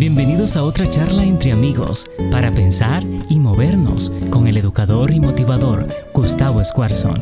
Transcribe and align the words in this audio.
Bienvenidos 0.00 0.56
a 0.56 0.62
otra 0.64 0.86
charla 0.86 1.26
entre 1.26 1.52
amigos 1.52 2.10
para 2.30 2.54
pensar 2.54 3.02
y 3.28 3.38
movernos 3.38 4.10
con 4.30 4.46
el 4.46 4.56
educador 4.56 5.10
y 5.10 5.20
motivador 5.20 5.88
Gustavo 6.14 6.62
Escuarzón. 6.62 7.20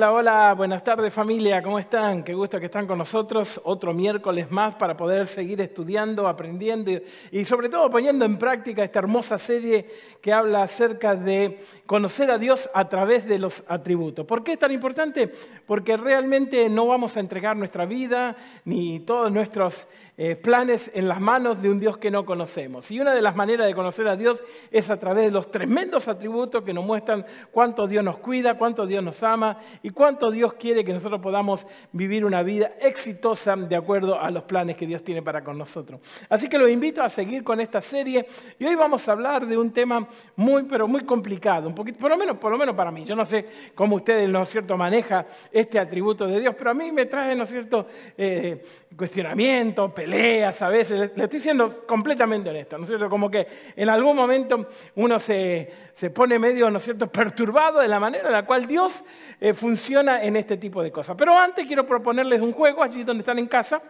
Hola, 0.00 0.12
hola, 0.12 0.54
buenas 0.54 0.82
tardes 0.82 1.12
familia, 1.12 1.62
¿cómo 1.62 1.78
están? 1.78 2.24
Qué 2.24 2.32
gusto 2.32 2.58
que 2.58 2.64
están 2.64 2.86
con 2.86 2.96
nosotros 2.96 3.60
otro 3.64 3.92
miércoles 3.92 4.50
más 4.50 4.74
para 4.76 4.96
poder 4.96 5.26
seguir 5.26 5.60
estudiando, 5.60 6.26
aprendiendo 6.26 6.90
y, 7.30 7.44
sobre 7.44 7.68
todo 7.68 7.90
poniendo 7.90 8.24
en 8.24 8.38
práctica 8.38 8.82
esta 8.82 9.00
hermosa 9.00 9.36
serie 9.36 9.86
que 10.22 10.32
habla 10.32 10.62
acerca 10.62 11.14
de 11.14 11.60
conocer 11.84 12.30
a 12.30 12.38
Dios 12.38 12.70
a 12.72 12.88
través 12.88 13.26
de 13.26 13.38
los 13.38 13.62
atributos. 13.68 14.24
¿Por 14.24 14.42
qué 14.42 14.52
es 14.52 14.58
tan 14.58 14.72
importante? 14.72 15.30
Porque 15.66 15.98
realmente 15.98 16.70
no 16.70 16.86
vamos 16.86 17.18
a 17.18 17.20
entregar 17.20 17.54
nuestra 17.58 17.84
vida 17.84 18.36
ni 18.64 19.00
todos 19.00 19.30
nuestros 19.30 19.86
eh, 20.22 20.36
planes 20.36 20.90
en 20.92 21.08
las 21.08 21.18
manos 21.18 21.62
de 21.62 21.70
un 21.70 21.80
Dios 21.80 21.96
que 21.96 22.10
no 22.10 22.26
conocemos. 22.26 22.90
Y 22.90 23.00
una 23.00 23.14
de 23.14 23.22
las 23.22 23.34
maneras 23.34 23.66
de 23.66 23.74
conocer 23.74 24.06
a 24.06 24.16
Dios 24.16 24.44
es 24.70 24.90
a 24.90 24.98
través 24.98 25.24
de 25.24 25.30
los 25.30 25.50
tremendos 25.50 26.08
atributos 26.08 26.62
que 26.62 26.74
nos 26.74 26.84
muestran 26.84 27.24
cuánto 27.50 27.86
Dios 27.86 28.04
nos 28.04 28.18
cuida, 28.18 28.58
cuánto 28.58 28.86
Dios 28.86 29.02
nos 29.02 29.22
ama 29.22 29.56
y 29.82 29.88
cuánto 29.88 30.30
Dios 30.30 30.52
quiere 30.52 30.84
que 30.84 30.92
nosotros 30.92 31.22
podamos 31.22 31.66
vivir 31.92 32.26
una 32.26 32.42
vida 32.42 32.72
exitosa 32.82 33.56
de 33.56 33.74
acuerdo 33.74 34.20
a 34.20 34.30
los 34.30 34.42
planes 34.42 34.76
que 34.76 34.86
Dios 34.86 35.02
tiene 35.02 35.22
para 35.22 35.42
con 35.42 35.56
nosotros. 35.56 36.02
Así 36.28 36.50
que 36.50 36.58
los 36.58 36.68
invito 36.68 37.02
a 37.02 37.08
seguir 37.08 37.42
con 37.42 37.58
esta 37.58 37.80
serie 37.80 38.26
y 38.58 38.66
hoy 38.66 38.74
vamos 38.74 39.08
a 39.08 39.12
hablar 39.12 39.46
de 39.46 39.56
un 39.56 39.70
tema 39.70 40.06
muy, 40.36 40.64
pero 40.64 40.86
muy 40.86 41.02
complicado, 41.04 41.66
un 41.66 41.74
poquito, 41.74 41.98
por 41.98 42.10
lo 42.10 42.18
menos, 42.18 42.36
por 42.36 42.52
lo 42.52 42.58
menos 42.58 42.74
para 42.74 42.90
mí. 42.90 43.06
Yo 43.06 43.16
no 43.16 43.24
sé 43.24 43.46
cómo 43.74 43.96
ustedes, 43.96 44.28
¿no 44.28 44.42
es 44.42 44.50
cierto?, 44.50 44.76
maneja 44.76 45.24
este 45.50 45.78
atributo 45.78 46.26
de 46.26 46.40
Dios, 46.40 46.54
pero 46.58 46.72
a 46.72 46.74
mí 46.74 46.92
me 46.92 47.06
trae, 47.06 47.34
¿no 47.34 47.44
es 47.44 47.48
cierto?, 47.48 47.86
eh, 48.18 48.62
cuestionamiento, 48.94 49.94
peleas 50.10 50.60
a 50.62 50.68
veces. 50.68 51.12
Le, 51.14 51.24
estoy 51.24 51.40
siendo 51.40 51.86
completamente 51.86 52.50
honesto, 52.50 52.76
¿no 52.76 52.84
es 52.84 52.88
cierto? 52.88 53.08
Como 53.08 53.30
que 53.30 53.46
en 53.76 53.88
algún 53.88 54.16
momento 54.16 54.68
uno 54.96 55.18
se, 55.18 55.70
se 55.94 56.10
pone 56.10 56.38
medio, 56.38 56.70
¿no 56.70 56.78
es 56.78 56.84
cierto?, 56.84 57.10
perturbado 57.10 57.80
de 57.80 57.88
la 57.88 58.00
manera 58.00 58.26
en 58.26 58.32
la 58.32 58.44
cual 58.44 58.66
Dios 58.66 59.04
eh, 59.40 59.54
funciona 59.54 60.22
en 60.22 60.36
este 60.36 60.56
tipo 60.56 60.82
de 60.82 60.90
cosas. 60.90 61.16
Pero 61.16 61.38
antes 61.38 61.66
quiero 61.66 61.86
proponerles 61.86 62.40
un 62.40 62.52
juego 62.52 62.82
allí 62.82 63.04
donde 63.04 63.20
están 63.20 63.38
en 63.38 63.46
casa. 63.46 63.80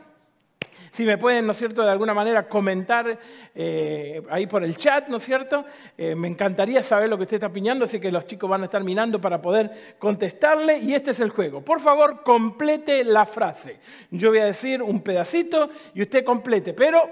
Si 0.91 1.05
me 1.05 1.19
pueden, 1.19 1.47
¿no 1.47 1.53
es 1.53 1.59
cierto?, 1.59 1.83
de 1.83 1.91
alguna 1.91 2.15
manera 2.15 2.49
comentar 2.49 3.19
eh, 3.55 4.23
ahí 4.29 4.47
por 4.47 4.65
el 4.65 4.77
chat, 4.77 5.09
¿no 5.09 5.19
es 5.19 5.25
cierto? 5.25 5.65
Eh, 5.97 6.15
me 6.15 6.29
encantaría 6.29 6.83
saber 6.83 7.09
lo 7.09 7.17
que 7.17 7.23
usted 7.25 7.37
está 7.37 7.47
opinando, 7.47 7.85
así 7.85 8.01
que 8.01 8.11
los 8.11 8.27
chicos 8.27 8.51
van 8.51 8.63
a 8.63 8.65
estar 8.65 8.83
mirando 8.83 9.21
para 9.21 9.41
poder 9.41 9.95
contestarle. 9.99 10.79
Y 10.79 10.95
este 10.95 11.13
es 11.13 11.21
el 11.21 11.31
juego. 11.31 11.63
Por 11.63 11.81
favor, 11.81 12.23
complete 12.25 13.05
la 13.05 13.25
frase. 13.25 13.79
Yo 14.11 14.31
voy 14.31 14.41
a 14.41 14.47
decir 14.47 14.83
un 14.83 15.01
pedacito 15.03 15.71
y 15.95 16.03
usted 16.03 16.25
complete, 16.25 16.75
pero... 16.75 17.11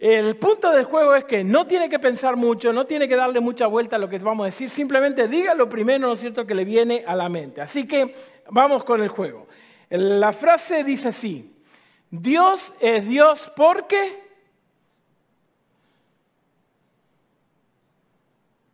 El 0.00 0.36
punto 0.36 0.70
del 0.70 0.84
juego 0.84 1.12
es 1.16 1.24
que 1.24 1.42
no 1.42 1.66
tiene 1.66 1.88
que 1.88 1.98
pensar 1.98 2.36
mucho, 2.36 2.72
no 2.72 2.86
tiene 2.86 3.08
que 3.08 3.16
darle 3.16 3.40
mucha 3.40 3.66
vuelta 3.66 3.96
a 3.96 3.98
lo 3.98 4.08
que 4.08 4.20
vamos 4.20 4.44
a 4.44 4.46
decir, 4.46 4.70
simplemente 4.70 5.26
diga 5.26 5.54
lo 5.54 5.68
primero, 5.68 6.06
¿no 6.06 6.12
es 6.12 6.20
cierto?, 6.20 6.46
que 6.46 6.54
le 6.54 6.64
viene 6.64 7.02
a 7.04 7.16
la 7.16 7.28
mente. 7.28 7.60
Así 7.62 7.84
que 7.84 8.14
vamos 8.48 8.84
con 8.84 9.02
el 9.02 9.08
juego. 9.08 9.48
La 9.90 10.32
frase 10.32 10.84
dice 10.84 11.08
así, 11.08 11.57
Dios 12.10 12.72
es 12.80 13.06
Dios 13.06 13.52
porque... 13.54 14.26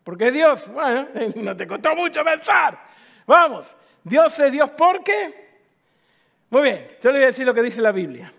Porque 0.04 0.30
Dios, 0.30 0.68
bueno, 0.68 1.08
no 1.36 1.56
te 1.56 1.66
costó 1.66 1.94
mucho 1.94 2.22
pensar. 2.22 2.78
Vamos, 3.26 3.74
Dios 4.02 4.38
es 4.38 4.52
Dios 4.52 4.70
porque... 4.76 5.44
Muy 6.50 6.62
bien, 6.62 6.88
yo 7.02 7.10
le 7.10 7.18
voy 7.18 7.24
a 7.24 7.26
decir 7.26 7.46
lo 7.46 7.54
que 7.54 7.62
dice 7.62 7.80
la 7.80 7.90
Biblia. 7.90 8.32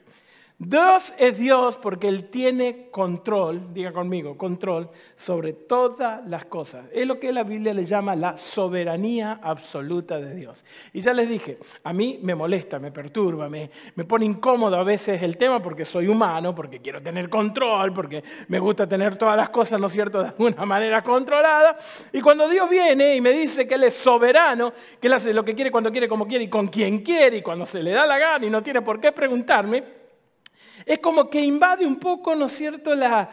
Dios 0.57 1.13
es 1.17 1.37
Dios 1.37 1.77
porque 1.81 2.07
Él 2.07 2.29
tiene 2.29 2.87
control, 2.89 3.73
diga 3.73 3.91
conmigo, 3.91 4.37
control 4.37 4.89
sobre 5.17 5.51
todas 5.51 6.25
las 6.27 6.45
cosas. 6.45 6.85
Es 6.93 7.05
lo 7.05 7.19
que 7.19 7.33
la 7.33 7.43
Biblia 7.43 7.73
le 7.73 7.85
llama 7.85 8.15
la 8.15 8.37
soberanía 8.37 9.41
absoluta 9.43 10.17
de 10.17 10.33
Dios. 10.33 10.63
Y 10.93 11.01
ya 11.01 11.13
les 11.13 11.27
dije, 11.27 11.57
a 11.83 11.91
mí 11.91 12.19
me 12.23 12.35
molesta, 12.35 12.79
me 12.79 12.89
perturba, 12.89 13.49
me, 13.49 13.69
me 13.95 14.05
pone 14.05 14.25
incómodo 14.25 14.77
a 14.77 14.83
veces 14.85 15.21
el 15.21 15.35
tema 15.35 15.61
porque 15.61 15.83
soy 15.83 16.07
humano, 16.07 16.55
porque 16.55 16.79
quiero 16.79 17.01
tener 17.01 17.29
control, 17.29 17.91
porque 17.91 18.23
me 18.47 18.59
gusta 18.59 18.87
tener 18.87 19.17
todas 19.17 19.35
las 19.35 19.49
cosas, 19.49 19.77
¿no 19.77 19.87
es 19.87 19.93
cierto?, 19.93 20.21
de 20.21 20.29
alguna 20.29 20.65
manera 20.65 21.03
controlada. 21.03 21.75
Y 22.13 22.21
cuando 22.21 22.47
Dios 22.47 22.69
viene 22.69 23.17
y 23.17 23.19
me 23.19 23.33
dice 23.33 23.67
que 23.67 23.75
Él 23.75 23.83
es 23.83 23.95
soberano, 23.95 24.71
que 25.01 25.07
Él 25.07 25.13
hace 25.13 25.33
lo 25.33 25.43
que 25.43 25.53
quiere, 25.53 25.69
cuando 25.69 25.91
quiere, 25.91 26.07
como 26.07 26.25
quiere 26.25 26.45
y 26.45 26.49
con 26.49 26.67
quien 26.67 26.99
quiere 26.99 27.37
y 27.37 27.41
cuando 27.41 27.65
se 27.65 27.83
le 27.83 27.91
da 27.91 28.05
la 28.05 28.17
gana 28.17 28.45
y 28.45 28.49
no 28.49 28.63
tiene 28.63 28.81
por 28.81 29.01
qué 29.01 29.11
preguntarme, 29.11 30.04
es 30.85 30.99
como 30.99 31.29
que 31.29 31.41
invade 31.41 31.85
un 31.85 31.97
poco, 31.97 32.35
¿no 32.35 32.45
es 32.45 32.53
cierto?, 32.53 32.93
la, 32.93 33.29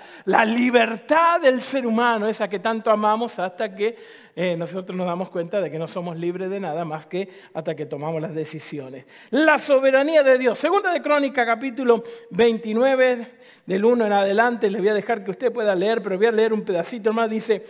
libertad 0.46 1.40
del 1.40 1.60
ser 1.60 1.86
humano, 1.86 2.26
esa 2.26 2.48
que 2.48 2.58
tanto 2.58 2.90
amamos 2.90 3.38
hasta 3.38 3.74
que 3.74 3.96
eh, 4.34 4.56
nosotros 4.56 4.96
nos 4.96 5.06
damos 5.06 5.28
cuenta 5.28 5.60
de 5.60 5.70
que 5.70 5.78
no 5.78 5.86
somos 5.86 6.16
libres 6.16 6.48
de 6.48 6.58
nada 6.58 6.86
más 6.86 7.04
que 7.04 7.28
hasta 7.52 7.74
que 7.74 7.84
tomamos 7.84 8.22
las 8.22 8.34
decisiones. 8.34 9.04
La 9.30 9.58
soberanía 9.58 10.22
de 10.22 10.38
Dios. 10.38 10.58
Segunda 10.58 10.90
de 10.90 11.02
Crónica, 11.02 11.44
capítulo 11.44 12.02
29, 12.30 13.28
del 13.66 13.84
1 13.84 14.06
en 14.06 14.12
adelante, 14.12 14.70
les 14.70 14.80
voy 14.80 14.88
a 14.88 14.94
dejar 14.94 15.22
que 15.22 15.30
usted 15.30 15.52
pueda 15.52 15.74
leer, 15.74 16.02
pero 16.02 16.16
voy 16.16 16.26
a 16.26 16.32
leer 16.32 16.54
un 16.54 16.62
pedacito 16.62 17.12
más. 17.12 17.28
Dice, 17.28 17.66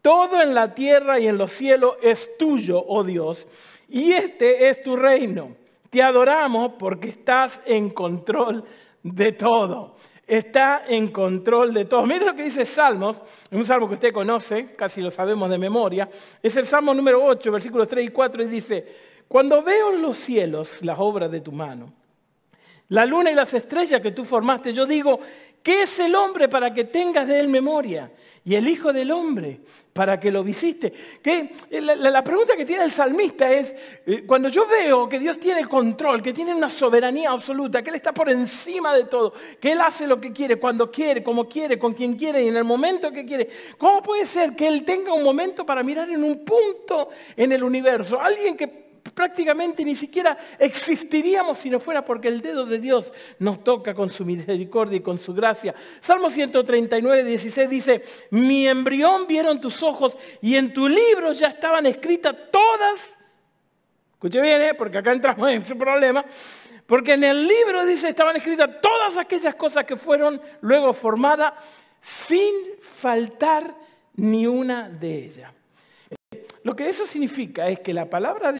todo 0.00 0.40
en 0.40 0.54
la 0.54 0.72
tierra 0.74 1.18
y 1.18 1.26
en 1.26 1.36
los 1.36 1.50
cielos 1.50 1.96
es 2.00 2.38
tuyo, 2.38 2.82
oh 2.86 3.02
Dios, 3.02 3.48
y 3.88 4.12
este 4.12 4.68
es 4.68 4.82
tu 4.82 4.94
reino. 4.94 5.56
Te 5.90 6.00
adoramos 6.00 6.74
porque 6.78 7.08
estás 7.08 7.60
en 7.66 7.90
control 7.90 8.64
de 9.02 9.32
todo. 9.32 9.96
Está 10.26 10.82
en 10.86 11.08
control 11.08 11.74
de 11.74 11.86
todo. 11.86 12.06
Mira 12.06 12.26
lo 12.26 12.34
que 12.34 12.44
dice 12.44 12.64
Salmos, 12.64 13.20
un 13.50 13.66
salmo 13.66 13.88
que 13.88 13.94
usted 13.94 14.12
conoce, 14.12 14.76
casi 14.76 15.00
lo 15.00 15.10
sabemos 15.10 15.50
de 15.50 15.58
memoria. 15.58 16.08
Es 16.42 16.56
el 16.56 16.66
Salmo 16.66 16.94
número 16.94 17.24
8, 17.24 17.50
versículos 17.50 17.88
3 17.88 18.06
y 18.06 18.08
4, 18.10 18.42
y 18.44 18.46
dice, 18.46 18.86
cuando 19.26 19.62
veo 19.62 19.92
los 19.92 20.18
cielos 20.18 20.82
las 20.82 20.98
obras 20.98 21.30
de 21.30 21.40
tu 21.40 21.50
mano, 21.50 21.92
la 22.90 23.06
luna 23.06 23.30
y 23.30 23.34
las 23.34 23.54
estrellas 23.54 24.00
que 24.00 24.10
tú 24.10 24.24
formaste, 24.24 24.72
yo 24.72 24.86
digo, 24.86 25.20
¿qué 25.62 25.82
es 25.82 25.98
el 26.00 26.14
hombre 26.14 26.48
para 26.48 26.72
que 26.72 26.84
tengas 26.84 27.28
de 27.28 27.40
él 27.40 27.48
memoria? 27.48 28.10
Y 28.44 28.54
el 28.54 28.68
Hijo 28.68 28.92
del 28.92 29.10
Hombre 29.10 29.60
para 29.92 30.18
que 30.18 30.30
lo 30.30 30.42
visite. 30.42 30.92
Que 31.22 31.50
la, 31.70 32.24
pregunta 32.24 32.56
que 32.56 32.64
tiene 32.64 32.84
el 32.84 32.92
salmista 32.92 33.50
es, 33.50 33.74
eh, 34.06 34.24
cuando 34.26 34.48
yo 34.48 34.66
veo 34.66 35.08
que 35.08 35.18
Dios 35.18 35.38
tiene 35.38 35.66
control, 35.66 36.22
que 36.22 36.32
tiene 36.32 36.54
una 36.54 36.68
soberanía 36.68 37.30
absoluta, 37.30 37.82
que 37.82 37.90
Él 37.90 37.96
está 37.96 38.12
por 38.12 38.30
encima 38.30 38.94
de 38.94 39.04
todo, 39.04 39.34
que 39.60 39.72
Él 39.72 39.80
hace 39.80 40.06
lo 40.06 40.20
que 40.20 40.32
quiere, 40.32 40.56
cuando 40.56 40.90
quiere, 40.90 41.22
como 41.22 41.48
quiere, 41.48 41.78
con 41.78 41.92
quien 41.92 42.14
quiere 42.14 42.42
y 42.42 42.48
en 42.48 42.56
el 42.56 42.64
momento 42.64 43.12
que 43.12 43.26
quiere, 43.26 43.48
¿cómo 43.76 44.02
puede 44.02 44.24
ser 44.24 44.56
que 44.56 44.68
Él 44.68 44.84
tenga 44.84 45.12
un 45.12 45.22
momento 45.22 45.66
para 45.66 45.82
mirar 45.82 46.08
en 46.08 46.24
un 46.24 46.44
punto 46.44 47.10
en 47.36 47.52
el 47.52 47.62
universo? 47.62 48.20
Alguien 48.20 48.56
que 48.56 48.89
prácticamente 49.20 49.84
ni 49.84 49.94
siquiera 49.94 50.34
existiríamos 50.58 51.58
si 51.58 51.68
no 51.68 51.78
fuera 51.78 52.00
porque 52.00 52.28
el 52.28 52.40
dedo 52.40 52.64
de 52.64 52.78
Dios 52.78 53.12
nos 53.38 53.62
toca 53.62 53.92
con 53.92 54.10
su 54.10 54.24
misericordia 54.24 54.96
y 54.96 55.02
con 55.02 55.18
su 55.18 55.34
gracia. 55.34 55.74
Salmo 56.00 56.30
139, 56.30 57.24
16 57.24 57.68
dice, 57.68 58.02
mi 58.30 58.66
embrión 58.66 59.26
vieron 59.26 59.60
tus 59.60 59.82
ojos 59.82 60.16
y 60.40 60.56
en 60.56 60.72
tu 60.72 60.88
libro 60.88 61.34
ya 61.34 61.48
estaban 61.48 61.84
escritas 61.84 62.34
todas, 62.50 63.14
escuche 64.14 64.40
bien, 64.40 64.62
¿eh? 64.62 64.72
porque 64.72 64.96
acá 64.96 65.12
entramos 65.12 65.50
en 65.50 65.60
ese 65.60 65.76
problema, 65.76 66.24
porque 66.86 67.12
en 67.12 67.24
el 67.24 67.46
libro 67.46 67.84
dice, 67.84 68.08
estaban 68.08 68.36
escritas 68.36 68.80
todas 68.80 69.18
aquellas 69.18 69.54
cosas 69.54 69.84
que 69.84 69.98
fueron 69.98 70.40
luego 70.62 70.94
formadas 70.94 71.52
sin 72.00 72.54
faltar 72.80 73.74
ni 74.16 74.46
una 74.46 74.88
de 74.88 75.24
ellas. 75.26 75.52
Lo 76.62 76.74
que 76.74 76.88
eso 76.88 77.04
significa 77.04 77.68
es 77.68 77.80
que 77.80 77.92
la 77.92 78.08
palabra 78.08 78.52
de 78.52 78.59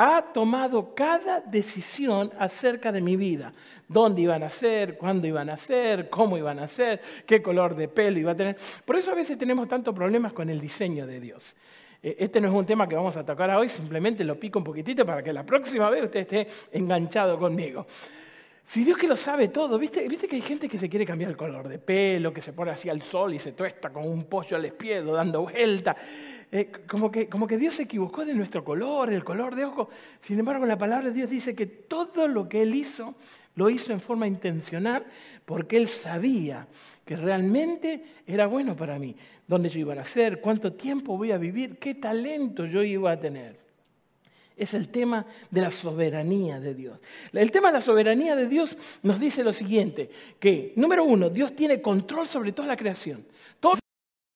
ha 0.00 0.22
tomado 0.32 0.94
cada 0.94 1.40
decisión 1.40 2.30
acerca 2.38 2.92
de 2.92 3.00
mi 3.00 3.16
vida. 3.16 3.52
¿Dónde 3.88 4.22
iban 4.22 4.44
a 4.44 4.48
ser? 4.48 4.96
¿Cuándo 4.96 5.26
iban 5.26 5.50
a 5.50 5.56
ser? 5.56 6.08
¿Cómo 6.08 6.38
iban 6.38 6.60
a 6.60 6.68
ser? 6.68 7.02
¿Qué 7.26 7.42
color 7.42 7.74
de 7.74 7.88
pelo 7.88 8.16
iba 8.16 8.30
a 8.30 8.36
tener? 8.36 8.56
Por 8.84 8.94
eso 8.94 9.10
a 9.10 9.16
veces 9.16 9.36
tenemos 9.36 9.66
tantos 9.68 9.92
problemas 9.92 10.32
con 10.32 10.48
el 10.50 10.60
diseño 10.60 11.04
de 11.04 11.18
Dios. 11.18 11.52
Eh, 12.00 12.14
este 12.20 12.40
no 12.40 12.46
es 12.46 12.54
un 12.54 12.64
tema 12.64 12.88
que 12.88 12.94
vamos 12.94 13.16
a 13.16 13.26
tocar 13.26 13.50
hoy, 13.50 13.68
simplemente 13.68 14.22
lo 14.22 14.38
pico 14.38 14.60
un 14.60 14.64
poquitito 14.64 15.04
para 15.04 15.20
que 15.20 15.32
la 15.32 15.44
próxima 15.44 15.90
vez 15.90 16.04
usted 16.04 16.20
esté 16.20 16.46
enganchado 16.70 17.36
conmigo. 17.36 17.84
Si 18.68 18.84
Dios 18.84 18.98
que 18.98 19.08
lo 19.08 19.16
sabe 19.16 19.48
todo, 19.48 19.78
¿viste? 19.78 20.06
¿viste 20.06 20.28
que 20.28 20.36
hay 20.36 20.42
gente 20.42 20.68
que 20.68 20.76
se 20.76 20.90
quiere 20.90 21.06
cambiar 21.06 21.30
el 21.30 21.38
color 21.38 21.68
de 21.68 21.78
pelo, 21.78 22.34
que 22.34 22.42
se 22.42 22.52
pone 22.52 22.70
así 22.70 22.90
al 22.90 23.00
sol 23.00 23.32
y 23.32 23.38
se 23.38 23.52
tuesta 23.52 23.90
con 23.90 24.06
un 24.06 24.24
pollo 24.24 24.58
al 24.58 24.66
espiedo 24.66 25.14
dando 25.14 25.40
vuelta? 25.40 25.96
Eh, 26.52 26.70
como, 26.86 27.10
que, 27.10 27.30
como 27.30 27.46
que 27.46 27.56
Dios 27.56 27.76
se 27.76 27.84
equivocó 27.84 28.26
de 28.26 28.34
nuestro 28.34 28.62
color, 28.62 29.10
el 29.10 29.24
color 29.24 29.54
de 29.54 29.64
ojo. 29.64 29.88
Sin 30.20 30.38
embargo, 30.38 30.66
la 30.66 30.76
palabra 30.76 31.06
de 31.06 31.14
Dios 31.14 31.30
dice 31.30 31.54
que 31.54 31.64
todo 31.64 32.28
lo 32.28 32.46
que 32.46 32.60
Él 32.60 32.74
hizo, 32.74 33.14
lo 33.54 33.70
hizo 33.70 33.94
en 33.94 34.00
forma 34.00 34.26
intencional 34.26 35.06
porque 35.46 35.78
Él 35.78 35.88
sabía 35.88 36.68
que 37.06 37.16
realmente 37.16 38.02
era 38.26 38.46
bueno 38.46 38.76
para 38.76 38.98
mí. 38.98 39.16
Dónde 39.46 39.70
yo 39.70 39.80
iba 39.80 39.94
a 39.94 39.96
nacer, 39.96 40.42
cuánto 40.42 40.74
tiempo 40.74 41.16
voy 41.16 41.32
a 41.32 41.38
vivir, 41.38 41.78
qué 41.78 41.94
talento 41.94 42.66
yo 42.66 42.82
iba 42.82 43.12
a 43.12 43.18
tener. 43.18 43.67
Es 44.58 44.74
el 44.74 44.88
tema 44.88 45.24
de 45.50 45.60
la 45.60 45.70
soberanía 45.70 46.60
de 46.60 46.74
Dios. 46.74 46.98
El 47.32 47.50
tema 47.50 47.68
de 47.68 47.74
la 47.74 47.80
soberanía 47.80 48.36
de 48.36 48.46
Dios 48.46 48.76
nos 49.02 49.20
dice 49.20 49.44
lo 49.44 49.52
siguiente, 49.52 50.10
que 50.38 50.72
número 50.76 51.04
uno, 51.04 51.30
Dios 51.30 51.54
tiene 51.54 51.80
control 51.80 52.26
sobre 52.26 52.52
toda 52.52 52.68
la 52.68 52.76
creación. 52.76 53.24
Todo 53.60 53.78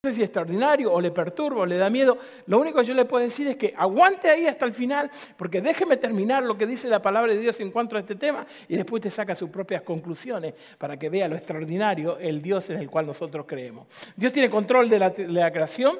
no 0.04 0.10
sé 0.10 0.16
si 0.16 0.22
es 0.22 0.26
extraordinario 0.26 0.92
o 0.92 1.00
le 1.00 1.12
perturba 1.12 1.60
o 1.60 1.66
le 1.66 1.76
da 1.76 1.88
miedo. 1.88 2.18
Lo 2.46 2.58
único 2.58 2.80
que 2.80 2.86
yo 2.86 2.92
le 2.92 3.04
puedo 3.04 3.24
decir 3.24 3.46
es 3.46 3.56
que 3.56 3.72
aguante 3.76 4.28
ahí 4.28 4.48
hasta 4.48 4.64
el 4.64 4.74
final, 4.74 5.08
porque 5.36 5.60
déjeme 5.60 5.96
terminar 5.96 6.42
lo 6.42 6.58
que 6.58 6.66
dice 6.66 6.88
la 6.88 7.00
palabra 7.00 7.32
de 7.32 7.38
Dios 7.38 7.60
en 7.60 7.70
cuanto 7.70 7.96
a 7.96 8.00
este 8.00 8.16
tema 8.16 8.44
y 8.66 8.74
después 8.74 9.00
te 9.00 9.12
saca 9.12 9.36
sus 9.36 9.48
propias 9.48 9.82
conclusiones 9.82 10.54
para 10.76 10.98
que 10.98 11.08
vea 11.08 11.28
lo 11.28 11.36
extraordinario 11.36 12.18
el 12.18 12.42
Dios 12.42 12.68
en 12.70 12.78
el 12.78 12.90
cual 12.90 13.06
nosotros 13.06 13.46
creemos. 13.46 13.86
Dios 14.16 14.32
tiene 14.32 14.50
control 14.50 14.88
de 14.88 14.98
la, 14.98 15.10
de 15.10 15.28
la 15.28 15.52
creación. 15.52 15.96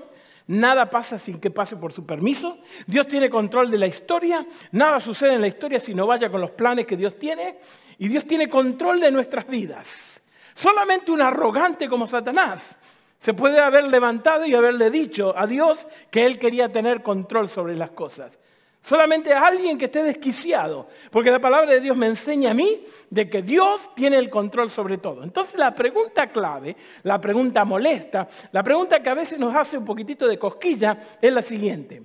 Nada 0.46 0.90
pasa 0.90 1.18
sin 1.18 1.40
que 1.40 1.50
pase 1.50 1.76
por 1.76 1.92
su 1.92 2.04
permiso. 2.04 2.58
Dios 2.86 3.06
tiene 3.06 3.30
control 3.30 3.70
de 3.70 3.78
la 3.78 3.86
historia. 3.86 4.46
Nada 4.72 5.00
sucede 5.00 5.34
en 5.34 5.40
la 5.40 5.48
historia 5.48 5.80
si 5.80 5.94
no 5.94 6.06
vaya 6.06 6.28
con 6.28 6.40
los 6.40 6.50
planes 6.50 6.86
que 6.86 6.96
Dios 6.96 7.18
tiene. 7.18 7.58
Y 7.98 8.08
Dios 8.08 8.26
tiene 8.26 8.48
control 8.48 9.00
de 9.00 9.10
nuestras 9.10 9.46
vidas. 9.46 10.20
Solamente 10.54 11.10
un 11.12 11.22
arrogante 11.22 11.88
como 11.88 12.06
Satanás 12.06 12.76
se 13.18 13.34
puede 13.34 13.60
haber 13.60 13.84
levantado 13.84 14.44
y 14.44 14.54
haberle 14.54 14.90
dicho 14.90 15.32
a 15.36 15.46
Dios 15.46 15.86
que 16.10 16.26
él 16.26 16.40
quería 16.40 16.70
tener 16.70 17.02
control 17.02 17.48
sobre 17.48 17.76
las 17.76 17.92
cosas. 17.92 18.36
Solamente 18.82 19.32
alguien 19.32 19.78
que 19.78 19.84
esté 19.84 20.02
desquiciado, 20.02 20.88
porque 21.12 21.30
la 21.30 21.38
palabra 21.38 21.70
de 21.70 21.80
Dios 21.80 21.96
me 21.96 22.08
enseña 22.08 22.50
a 22.50 22.54
mí 22.54 22.84
de 23.08 23.30
que 23.30 23.40
Dios 23.40 23.90
tiene 23.94 24.16
el 24.16 24.28
control 24.28 24.70
sobre 24.70 24.98
todo. 24.98 25.22
Entonces 25.22 25.56
la 25.56 25.72
pregunta 25.72 26.26
clave, 26.26 26.76
la 27.04 27.20
pregunta 27.20 27.64
molesta, 27.64 28.28
la 28.50 28.62
pregunta 28.64 29.00
que 29.00 29.08
a 29.08 29.14
veces 29.14 29.38
nos 29.38 29.54
hace 29.54 29.78
un 29.78 29.84
poquitito 29.84 30.26
de 30.26 30.36
cosquilla 30.36 31.16
es 31.20 31.32
la 31.32 31.42
siguiente. 31.42 32.02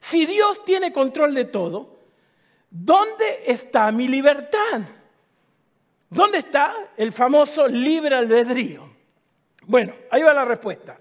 Si 0.00 0.26
Dios 0.26 0.64
tiene 0.64 0.92
control 0.92 1.32
de 1.32 1.44
todo, 1.44 2.00
¿dónde 2.68 3.44
está 3.46 3.92
mi 3.92 4.08
libertad? 4.08 4.82
¿Dónde 6.10 6.38
está 6.38 6.74
el 6.96 7.12
famoso 7.12 7.68
libre 7.68 8.16
albedrío? 8.16 8.88
Bueno, 9.62 9.94
ahí 10.10 10.22
va 10.22 10.32
la 10.32 10.44
respuesta. 10.44 10.98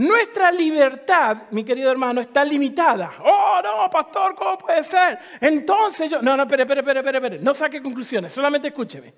Nuestra 0.00 0.50
libertad, 0.50 1.42
mi 1.50 1.62
querido 1.62 1.90
hermano, 1.90 2.22
está 2.22 2.42
limitada. 2.42 3.12
Oh, 3.22 3.60
no, 3.62 3.90
pastor, 3.90 4.34
¿cómo 4.34 4.56
puede 4.56 4.82
ser? 4.82 5.18
Entonces 5.38 6.10
yo... 6.10 6.22
No, 6.22 6.38
no, 6.38 6.44
espere, 6.44 6.62
espere, 6.62 6.80
espere, 6.80 7.18
espere, 7.18 7.38
No 7.40 7.52
saque 7.52 7.82
conclusiones, 7.82 8.32
solamente 8.32 8.68
escúcheme. 8.68 9.12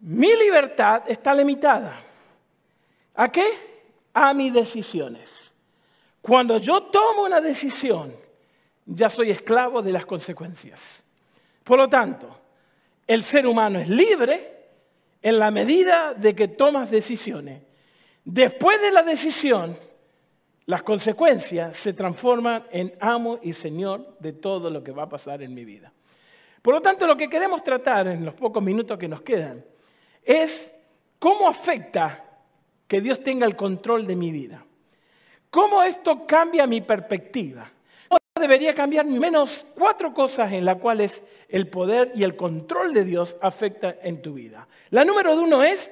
Mi 0.00 0.34
libertad 0.34 1.04
está 1.06 1.32
limitada. 1.34 2.00
¿A 3.14 3.30
qué? 3.30 3.46
A 4.12 4.34
mis 4.34 4.52
decisiones. 4.52 5.52
Cuando 6.20 6.58
yo 6.58 6.82
tomo 6.82 7.22
una 7.22 7.40
decisión, 7.40 8.12
ya 8.86 9.08
soy 9.08 9.30
esclavo 9.30 9.82
de 9.82 9.92
las 9.92 10.04
consecuencias. 10.04 11.04
Por 11.62 11.78
lo 11.78 11.88
tanto, 11.88 12.40
el 13.06 13.22
ser 13.22 13.46
humano 13.46 13.78
es 13.78 13.88
libre 13.88 14.64
en 15.22 15.38
la 15.38 15.52
medida 15.52 16.12
de 16.12 16.34
que 16.34 16.48
tomas 16.48 16.90
decisiones. 16.90 17.62
Después 18.26 18.82
de 18.82 18.90
la 18.90 19.04
decisión, 19.04 19.78
las 20.64 20.82
consecuencias 20.82 21.76
se 21.76 21.92
transforman 21.92 22.64
en 22.72 22.92
amo 22.98 23.38
y 23.40 23.52
señor 23.52 24.16
de 24.18 24.32
todo 24.32 24.68
lo 24.68 24.82
que 24.82 24.90
va 24.90 25.04
a 25.04 25.08
pasar 25.08 25.42
en 25.42 25.54
mi 25.54 25.64
vida. 25.64 25.92
Por 26.60 26.74
lo 26.74 26.82
tanto, 26.82 27.06
lo 27.06 27.16
que 27.16 27.28
queremos 27.28 27.62
tratar 27.62 28.08
en 28.08 28.24
los 28.24 28.34
pocos 28.34 28.60
minutos 28.60 28.98
que 28.98 29.06
nos 29.06 29.22
quedan 29.22 29.64
es 30.24 30.68
cómo 31.20 31.48
afecta 31.48 32.24
que 32.88 33.00
Dios 33.00 33.22
tenga 33.22 33.46
el 33.46 33.54
control 33.54 34.08
de 34.08 34.16
mi 34.16 34.32
vida. 34.32 34.64
¿Cómo 35.48 35.80
esto 35.84 36.26
cambia 36.26 36.66
mi 36.66 36.80
perspectiva? 36.80 37.70
debería 38.38 38.74
cambiar 38.74 39.06
menos 39.06 39.66
cuatro 39.74 40.12
cosas 40.12 40.52
en 40.52 40.64
las 40.64 40.76
cuales 40.76 41.22
el 41.48 41.68
poder 41.68 42.12
y 42.14 42.22
el 42.22 42.36
control 42.36 42.92
de 42.92 43.04
Dios 43.04 43.34
afecta 43.40 43.96
en 44.02 44.20
tu 44.20 44.34
vida. 44.34 44.68
La 44.90 45.04
número 45.04 45.34
uno 45.34 45.64
es, 45.64 45.90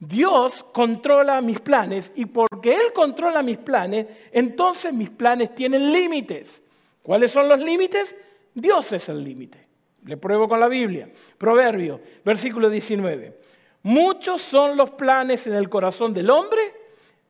Dios 0.00 0.64
controla 0.72 1.42
mis 1.42 1.60
planes 1.60 2.10
y 2.14 2.24
porque 2.24 2.72
Él 2.72 2.92
controla 2.94 3.42
mis 3.42 3.58
planes, 3.58 4.06
entonces 4.32 4.94
mis 4.94 5.10
planes 5.10 5.54
tienen 5.54 5.92
límites. 5.92 6.62
¿Cuáles 7.02 7.30
son 7.30 7.48
los 7.48 7.60
límites? 7.60 8.16
Dios 8.54 8.92
es 8.92 9.10
el 9.10 9.22
límite. 9.22 9.66
Le 10.06 10.16
pruebo 10.16 10.48
con 10.48 10.58
la 10.58 10.68
Biblia. 10.68 11.10
Proverbio, 11.36 12.00
versículo 12.24 12.70
19. 12.70 13.38
Muchos 13.82 14.40
son 14.40 14.76
los 14.76 14.90
planes 14.90 15.46
en 15.46 15.54
el 15.54 15.68
corazón 15.68 16.14
del 16.14 16.30
hombre, 16.30 16.60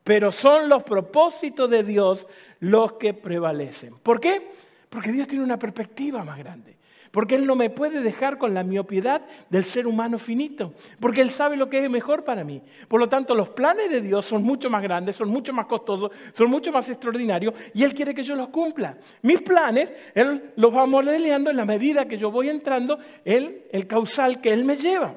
pero 0.05 0.31
son 0.31 0.69
los 0.69 0.85
propósitos 0.85 1.69
de 1.69 1.83
Dios 1.83 2.27
los 2.61 2.93
que 2.95 3.15
prevalecen. 3.15 3.99
¿Por 3.99 4.21
qué? 4.21 4.49
Porque 4.89 5.11
Dios 5.11 5.27
tiene 5.27 5.43
una 5.43 5.59
perspectiva 5.59 6.23
más 6.23 6.39
grande. 6.39 6.77
Porque 7.11 7.35
Él 7.35 7.47
no 7.47 7.57
me 7.57 7.71
puede 7.71 8.01
dejar 8.01 8.39
con 8.39 8.55
la 8.55 8.63
miopiedad 8.63 9.23
del 9.49 9.65
ser 9.65 9.87
humano 9.87 10.19
finito. 10.19 10.75
Porque 11.01 11.21
Él 11.21 11.31
sabe 11.31 11.57
lo 11.57 11.69
que 11.69 11.83
es 11.83 11.91
mejor 11.91 12.25
para 12.25 12.45
mí. 12.45 12.63
Por 12.89 13.01
lo 13.01 13.09
tanto, 13.09 13.35
los 13.35 13.49
planes 13.49 13.91
de 13.91 14.01
Dios 14.01 14.27
son 14.27 14.43
mucho 14.43 14.71
más 14.71 14.83
grandes, 14.83 15.17
son 15.17 15.29
mucho 15.29 15.53
más 15.53 15.67
costosos, 15.67 16.11
son 16.33 16.51
mucho 16.51 16.71
más 16.71 16.89
extraordinarios 16.89 17.55
y 17.75 17.83
Él 17.83 17.95
quiere 17.95 18.15
que 18.15 18.23
yo 18.23 18.37
los 18.37 18.49
cumpla. 18.49 18.97
Mis 19.23 19.43
planes, 19.43 19.93
Él 20.15 20.53
los 20.57 20.75
va 20.75 20.87
modeleando 20.87 21.51
en 21.51 21.57
la 21.57 21.65
medida 21.65 22.07
que 22.07 22.19
yo 22.19 22.31
voy 22.31 22.49
entrando 22.49 22.99
en 23.25 23.65
el 23.71 23.87
causal 23.87 24.41
que 24.41 24.53
Él 24.53 24.65
me 24.65 24.77
lleva. 24.77 25.15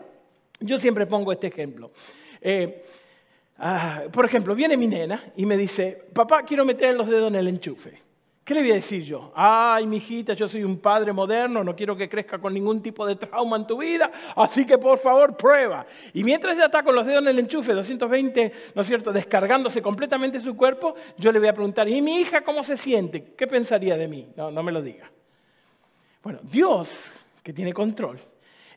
Yo 0.59 0.79
siempre 0.79 1.05
pongo 1.05 1.31
este 1.31 1.47
ejemplo. 1.47 1.91
Eh, 2.41 2.83
Ah, 3.57 4.03
por 4.11 4.25
ejemplo, 4.25 4.55
viene 4.55 4.75
mi 4.75 4.87
nena 4.87 5.31
y 5.35 5.45
me 5.45 5.55
dice, 5.55 6.03
papá, 6.13 6.43
quiero 6.43 6.65
meter 6.65 6.95
los 6.95 7.07
dedos 7.07 7.29
en 7.29 7.35
el 7.35 7.47
enchufe. 7.47 8.01
¿Qué 8.43 8.53
le 8.53 8.59
voy 8.59 8.71
a 8.71 8.75
decir 8.75 9.03
yo? 9.03 9.31
Ay, 9.35 9.85
mi 9.85 9.97
hijita, 9.97 10.33
yo 10.33 10.49
soy 10.49 10.65
un 10.65 10.77
padre 10.77 11.13
moderno, 11.13 11.63
no 11.63 11.73
quiero 11.75 11.95
que 11.95 12.09
crezca 12.09 12.39
con 12.39 12.53
ningún 12.53 12.81
tipo 12.81 13.05
de 13.05 13.15
trauma 13.15 13.55
en 13.55 13.65
tu 13.65 13.77
vida, 13.77 14.11
así 14.35 14.65
que 14.65 14.77
por 14.77 14.99
favor 14.99 15.37
prueba. 15.37 15.85
Y 16.13 16.25
mientras 16.25 16.55
ella 16.55 16.65
está 16.65 16.83
con 16.83 16.93
los 16.93 17.05
dedos 17.05 17.21
en 17.21 17.29
el 17.29 17.39
enchufe, 17.39 17.71
220, 17.71 18.51
¿no 18.75 18.81
es 18.81 18.87
cierto?, 18.87 19.13
descargándose 19.13 19.81
completamente 19.81 20.41
su 20.41 20.57
cuerpo, 20.57 20.95
yo 21.17 21.31
le 21.31 21.39
voy 21.39 21.47
a 21.47 21.53
preguntar, 21.53 21.87
¿y 21.87 22.01
mi 22.01 22.19
hija 22.19 22.41
cómo 22.41 22.65
se 22.65 22.75
siente? 22.75 23.33
¿Qué 23.37 23.47
pensaría 23.47 23.95
de 23.95 24.09
mí? 24.09 24.33
No, 24.35 24.51
no 24.51 24.61
me 24.61 24.73
lo 24.73 24.81
diga. 24.81 25.09
Bueno, 26.21 26.39
Dios, 26.43 27.11
que 27.41 27.53
tiene 27.53 27.71
control, 27.71 28.19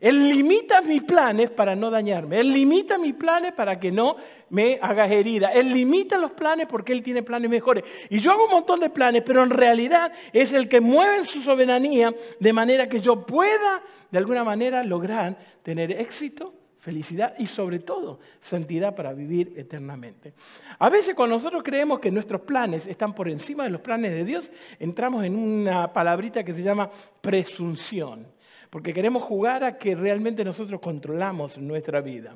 él 0.00 0.28
limita 0.28 0.82
mis 0.82 1.02
planes 1.02 1.50
para 1.50 1.74
no 1.74 1.90
dañarme. 1.90 2.40
Él 2.40 2.52
limita 2.52 2.98
mis 2.98 3.14
planes 3.14 3.52
para 3.52 3.78
que 3.80 3.90
no 3.90 4.16
me 4.50 4.78
hagas 4.80 5.10
herida. 5.10 5.48
Él 5.52 5.72
limita 5.72 6.18
los 6.18 6.32
planes 6.32 6.66
porque 6.66 6.92
Él 6.92 7.02
tiene 7.02 7.22
planes 7.22 7.50
mejores. 7.50 7.84
Y 8.10 8.20
yo 8.20 8.32
hago 8.32 8.44
un 8.44 8.50
montón 8.50 8.80
de 8.80 8.90
planes, 8.90 9.22
pero 9.24 9.42
en 9.42 9.50
realidad 9.50 10.12
es 10.32 10.52
el 10.52 10.68
que 10.68 10.80
mueve 10.80 11.18
en 11.18 11.26
su 11.26 11.40
soberanía 11.40 12.14
de 12.38 12.52
manera 12.52 12.88
que 12.88 13.00
yo 13.00 13.24
pueda, 13.24 13.82
de 14.10 14.18
alguna 14.18 14.44
manera, 14.44 14.82
lograr 14.82 15.36
tener 15.62 15.92
éxito, 15.92 16.54
felicidad 16.78 17.34
y 17.38 17.46
sobre 17.46 17.80
todo 17.80 18.20
santidad 18.40 18.94
para 18.94 19.12
vivir 19.12 19.54
eternamente. 19.56 20.34
A 20.78 20.88
veces 20.88 21.14
cuando 21.14 21.36
nosotros 21.36 21.62
creemos 21.64 21.98
que 21.98 22.10
nuestros 22.12 22.42
planes 22.42 22.86
están 22.86 23.12
por 23.12 23.28
encima 23.28 23.64
de 23.64 23.70
los 23.70 23.80
planes 23.80 24.12
de 24.12 24.24
Dios, 24.24 24.50
entramos 24.78 25.24
en 25.24 25.36
una 25.36 25.92
palabrita 25.92 26.44
que 26.44 26.54
se 26.54 26.62
llama 26.62 26.88
presunción 27.20 28.35
porque 28.70 28.92
queremos 28.92 29.22
jugar 29.22 29.64
a 29.64 29.78
que 29.78 29.94
realmente 29.94 30.44
nosotros 30.44 30.80
controlamos 30.80 31.58
nuestra 31.58 32.00
vida. 32.00 32.34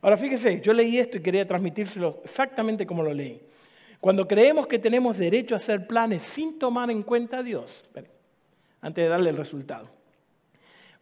Ahora 0.00 0.16
fíjese, 0.16 0.60
yo 0.60 0.72
leí 0.72 0.98
esto 0.98 1.16
y 1.16 1.20
quería 1.20 1.46
transmitírselo 1.46 2.20
exactamente 2.24 2.86
como 2.86 3.02
lo 3.02 3.12
leí. 3.12 3.40
Cuando 4.00 4.28
creemos 4.28 4.66
que 4.66 4.78
tenemos 4.78 5.18
derecho 5.18 5.54
a 5.54 5.58
hacer 5.58 5.86
planes 5.86 6.22
sin 6.22 6.58
tomar 6.58 6.90
en 6.90 7.02
cuenta 7.02 7.38
a 7.38 7.42
Dios, 7.42 7.84
antes 8.80 9.04
de 9.04 9.08
darle 9.08 9.30
el 9.30 9.36
resultado. 9.36 9.88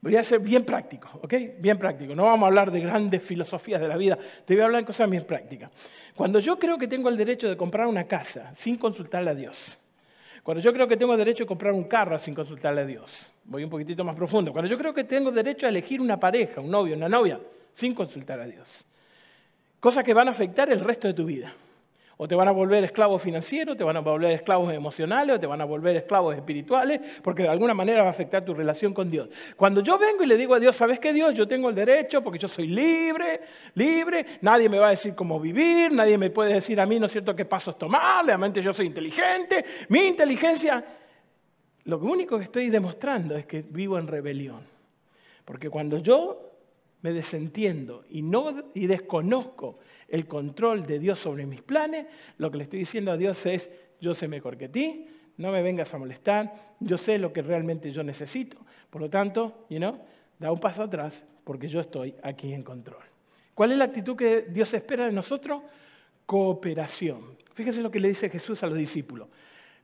Voy 0.01 0.17
a 0.17 0.23
ser 0.23 0.41
bien 0.41 0.65
práctico, 0.65 1.09
¿ok? 1.23 1.35
Bien 1.59 1.79
práctico. 1.79 2.15
No 2.15 2.25
vamos 2.25 2.45
a 2.45 2.49
hablar 2.49 2.71
de 2.71 2.81
grandes 2.81 3.23
filosofías 3.23 3.81
de 3.81 3.89
la 3.89 3.97
vida, 3.97 4.19
te 4.45 4.55
voy 4.55 4.63
a 4.63 4.67
hablar 4.67 4.83
de 4.83 4.87
cosas 4.87 5.11
bien 5.11 5.25
prácticas. 5.25 5.71
Cuando 6.15 6.39
yo 6.39 6.59
creo 6.59 6.79
que 6.79 6.89
tengo 6.89 7.09
el 7.09 7.17
derecho 7.17 7.49
de 7.49 7.57
comprar 7.57 7.87
una 7.87 8.05
casa 8.05 8.55
sin 8.55 8.77
consultarle 8.77 9.31
a 9.31 9.35
Dios, 9.35 9.79
cuando 10.47 10.63
yo 10.63 10.73
creo 10.73 10.87
que 10.87 10.97
tengo 10.97 11.17
derecho 11.17 11.43
a 11.43 11.47
comprar 11.49 11.73
un 11.73 11.83
carro 11.89 12.17
sin 12.21 12.33
consultarle 12.33 12.83
a 12.83 12.87
Dios, 12.87 13.19
voy 13.47 13.65
un 13.65 13.69
poquitito 13.69 14.05
más 14.05 14.15
profundo. 14.15 14.53
Cuando 14.53 14.71
yo 14.71 14.79
creo 14.79 14.95
que 14.95 15.03
tengo 15.03 15.33
derecho 15.33 15.67
a 15.67 15.71
elegir 15.71 16.01
una 16.01 16.21
pareja, 16.21 16.61
un 16.61 16.71
novio, 16.71 16.95
una 16.95 17.09
novia, 17.09 17.41
sin 17.75 17.97
consultar 17.97 18.39
a 18.39 18.47
Dios. 18.47 18.85
Cosas 19.81 20.05
que 20.05 20.15
van 20.15 20.29
a 20.29 20.31
afectar 20.31 20.71
el 20.71 20.79
resto 20.79 21.09
de 21.09 21.15
tu 21.15 21.25
vida. 21.25 21.53
O 22.19 22.27
te 22.27 22.35
van 22.35 22.49
a 22.49 22.51
volver 22.51 22.83
esclavos 22.83 23.21
financieros, 23.21 23.77
te 23.77 23.85
van 23.85 23.97
a 23.97 24.01
volver 24.01 24.31
esclavos 24.33 24.73
emocionales, 24.73 25.37
o 25.37 25.41
te 25.41 25.47
van 25.47 25.61
a 25.61 25.65
volver 25.67 25.97
esclavos 25.97 26.35
espirituales, 26.35 27.01
porque 27.23 27.43
de 27.43 27.51
alguna 27.51 27.75
manera 27.75 28.03
va 28.03 28.09
a 28.09 28.11
afectar 28.11 28.45
tu 28.45 28.55
relación 28.55 28.95
con 28.95 29.11
Dios. 29.11 29.29
Cuando 29.57 29.83
yo 29.83 29.99
vengo 29.99 30.23
y 30.23 30.27
le 30.27 30.37
digo 30.37 30.55
a 30.55 30.61
Dios, 30.61 30.75
¿sabes 30.75 30.99
qué 30.99 31.13
Dios? 31.13 31.35
Yo 31.35 31.47
tengo 31.47 31.69
el 31.69 31.75
derecho, 31.75 32.23
porque 32.23 32.39
yo 32.39 32.49
soy 32.49 32.69
libre, 32.69 33.41
libre, 33.75 34.39
nadie 34.41 34.69
me 34.69 34.79
va 34.79 34.89
a 34.89 34.91
decir 34.91 35.15
cómo 35.15 35.39
vivir, 35.39 35.93
nadie 35.93 36.17
me 36.17 36.31
puede 36.31 36.55
decir 36.55 36.81
a 36.81 36.87
mí, 36.87 36.99
¿no 36.99 37.07
es 37.07 37.13
cierto?, 37.13 37.37
qué 37.37 37.45
pasos 37.45 37.77
tomar, 37.77 38.25
realmente 38.25 38.63
yo 38.63 38.73
soy 38.73 38.87
inteligente, 38.87 39.65
mi 39.89 40.07
inteligencia... 40.07 40.85
Lo 41.87 41.99
único 41.99 42.37
que 42.37 42.45
estoy 42.45 42.69
demostrando 42.69 43.37
es 43.37 43.47
que 43.47 43.63
vivo 43.63 43.97
en 43.97 44.09
rebelión. 44.09 44.61
Porque 45.45 45.71
cuando 45.71 45.99
yo 45.99 46.56
me 47.07 47.13
desentiendo 47.13 48.05
y, 48.11 48.21
no, 48.21 48.65
y 48.75 48.89
desconozco 48.89 49.79
el 50.09 50.27
control 50.27 50.85
de 50.85 50.99
Dios 50.99 51.21
sobre 51.21 51.47
mis 51.47 51.63
planes, 51.63 52.07
lo 52.39 52.51
que 52.51 52.57
le 52.57 52.65
estoy 52.65 52.81
diciendo 52.81 53.13
a 53.13 53.17
Dios 53.17 53.47
es, 53.47 53.71
yo 54.01 54.13
sé 54.13 54.27
mejor 54.27 54.57
que 54.57 54.69
ti, 54.69 55.07
no 55.37 55.53
me 55.53 55.63
vengas 55.63 55.95
a 55.95 55.99
molestar, 55.99 56.75
yo 56.81 56.99
sé 56.99 57.21
lo 57.21 57.33
que 57.33 57.43
realmente 57.43 57.93
yo 57.93 58.03
necesito, 58.03 58.59
por 58.91 59.01
lo 59.01 59.09
tanto, 59.09 59.67
you 59.71 59.79
know, 59.79 60.01
da 60.37 60.51
un 60.51 60.59
paso 60.59 60.83
atrás 60.83 61.23
porque 61.45 61.69
yo 61.69 61.81
estoy 61.81 62.13
aquí 62.25 62.53
en 62.53 62.65
control. 62.65 63.05
¿Cuál 63.55 63.71
es 63.71 63.79
la 63.79 63.85
actitud 63.85 64.17
que 64.17 64.43
Dios 64.51 64.75
espera 64.75 65.07
de 65.07 65.13
nosotros? 65.13 65.63
Cooperación. 66.27 67.39
Fíjese 67.55 67.83
lo 67.83 67.91
que 67.93 68.01
le 68.01 68.09
dice 68.09 68.29
Jesús 68.29 68.65
a 68.65 68.67
los 68.67 68.77
discípulos. 68.77 69.29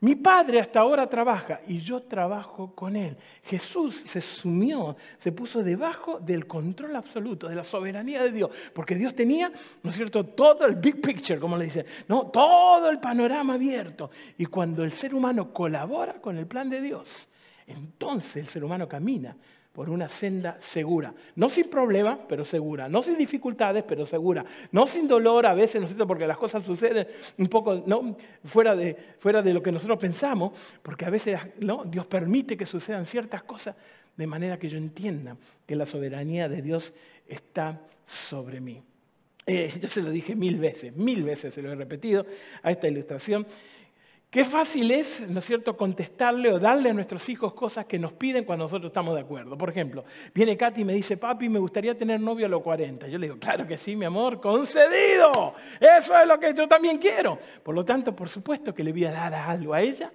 Mi 0.02 0.16
padre 0.16 0.58
hasta 0.58 0.80
ahora 0.80 1.08
trabaja 1.08 1.60
y 1.68 1.78
yo 1.78 2.02
trabajo 2.02 2.74
con 2.74 2.96
él. 2.96 3.16
Jesús 3.44 4.02
se 4.04 4.20
sumió, 4.20 4.96
se 5.20 5.30
puso 5.30 5.62
debajo 5.62 6.18
del 6.18 6.48
control 6.48 6.96
absoluto, 6.96 7.48
de 7.48 7.54
la 7.54 7.62
soberanía 7.62 8.20
de 8.20 8.32
Dios, 8.32 8.50
porque 8.74 8.96
Dios 8.96 9.14
tenía, 9.14 9.52
¿no 9.80 9.90
es 9.90 9.94
cierto?, 9.94 10.24
todo 10.24 10.66
el 10.66 10.74
big 10.74 11.00
picture, 11.00 11.38
como 11.38 11.56
le 11.56 11.66
dice, 11.66 11.86
no, 12.08 12.26
todo 12.32 12.90
el 12.90 12.98
panorama 12.98 13.54
abierto. 13.54 14.10
Y 14.38 14.46
cuando 14.46 14.82
el 14.82 14.90
ser 14.90 15.14
humano 15.14 15.52
colabora 15.52 16.14
con 16.14 16.36
el 16.36 16.48
plan 16.48 16.68
de 16.68 16.80
Dios, 16.80 17.28
entonces 17.68 18.38
el 18.38 18.48
ser 18.48 18.64
humano 18.64 18.88
camina 18.88 19.36
por 19.72 19.88
una 19.88 20.08
senda 20.08 20.56
segura. 20.60 21.14
No 21.34 21.48
sin 21.48 21.68
problemas, 21.68 22.18
pero 22.28 22.44
segura. 22.44 22.88
No 22.88 23.02
sin 23.02 23.16
dificultades, 23.16 23.82
pero 23.82 24.04
segura. 24.04 24.44
No 24.70 24.86
sin 24.86 25.08
dolor 25.08 25.46
a 25.46 25.54
veces, 25.54 25.96
¿no 25.96 26.06
porque 26.06 26.26
las 26.26 26.36
cosas 26.36 26.62
suceden 26.62 27.06
un 27.38 27.48
poco 27.48 27.84
fuera, 28.44 28.76
de, 28.76 28.96
fuera 29.18 29.40
de 29.40 29.54
lo 29.54 29.62
que 29.62 29.72
nosotros 29.72 29.98
pensamos, 29.98 30.52
porque 30.82 31.06
a 31.06 31.10
veces 31.10 31.40
¿no? 31.60 31.84
Dios 31.84 32.06
permite 32.06 32.56
que 32.56 32.66
sucedan 32.66 33.06
ciertas 33.06 33.42
cosas 33.44 33.74
de 34.16 34.26
manera 34.26 34.58
que 34.58 34.68
yo 34.68 34.76
entienda 34.76 35.36
que 35.66 35.74
la 35.74 35.86
soberanía 35.86 36.48
de 36.48 36.60
Dios 36.60 36.92
está 37.26 37.80
sobre 38.06 38.60
mí. 38.60 38.82
Eh, 39.46 39.72
yo 39.80 39.88
se 39.88 40.02
lo 40.02 40.10
dije 40.10 40.36
mil 40.36 40.58
veces, 40.58 40.94
mil 40.94 41.24
veces 41.24 41.54
se 41.54 41.62
lo 41.62 41.72
he 41.72 41.74
repetido 41.74 42.26
a 42.62 42.70
esta 42.70 42.88
ilustración. 42.88 43.46
Qué 44.32 44.46
fácil 44.46 44.90
es, 44.92 45.20
¿no 45.28 45.40
es 45.40 45.44
cierto?, 45.44 45.76
contestarle 45.76 46.50
o 46.50 46.58
darle 46.58 46.88
a 46.88 46.94
nuestros 46.94 47.28
hijos 47.28 47.52
cosas 47.52 47.84
que 47.84 47.98
nos 47.98 48.14
piden 48.14 48.44
cuando 48.44 48.64
nosotros 48.64 48.88
estamos 48.88 49.14
de 49.14 49.20
acuerdo. 49.20 49.58
Por 49.58 49.68
ejemplo, 49.68 50.06
viene 50.34 50.56
Katy 50.56 50.80
y 50.80 50.84
me 50.86 50.94
dice, 50.94 51.18
papi, 51.18 51.50
me 51.50 51.58
gustaría 51.58 51.94
tener 51.98 52.18
novio 52.18 52.46
a 52.46 52.48
los 52.48 52.62
40. 52.62 53.08
Yo 53.08 53.18
le 53.18 53.26
digo, 53.26 53.38
claro 53.38 53.66
que 53.66 53.76
sí, 53.76 53.94
mi 53.94 54.06
amor, 54.06 54.40
concedido. 54.40 55.52
Eso 55.78 56.16
es 56.16 56.26
lo 56.26 56.40
que 56.40 56.54
yo 56.54 56.66
también 56.66 56.96
quiero. 56.96 57.38
Por 57.62 57.74
lo 57.74 57.84
tanto, 57.84 58.16
por 58.16 58.30
supuesto 58.30 58.74
que 58.74 58.82
le 58.82 58.92
voy 58.92 59.04
a 59.04 59.12
dar 59.12 59.34
algo 59.34 59.74
a 59.74 59.82
ella 59.82 60.10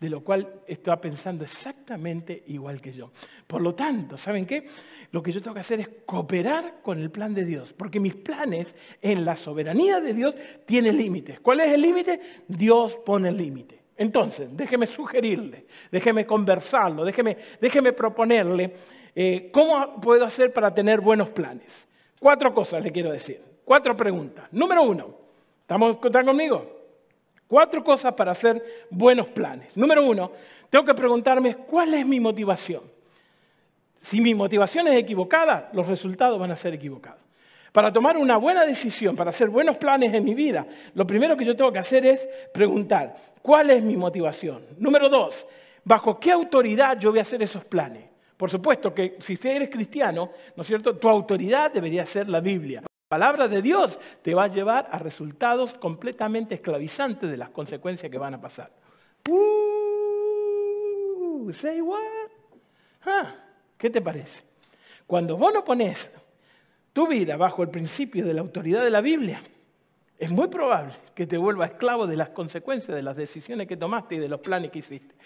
de 0.00 0.08
lo 0.08 0.24
cual 0.24 0.62
está 0.66 0.98
pensando 0.98 1.44
exactamente 1.44 2.42
igual 2.46 2.80
que 2.80 2.92
yo. 2.92 3.12
Por 3.46 3.60
lo 3.60 3.74
tanto, 3.74 4.16
¿saben 4.16 4.46
qué? 4.46 4.66
Lo 5.12 5.22
que 5.22 5.30
yo 5.30 5.42
tengo 5.42 5.54
que 5.54 5.60
hacer 5.60 5.80
es 5.80 5.88
cooperar 6.06 6.80
con 6.82 6.98
el 6.98 7.10
plan 7.10 7.34
de 7.34 7.44
Dios, 7.44 7.74
porque 7.74 8.00
mis 8.00 8.14
planes 8.14 8.74
en 9.02 9.24
la 9.26 9.36
soberanía 9.36 10.00
de 10.00 10.14
Dios 10.14 10.34
tienen 10.64 10.96
límites. 10.96 11.40
¿Cuál 11.40 11.60
es 11.60 11.74
el 11.74 11.82
límite? 11.82 12.20
Dios 12.48 12.96
pone 13.04 13.28
el 13.28 13.36
límite. 13.36 13.78
Entonces, 13.98 14.48
déjeme 14.56 14.86
sugerirle, 14.86 15.66
déjeme 15.92 16.24
conversarlo, 16.24 17.04
déjeme, 17.04 17.36
déjeme 17.60 17.92
proponerle 17.92 18.74
eh, 19.14 19.50
cómo 19.52 20.00
puedo 20.00 20.24
hacer 20.24 20.54
para 20.54 20.72
tener 20.72 21.02
buenos 21.02 21.28
planes. 21.28 21.86
Cuatro 22.18 22.54
cosas 22.54 22.82
le 22.82 22.90
quiero 22.90 23.12
decir, 23.12 23.42
cuatro 23.66 23.94
preguntas. 23.94 24.46
Número 24.52 24.82
uno, 24.82 25.14
¿estamos, 25.60 25.98
¿están 26.02 26.24
conmigo? 26.24 26.79
Cuatro 27.50 27.82
cosas 27.82 28.14
para 28.14 28.30
hacer 28.30 28.86
buenos 28.90 29.26
planes. 29.26 29.76
Número 29.76 30.06
uno, 30.06 30.30
tengo 30.70 30.84
que 30.84 30.94
preguntarme 30.94 31.56
cuál 31.56 31.92
es 31.94 32.06
mi 32.06 32.20
motivación. 32.20 32.82
Si 34.00 34.20
mi 34.20 34.36
motivación 34.36 34.86
es 34.86 34.94
equivocada, 34.94 35.68
los 35.72 35.88
resultados 35.88 36.38
van 36.38 36.52
a 36.52 36.56
ser 36.56 36.74
equivocados. 36.74 37.18
Para 37.72 37.92
tomar 37.92 38.16
una 38.16 38.36
buena 38.36 38.64
decisión, 38.64 39.16
para 39.16 39.30
hacer 39.30 39.48
buenos 39.48 39.78
planes 39.78 40.14
en 40.14 40.24
mi 40.24 40.32
vida, 40.32 40.64
lo 40.94 41.04
primero 41.04 41.36
que 41.36 41.44
yo 41.44 41.56
tengo 41.56 41.72
que 41.72 41.80
hacer 41.80 42.06
es 42.06 42.28
preguntar, 42.54 43.16
¿cuál 43.42 43.70
es 43.70 43.82
mi 43.82 43.96
motivación? 43.96 44.64
Número 44.78 45.08
dos, 45.08 45.44
¿bajo 45.82 46.20
qué 46.20 46.30
autoridad 46.30 47.00
yo 47.00 47.10
voy 47.10 47.18
a 47.18 47.22
hacer 47.22 47.42
esos 47.42 47.64
planes? 47.64 48.04
Por 48.36 48.48
supuesto 48.48 48.94
que 48.94 49.16
si 49.18 49.34
usted 49.34 49.56
eres 49.56 49.70
cristiano, 49.70 50.30
¿no 50.54 50.60
es 50.60 50.68
cierto? 50.68 50.96
Tu 50.96 51.08
autoridad 51.08 51.72
debería 51.72 52.06
ser 52.06 52.28
la 52.28 52.38
Biblia. 52.38 52.84
La 53.10 53.16
palabra 53.16 53.48
de 53.48 53.60
Dios 53.60 53.98
te 54.22 54.36
va 54.36 54.44
a 54.44 54.46
llevar 54.46 54.88
a 54.92 54.98
resultados 55.00 55.74
completamente 55.74 56.54
esclavizantes 56.54 57.28
de 57.28 57.36
las 57.36 57.48
consecuencias 57.48 58.08
que 58.08 58.18
van 58.18 58.34
a 58.34 58.40
pasar. 58.40 58.70
Uh, 59.28 61.52
say 61.52 61.80
what? 61.80 61.98
¿Qué 63.76 63.90
te 63.90 64.00
parece? 64.00 64.44
Cuando 65.08 65.36
vos 65.36 65.52
no 65.52 65.64
pones 65.64 66.08
tu 66.92 67.08
vida 67.08 67.36
bajo 67.36 67.64
el 67.64 67.70
principio 67.70 68.24
de 68.24 68.32
la 68.32 68.42
autoridad 68.42 68.84
de 68.84 68.90
la 68.90 69.00
Biblia, 69.00 69.42
es 70.16 70.30
muy 70.30 70.46
probable 70.46 70.92
que 71.12 71.26
te 71.26 71.36
vuelva 71.36 71.66
esclavo 71.66 72.06
de 72.06 72.16
las 72.16 72.28
consecuencias 72.28 72.94
de 72.94 73.02
las 73.02 73.16
decisiones 73.16 73.66
que 73.66 73.76
tomaste 73.76 74.14
y 74.14 74.18
de 74.20 74.28
los 74.28 74.38
planes 74.38 74.70
que 74.70 74.78
hiciste 74.78 75.16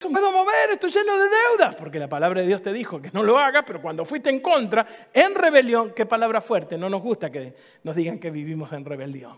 no 0.00 0.08
puedo 0.08 0.32
mover, 0.32 0.70
estoy 0.72 0.90
lleno 0.90 1.18
de 1.18 1.28
deudas, 1.28 1.74
porque 1.74 1.98
la 1.98 2.08
palabra 2.08 2.40
de 2.40 2.46
Dios 2.46 2.62
te 2.62 2.72
dijo 2.72 3.02
que 3.02 3.10
no 3.12 3.22
lo 3.22 3.38
hagas, 3.38 3.64
pero 3.66 3.82
cuando 3.82 4.06
fuiste 4.06 4.30
en 4.30 4.40
contra, 4.40 4.86
en 5.12 5.34
rebelión, 5.34 5.92
qué 5.94 6.06
palabra 6.06 6.40
fuerte, 6.40 6.78
no 6.78 6.88
nos 6.88 7.02
gusta 7.02 7.30
que 7.30 7.54
nos 7.82 7.94
digan 7.94 8.18
que 8.18 8.30
vivimos 8.30 8.72
en 8.72 8.84
rebelión. 8.86 9.36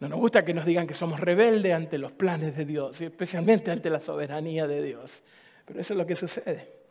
No 0.00 0.08
nos 0.08 0.18
gusta 0.18 0.44
que 0.44 0.52
nos 0.52 0.66
digan 0.66 0.86
que 0.86 0.92
somos 0.92 1.18
rebeldes 1.18 1.72
ante 1.72 1.96
los 1.96 2.12
planes 2.12 2.54
de 2.54 2.66
Dios, 2.66 3.00
especialmente 3.00 3.70
ante 3.70 3.88
la 3.88 4.00
soberanía 4.00 4.66
de 4.66 4.82
Dios. 4.82 5.22
Pero 5.64 5.80
eso 5.80 5.94
es 5.94 5.98
lo 5.98 6.06
que 6.06 6.14
sucede. 6.14 6.84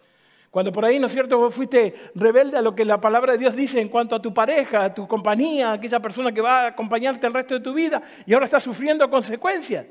Cuando 0.49 0.71
por 0.71 0.83
ahí, 0.83 0.97
¿no 0.97 1.07
es 1.07 1.13
cierto?, 1.13 1.51
fuiste 1.51 1.93
rebelde 2.15 2.57
a 2.57 2.61
lo 2.63 2.73
que 2.73 2.85
la 2.85 2.99
palabra 2.99 3.33
de 3.33 3.37
Dios 3.37 3.55
dice 3.55 3.81
en 3.81 3.89
cuanto 3.89 4.15
a 4.15 4.21
tu 4.21 4.33
pareja, 4.33 4.85
a 4.85 4.93
tu 4.93 5.07
compañía, 5.07 5.71
a 5.71 5.73
aquella 5.73 5.99
persona 5.99 6.31
que 6.31 6.41
va 6.41 6.63
a 6.63 6.67
acompañarte 6.67 7.27
el 7.27 7.33
resto 7.33 7.53
de 7.55 7.59
tu 7.59 7.73
vida 7.73 8.01
y 8.25 8.33
ahora 8.33 8.45
estás 8.45 8.63
sufriendo 8.63 9.07
consecuencias. 9.11 9.85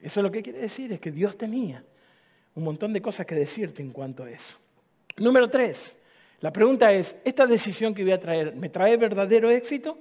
Eso 0.00 0.20
es 0.20 0.24
lo 0.24 0.32
que 0.32 0.42
quiere 0.42 0.58
decir, 0.58 0.92
es 0.92 0.98
que 0.98 1.12
Dios 1.12 1.36
tenía 1.36 1.84
un 2.54 2.64
montón 2.64 2.92
de 2.92 3.02
cosas 3.02 3.26
que 3.26 3.34
decirte 3.34 3.82
en 3.82 3.90
cuanto 3.90 4.24
a 4.24 4.30
eso. 4.30 4.58
Número 5.16 5.48
tres, 5.48 5.96
la 6.40 6.52
pregunta 6.52 6.92
es, 6.92 7.16
¿esta 7.24 7.46
decisión 7.46 7.94
que 7.94 8.02
voy 8.02 8.12
a 8.12 8.20
traer 8.20 8.54
me 8.54 8.68
trae 8.68 8.96
verdadero 8.96 9.50
éxito? 9.50 9.98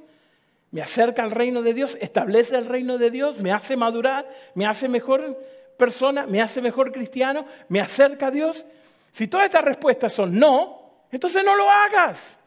¿Me 0.72 0.82
acerca 0.82 1.24
al 1.24 1.32
reino 1.32 1.62
de 1.62 1.74
Dios? 1.74 1.98
¿Establece 2.00 2.56
el 2.56 2.66
reino 2.66 2.98
de 2.98 3.12
Dios? 3.12 3.40
¿Me 3.40 3.52
hace 3.52 3.76
madurar? 3.76 4.30
¿Me 4.56 4.66
hace 4.66 4.88
mejor 4.88 5.38
persona? 5.78 6.26
¿Me 6.26 6.42
hace 6.42 6.62
mejor 6.62 6.92
cristiano? 6.92 7.46
¿Me 7.68 7.82
acerca 7.82 8.28
a 8.28 8.32
Dios? 8.32 8.66
Si 9.12 9.28
todas 9.28 9.48
estas 9.48 9.66
respuestas 9.66 10.14
son 10.14 10.40
no, 10.40 11.06
entonces 11.12 11.44
no 11.44 11.56
lo 11.56 11.70
hagas. 11.70 12.38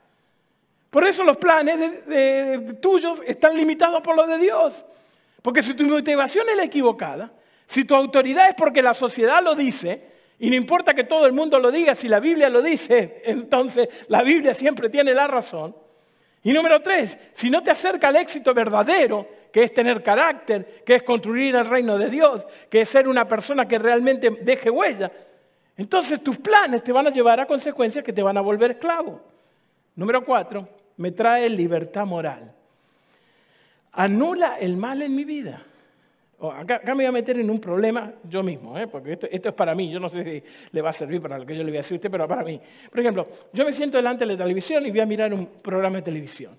Por 0.88 1.06
eso 1.06 1.22
los 1.24 1.36
planes 1.36 2.06
de, 2.06 2.76
tuyos 2.80 3.20
están 3.26 3.56
limitados 3.56 4.00
por 4.00 4.16
los 4.16 4.28
de 4.28 4.38
Dios. 4.38 4.84
Porque 5.42 5.62
si 5.62 5.74
tu 5.74 5.84
motivación 5.84 6.48
es 6.48 6.56
la 6.56 6.64
equivocada, 6.64 7.30
si 7.66 7.84
tu 7.84 7.94
autoridad 7.94 8.48
es 8.48 8.54
porque 8.54 8.82
la 8.82 8.94
sociedad 8.94 9.42
lo 9.42 9.54
dice, 9.54 10.14
y 10.38 10.50
no 10.50 10.56
importa 10.56 10.94
que 10.94 11.04
todo 11.04 11.26
el 11.26 11.32
mundo 11.32 11.58
lo 11.58 11.70
diga, 11.70 11.94
si 11.94 12.08
la 12.08 12.20
Biblia 12.20 12.48
lo 12.48 12.62
dice, 12.62 13.22
entonces 13.26 13.88
la 14.08 14.22
Biblia 14.22 14.54
siempre 14.54 14.88
tiene 14.88 15.14
la 15.14 15.26
razón. 15.26 15.74
Y 16.42 16.52
número 16.52 16.80
tres, 16.80 17.16
si 17.32 17.48
no 17.48 17.62
te 17.62 17.70
acerca 17.70 18.08
al 18.08 18.16
éxito 18.16 18.52
verdadero, 18.52 19.26
que 19.50 19.62
es 19.62 19.72
tener 19.72 20.02
carácter, 20.02 20.82
que 20.84 20.96
es 20.96 21.02
construir 21.02 21.54
el 21.54 21.64
reino 21.64 21.96
de 21.96 22.10
Dios, 22.10 22.46
que 22.68 22.82
es 22.82 22.88
ser 22.88 23.08
una 23.08 23.26
persona 23.26 23.66
que 23.66 23.78
realmente 23.78 24.28
deje 24.42 24.68
huella, 24.68 25.10
entonces 25.76 26.22
tus 26.22 26.36
planes 26.38 26.84
te 26.84 26.92
van 26.92 27.06
a 27.06 27.10
llevar 27.10 27.40
a 27.40 27.46
consecuencias 27.46 28.04
que 28.04 28.12
te 28.12 28.22
van 28.22 28.36
a 28.36 28.42
volver 28.42 28.72
esclavo. 28.72 29.20
Número 29.96 30.24
cuatro, 30.24 30.68
me 30.98 31.12
trae 31.12 31.48
libertad 31.48 32.04
moral. 32.04 32.52
Anula 33.92 34.58
el 34.58 34.76
mal 34.76 35.02
en 35.02 35.14
mi 35.14 35.24
vida. 35.24 35.62
Oh, 36.38 36.50
acá, 36.50 36.80
me 36.84 36.94
voy 36.94 37.04
a 37.04 37.12
meter 37.12 37.38
en 37.38 37.48
un 37.48 37.60
problema 37.60 38.12
yo 38.28 38.42
mismo, 38.42 38.76
¿eh? 38.78 38.86
porque 38.86 39.12
esto, 39.12 39.26
es 39.30 39.54
para 39.54 39.74
mí, 39.74 39.90
yo 39.90 40.00
no 40.00 40.08
sé 40.08 40.24
si 40.24 40.42
le 40.72 40.82
va 40.82 40.90
a 40.90 40.92
servir 40.92 41.20
para 41.20 41.38
lo 41.38 41.46
que 41.46 41.56
yo 41.56 41.62
le 41.62 41.70
voy 41.70 41.76
a 41.76 41.80
decir 41.80 41.94
a 41.94 41.96
usted, 41.96 42.10
pero 42.10 42.26
para 42.26 42.42
mí. 42.42 42.60
Por 42.90 43.00
ejemplo, 43.00 43.28
yo 43.52 43.64
me 43.64 43.72
siento 43.72 43.96
delante 43.96 44.26
de 44.26 44.32
la 44.32 44.38
televisión 44.38 44.84
y 44.84 44.90
voy 44.90 45.00
a 45.00 45.06
mirar 45.06 45.32
un 45.32 45.46
programa 45.46 45.96
de 45.96 46.02
televisión. 46.02 46.58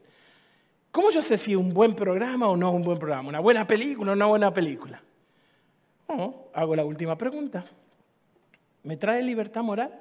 ¿Cómo 0.91 1.12
yo 1.12 1.22
sé 1.22 1.38
si 1.38 1.55
un 1.55 1.74
buen 1.74 1.94
programa 1.94 2.48
o 2.48 2.55
no 2.55 2.72
un 2.72 2.84
buen 2.84 2.98
programa? 2.98 3.27
¿Una 3.27 3.41
buena 3.41 3.67
película 3.67 4.12
o 4.12 4.15
una 4.15 4.27
buena 4.27 4.53
película? 4.53 5.01
Oh, 6.08 6.50
hago 6.53 6.75
la 6.75 6.86
última 6.86 7.17
pregunta. 7.17 7.65
¿Me 8.84 8.96
trae 8.96 9.22
libertad 9.22 9.62
moral? 9.62 9.91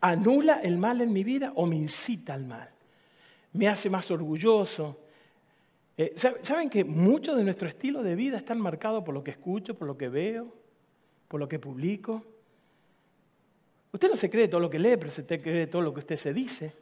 ¿Anula 0.00 0.60
el 0.62 0.78
mal 0.78 1.00
en 1.00 1.12
mi 1.12 1.22
vida 1.22 1.52
o 1.54 1.66
me 1.66 1.76
incita 1.76 2.34
al 2.34 2.44
mal? 2.44 2.70
¿Me 3.52 3.68
hace 3.68 3.88
más 3.88 4.10
orgulloso? 4.10 4.98
Eh, 5.96 6.14
¿Saben 6.16 6.70
que 6.70 6.84
mucho 6.84 7.34
de 7.34 7.44
nuestro 7.44 7.68
estilo 7.68 8.02
de 8.02 8.14
vida 8.14 8.38
está 8.38 8.54
marcado 8.54 9.04
por 9.04 9.14
lo 9.14 9.22
que 9.22 9.32
escucho, 9.32 9.74
por 9.74 9.86
lo 9.86 9.98
que 9.98 10.08
veo, 10.08 10.52
por 11.28 11.40
lo 11.40 11.48
que 11.48 11.58
publico? 11.58 12.24
Usted 13.92 14.08
no 14.08 14.16
se 14.16 14.30
cree 14.30 14.48
todo 14.48 14.60
lo 14.60 14.70
que 14.70 14.78
lee, 14.78 14.96
pero 14.96 15.10
se 15.10 15.24
cree 15.24 15.66
todo 15.66 15.82
lo 15.82 15.92
que 15.92 16.00
usted 16.00 16.16
se 16.16 16.32
dice. 16.32 16.72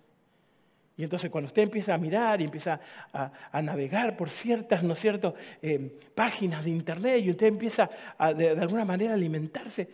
Y 0.96 1.04
entonces 1.04 1.30
cuando 1.30 1.46
usted 1.46 1.62
empieza 1.62 1.94
a 1.94 1.98
mirar 1.98 2.40
y 2.40 2.44
empieza 2.44 2.80
a, 3.12 3.62
navegar 3.62 4.16
por 4.16 4.30
ciertas, 4.30 4.82
¿no 4.82 4.94
cierto?, 4.94 5.34
eh, 5.62 5.98
páginas 6.14 6.64
de 6.64 6.70
internet 6.70 7.22
y 7.24 7.30
usted 7.30 7.46
empieza 7.46 7.88
de, 8.36 8.54
de, 8.56 8.60
alguna 8.60 8.84
manera 8.84 9.12
a 9.12 9.14
alimentarse, 9.14 9.88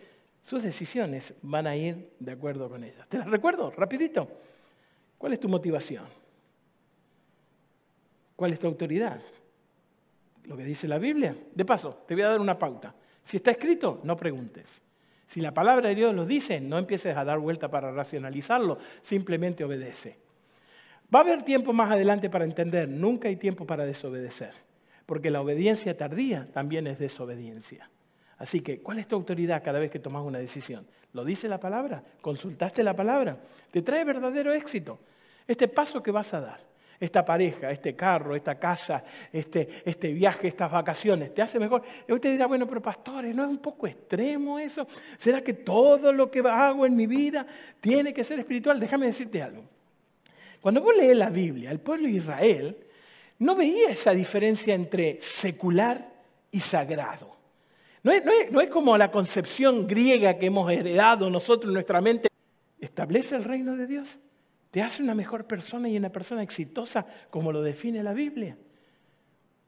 sus 0.44 0.62
decisiones 0.62 1.34
van 1.42 1.66
a 1.66 1.76
ir 1.76 2.10
de 2.18 2.32
acuerdo 2.32 2.70
con 2.70 2.84
ellas. 2.84 3.06
¿Te 3.08 3.18
las 3.18 3.28
recuerdo? 3.28 3.70
Rapidito. 3.70 4.28
¿Cuál 5.18 5.34
es 5.34 5.40
tu 5.40 5.48
motivación? 5.48 6.23
¿Cuál 8.36 8.52
es 8.52 8.58
tu 8.58 8.66
autoridad? 8.66 9.20
Lo 10.44 10.56
que 10.56 10.64
dice 10.64 10.88
la 10.88 10.98
Biblia. 10.98 11.36
De 11.54 11.64
paso, 11.64 12.04
te 12.06 12.14
voy 12.14 12.22
a 12.22 12.30
dar 12.30 12.40
una 12.40 12.58
pauta. 12.58 12.94
Si 13.24 13.38
está 13.38 13.50
escrito, 13.50 14.00
no 14.02 14.16
preguntes. 14.16 14.66
Si 15.26 15.40
la 15.40 15.52
palabra 15.52 15.88
de 15.88 15.94
Dios 15.94 16.14
lo 16.14 16.26
dice, 16.26 16.60
no 16.60 16.78
empieces 16.78 17.16
a 17.16 17.24
dar 17.24 17.38
vuelta 17.38 17.70
para 17.70 17.90
racionalizarlo, 17.90 18.78
simplemente 19.02 19.64
obedece. 19.64 20.18
Va 21.12 21.20
a 21.20 21.22
haber 21.22 21.42
tiempo 21.42 21.72
más 21.72 21.90
adelante 21.90 22.30
para 22.30 22.44
entender, 22.44 22.88
nunca 22.88 23.28
hay 23.28 23.36
tiempo 23.36 23.66
para 23.66 23.84
desobedecer, 23.84 24.52
porque 25.06 25.30
la 25.30 25.40
obediencia 25.40 25.96
tardía 25.96 26.48
también 26.52 26.86
es 26.86 26.98
desobediencia. 26.98 27.90
Así 28.38 28.60
que, 28.60 28.80
¿cuál 28.80 28.98
es 28.98 29.08
tu 29.08 29.14
autoridad 29.14 29.62
cada 29.62 29.78
vez 29.78 29.90
que 29.90 29.98
tomas 29.98 30.22
una 30.22 30.38
decisión? 30.38 30.86
¿Lo 31.12 31.24
dice 31.24 31.48
la 31.48 31.58
palabra? 31.58 32.02
¿Consultaste 32.20 32.82
la 32.82 32.94
palabra? 32.94 33.38
¿Te 33.70 33.82
trae 33.82 34.04
verdadero 34.04 34.52
éxito? 34.52 34.98
Este 35.46 35.68
paso 35.68 36.02
que 36.02 36.10
vas 36.10 36.34
a 36.34 36.40
dar, 36.40 36.60
esta 36.98 37.24
pareja, 37.24 37.70
este 37.70 37.94
carro, 37.94 38.34
esta 38.36 38.58
casa, 38.58 39.04
este, 39.32 39.82
este 39.84 40.12
viaje, 40.12 40.48
estas 40.48 40.70
vacaciones, 40.70 41.34
¿te 41.34 41.42
hace 41.42 41.58
mejor? 41.58 41.82
Y 42.08 42.12
usted 42.12 42.32
dirá, 42.32 42.46
bueno, 42.46 42.66
pero 42.66 42.80
pastores, 42.80 43.34
¿no 43.34 43.44
es 43.44 43.50
un 43.50 43.58
poco 43.58 43.86
extremo 43.86 44.58
eso? 44.58 44.86
¿Será 45.18 45.42
que 45.42 45.54
todo 45.54 46.12
lo 46.12 46.30
que 46.30 46.40
hago 46.40 46.86
en 46.86 46.96
mi 46.96 47.06
vida 47.06 47.46
tiene 47.80 48.12
que 48.12 48.24
ser 48.24 48.38
espiritual? 48.38 48.78
Déjame 48.80 49.06
decirte 49.06 49.42
algo. 49.42 49.64
Cuando 50.60 50.80
vos 50.80 50.96
lees 50.96 51.16
la 51.16 51.30
Biblia, 51.30 51.70
el 51.70 51.80
pueblo 51.80 52.06
de 52.06 52.14
Israel 52.14 52.76
no 53.38 53.54
veía 53.54 53.90
esa 53.90 54.12
diferencia 54.12 54.74
entre 54.74 55.18
secular 55.20 56.10
y 56.50 56.60
sagrado. 56.60 57.34
No 58.02 58.12
es, 58.12 58.70
como 58.70 58.98
la 58.98 59.10
concepción 59.10 59.86
griega 59.86 60.38
que 60.38 60.46
hemos 60.46 60.70
heredado 60.70 61.30
nosotros 61.30 61.70
en 61.70 61.74
nuestra 61.74 62.02
mente. 62.02 62.28
Establece 62.78 63.34
el 63.34 63.44
reino 63.44 63.76
de 63.76 63.86
Dios. 63.86 64.18
Te 64.74 64.82
hace 64.82 65.04
una 65.04 65.14
mejor 65.14 65.44
persona 65.44 65.88
y 65.88 65.96
una 65.96 66.10
persona 66.10 66.42
exitosa 66.42 67.06
como 67.30 67.52
lo 67.52 67.62
define 67.62 68.02
la 68.02 68.12
Biblia. 68.12 68.56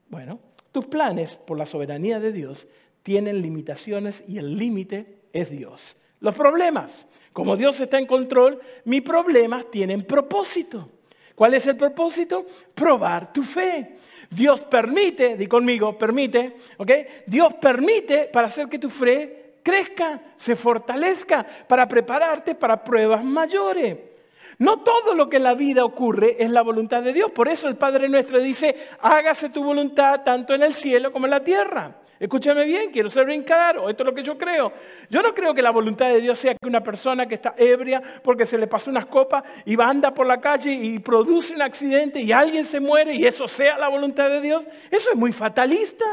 Bueno, 0.08 0.40
tus 0.72 0.86
planes 0.86 1.36
por 1.36 1.56
la 1.56 1.64
soberanía 1.64 2.18
de 2.18 2.32
Dios 2.32 2.66
tienen 3.04 3.40
limitaciones 3.40 4.24
y 4.26 4.38
el 4.38 4.58
límite 4.58 5.20
es 5.32 5.48
Dios. 5.48 5.96
Los 6.18 6.34
problemas, 6.34 7.06
como 7.32 7.56
Dios 7.56 7.80
está 7.80 8.00
en 8.00 8.06
control, 8.06 8.58
mis 8.84 9.02
problemas 9.02 9.70
tienen 9.70 10.02
propósito. 10.02 10.90
¿Cuál 11.36 11.54
es 11.54 11.68
el 11.68 11.76
propósito? 11.76 12.44
Probar 12.74 13.32
tu 13.32 13.44
fe. 13.44 13.98
Dios 14.28 14.64
permite, 14.64 15.36
di 15.36 15.46
conmigo, 15.46 15.96
permite, 15.96 16.56
¿ok? 16.78 16.90
Dios 17.28 17.54
permite 17.54 18.24
para 18.24 18.48
hacer 18.48 18.68
que 18.68 18.80
tu 18.80 18.90
fe 18.90 19.60
crezca, 19.62 20.20
se 20.36 20.56
fortalezca, 20.56 21.46
para 21.68 21.86
prepararte 21.86 22.56
para 22.56 22.82
pruebas 22.82 23.22
mayores. 23.22 24.15
No 24.58 24.78
todo 24.78 25.14
lo 25.14 25.28
que 25.28 25.36
en 25.36 25.42
la 25.42 25.54
vida 25.54 25.84
ocurre 25.84 26.36
es 26.38 26.50
la 26.50 26.62
voluntad 26.62 27.02
de 27.02 27.12
Dios. 27.12 27.30
Por 27.30 27.48
eso 27.48 27.68
el 27.68 27.76
Padre 27.76 28.08
nuestro 28.08 28.40
dice, 28.40 28.74
hágase 29.00 29.50
tu 29.50 29.62
voluntad 29.62 30.22
tanto 30.24 30.54
en 30.54 30.62
el 30.62 30.74
cielo 30.74 31.12
como 31.12 31.26
en 31.26 31.30
la 31.30 31.44
tierra. 31.44 31.94
Escúchame 32.18 32.64
bien, 32.64 32.90
quiero 32.90 33.10
ser 33.10 33.26
bien 33.26 33.42
claro, 33.42 33.90
esto 33.90 34.02
es 34.02 34.06
lo 34.06 34.14
que 34.14 34.22
yo 34.22 34.38
creo. 34.38 34.72
Yo 35.10 35.20
no 35.20 35.34
creo 35.34 35.52
que 35.52 35.60
la 35.60 35.70
voluntad 35.70 36.08
de 36.08 36.22
Dios 36.22 36.38
sea 36.38 36.54
que 36.54 36.66
una 36.66 36.82
persona 36.82 37.26
que 37.26 37.34
está 37.34 37.54
ebria 37.58 38.02
porque 38.22 38.46
se 38.46 38.56
le 38.56 38.66
pasó 38.66 38.88
unas 38.88 39.04
copas 39.04 39.44
y 39.66 39.78
anda 39.78 40.14
por 40.14 40.26
la 40.26 40.40
calle 40.40 40.72
y 40.72 40.98
produce 40.98 41.54
un 41.54 41.60
accidente 41.60 42.22
y 42.22 42.32
alguien 42.32 42.64
se 42.64 42.80
muere 42.80 43.14
y 43.14 43.26
eso 43.26 43.46
sea 43.46 43.76
la 43.76 43.88
voluntad 43.88 44.30
de 44.30 44.40
Dios. 44.40 44.64
Eso 44.90 45.10
es 45.10 45.16
muy 45.16 45.32
fatalista. 45.32 46.06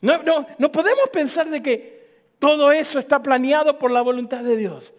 No, 0.00 0.22
no, 0.22 0.46
no 0.56 0.72
podemos 0.72 1.10
pensar 1.10 1.50
de 1.50 1.62
que 1.62 2.00
todo 2.38 2.72
eso 2.72 2.98
está 2.98 3.22
planeado 3.22 3.78
por 3.78 3.90
la 3.90 4.00
voluntad 4.00 4.42
de 4.42 4.56
Dios. 4.56 4.94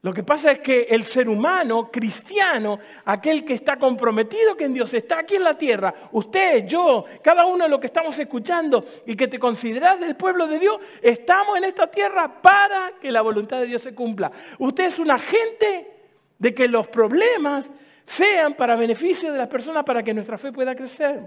Lo 0.00 0.14
que 0.14 0.22
pasa 0.22 0.52
es 0.52 0.60
que 0.60 0.82
el 0.90 1.04
ser 1.04 1.28
humano 1.28 1.90
cristiano, 1.90 2.78
aquel 3.04 3.44
que 3.44 3.54
está 3.54 3.76
comprometido 3.76 4.56
con 4.56 4.72
Dios, 4.72 4.94
está 4.94 5.18
aquí 5.18 5.34
en 5.34 5.42
la 5.42 5.58
tierra, 5.58 5.92
usted, 6.12 6.66
yo, 6.66 7.04
cada 7.20 7.44
uno 7.46 7.64
de 7.64 7.70
los 7.70 7.80
que 7.80 7.88
estamos 7.88 8.16
escuchando 8.16 8.84
y 9.06 9.16
que 9.16 9.26
te 9.26 9.40
consideras 9.40 9.98
del 9.98 10.14
pueblo 10.14 10.46
de 10.46 10.60
Dios, 10.60 10.78
estamos 11.02 11.58
en 11.58 11.64
esta 11.64 11.90
tierra 11.90 12.40
para 12.40 12.92
que 13.00 13.10
la 13.10 13.22
voluntad 13.22 13.58
de 13.58 13.66
Dios 13.66 13.82
se 13.82 13.92
cumpla. 13.92 14.30
Usted 14.60 14.84
es 14.84 15.00
un 15.00 15.10
agente 15.10 15.90
de 16.38 16.54
que 16.54 16.68
los 16.68 16.86
problemas 16.86 17.68
sean 18.06 18.54
para 18.54 18.76
beneficio 18.76 19.32
de 19.32 19.38
las 19.38 19.48
personas, 19.48 19.82
para 19.82 20.04
que 20.04 20.14
nuestra 20.14 20.38
fe 20.38 20.52
pueda 20.52 20.76
crecer. 20.76 21.20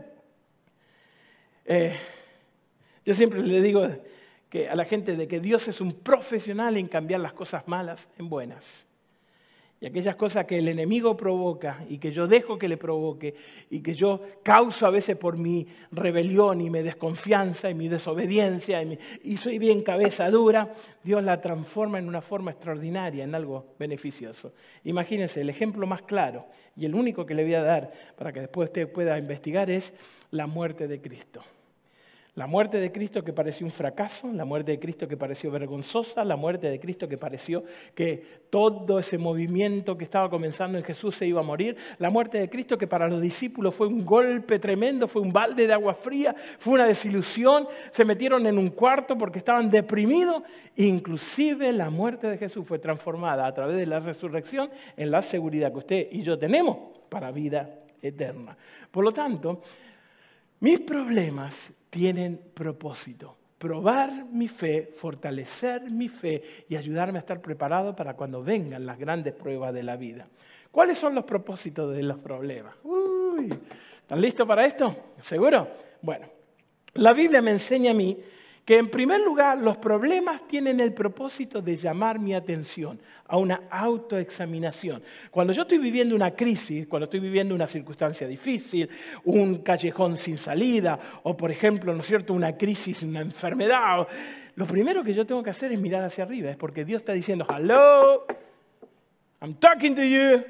Eh, 1.66 1.94
yo 3.06 3.14
siempre 3.14 3.42
le 3.42 3.62
digo, 3.62 3.86
que 4.52 4.68
a 4.70 4.76
la 4.76 4.84
gente 4.84 5.16
de 5.16 5.30
que 5.30 5.40
Dios 5.40 5.70
es 5.70 5.80
un 5.80 5.94
profesional 5.94 6.76
en 6.76 6.88
cambiar 6.88 7.22
las 7.22 7.32
cosas 7.32 7.66
malas 7.68 8.10
en 8.20 8.28
buenas. 8.28 8.86
Y 9.80 9.88
aquellas 9.88 10.16
cosas 10.16 10.46
que 10.46 10.60
el 10.60 10.68
enemigo 10.68 11.18
provoca 11.18 11.84
y 11.90 11.98
que 11.98 12.12
yo 12.12 12.28
dejo 12.28 12.60
que 12.60 12.68
le 12.68 12.78
provoque 12.78 13.34
y 13.72 13.80
que 13.80 13.96
yo 13.96 14.22
causo 14.44 14.86
a 14.86 14.92
veces 14.92 15.18
por 15.18 15.38
mi 15.38 15.66
rebelión 15.92 16.62
y 16.62 16.70
mi 16.70 16.82
desconfianza 16.82 17.70
y 17.70 17.74
mi 17.74 17.88
desobediencia 17.88 18.84
y, 18.84 19.00
y 19.24 19.38
soy 19.38 19.58
bien 19.58 19.82
cabeza 19.82 20.30
dura, 20.30 20.72
Dios 21.02 21.24
la 21.24 21.42
transforma 21.42 21.98
en 21.98 22.08
una 22.08 22.22
forma 22.22 22.52
extraordinaria, 22.52 23.24
en 23.24 23.34
algo 23.34 23.74
beneficioso. 23.80 24.54
Imagínense, 24.84 25.42
el 25.42 25.50
ejemplo 25.50 25.88
más 25.88 26.02
claro 26.04 26.46
y 26.76 26.86
el 26.86 26.94
único 26.94 27.26
que 27.26 27.34
le 27.36 27.44
voy 27.44 27.56
a 27.56 27.64
dar 27.64 27.92
para 28.18 28.34
que 28.34 28.42
después 28.42 28.68
usted 28.68 28.92
pueda 28.92 29.18
investigar 29.18 29.72
es 29.72 29.94
la 30.30 30.46
muerte 30.46 30.90
de 30.90 31.02
Cristo. 31.02 31.42
La 32.36 32.48
muerte 32.48 32.78
de 32.78 32.94
Cristo 32.94 33.26
que 33.26 33.34
pareció 33.34 33.66
un 33.66 33.74
fracaso, 33.74 34.32
la 34.32 34.46
muerte 34.46 34.72
de 34.72 34.80
Cristo 34.80 35.06
que 35.06 35.18
pareció 35.18 35.52
vergonzosa, 35.52 36.24
la 36.24 36.38
muerte 36.38 36.70
de 36.70 36.80
Cristo 36.80 37.10
que 37.10 37.18
pareció 37.18 37.66
que 37.94 38.46
todo 38.50 39.00
ese 39.00 39.18
movimiento 39.18 39.98
que 39.98 40.06
estaba 40.06 40.30
comenzando 40.30 40.78
en 40.78 40.86
Jesús 40.86 41.14
se 41.18 41.28
iba 41.28 41.42
a 41.42 41.44
morir, 41.44 41.76
la 42.00 42.10
muerte 42.10 42.38
de 42.38 42.50
Cristo 42.50 42.78
que 42.78 42.88
para 42.88 43.10
los 43.10 43.20
discípulos 43.20 43.76
fue 43.76 43.88
un 43.88 44.06
golpe 44.06 44.60
tremendo, 44.60 45.10
fue 45.10 45.22
un 45.22 45.34
balde 45.34 45.68
de 45.68 45.74
agua 45.74 45.94
fría, 45.94 46.34
fue 46.58 46.76
una 46.76 46.86
desilusión, 46.86 47.68
se 47.92 48.06
metieron 48.06 48.48
en 48.48 48.58
un 48.58 48.70
cuarto 48.70 49.18
porque 49.18 49.40
estaban 49.40 49.70
deprimidos, 49.70 50.42
inclusive 50.78 51.74
la 51.74 51.90
muerte 51.90 52.28
de 52.28 52.38
Jesús 52.38 52.66
fue 52.66 52.80
transformada 52.80 53.46
a 53.46 53.54
través 53.54 53.76
de 53.76 53.86
la 53.86 54.00
resurrección 54.00 54.70
en 54.96 55.12
la 55.12 55.22
seguridad 55.22 55.74
que 55.74 55.80
usted 55.80 56.08
y 56.10 56.24
yo 56.24 56.40
tenemos 56.40 56.78
para 57.10 57.30
vida 57.30 57.70
eterna. 58.02 58.56
Por 58.90 59.04
lo 59.04 59.12
tanto, 59.12 59.62
mis 60.62 60.80
problemas 60.80 61.74
tienen 61.92 62.40
propósito. 62.56 63.38
Probar 63.60 64.26
mi 64.32 64.48
fe, 64.48 64.92
fortalecer 64.96 65.84
mi 65.92 66.10
fe 66.10 66.42
y 66.68 66.76
ayudarme 66.76 67.20
a 67.20 67.22
estar 67.22 67.40
preparado 67.40 67.96
para 67.96 68.16
cuando 68.16 68.44
vengan 68.44 68.88
las 68.88 68.98
grandes 68.98 69.36
pruebas 69.36 69.72
de 69.72 69.84
la 69.84 69.98
vida. 69.98 70.28
¿Cuáles 70.72 70.98
son 70.98 71.14
los 71.14 71.26
propósitos 71.26 71.94
de 71.94 72.02
los 72.02 72.18
problemas? 72.18 72.74
¿Están 74.02 74.20
listos 74.20 74.48
para 74.48 74.66
esto? 74.66 74.96
¿Seguro? 75.22 75.68
Bueno, 76.02 76.28
la 76.96 77.14
Biblia 77.14 77.42
me 77.42 77.52
enseña 77.52 77.92
a 77.92 77.94
mí 77.94 78.18
que 78.72 78.78
en 78.78 78.88
primer 78.88 79.20
lugar 79.20 79.58
los 79.58 79.76
problemas 79.76 80.48
tienen 80.48 80.80
el 80.80 80.94
propósito 80.94 81.62
de 81.62 81.76
llamar 81.76 82.20
mi 82.20 82.34
atención 82.34 83.02
a 83.28 83.36
una 83.36 83.64
autoexaminación. 83.70 85.04
Cuando 85.30 85.52
yo 85.52 85.64
estoy 85.64 85.78
viviendo 85.78 86.16
una 86.16 86.32
crisis, 86.32 86.88
cuando 86.88 87.04
estoy 87.04 87.20
viviendo 87.20 87.54
una 87.54 87.68
circunstancia 87.68 88.26
difícil, 88.30 88.90
un 89.26 89.58
callejón 89.58 90.16
sin 90.16 90.38
salida, 90.38 90.98
o 91.24 91.36
por 91.36 91.52
ejemplo, 91.52 91.94
¿no 91.94 92.00
es 92.00 92.08
cierto?, 92.08 92.34
una 92.34 92.56
crisis, 92.56 93.04
una 93.04 93.20
enfermedad, 93.20 94.08
lo 94.56 94.66
primero 94.66 95.04
que 95.04 95.14
yo 95.14 95.26
tengo 95.26 95.44
que 95.44 95.50
hacer 95.50 95.74
es 95.74 95.78
mirar 95.78 96.06
hacia 96.06 96.24
arriba, 96.24 96.50
es 96.50 96.56
porque 96.56 96.86
Dios 96.86 97.02
está 97.02 97.12
diciendo, 97.12 97.46
hello, 97.54 98.26
I'm 99.42 99.56
talking 99.56 99.94
to 99.96 100.02
you, 100.02 100.46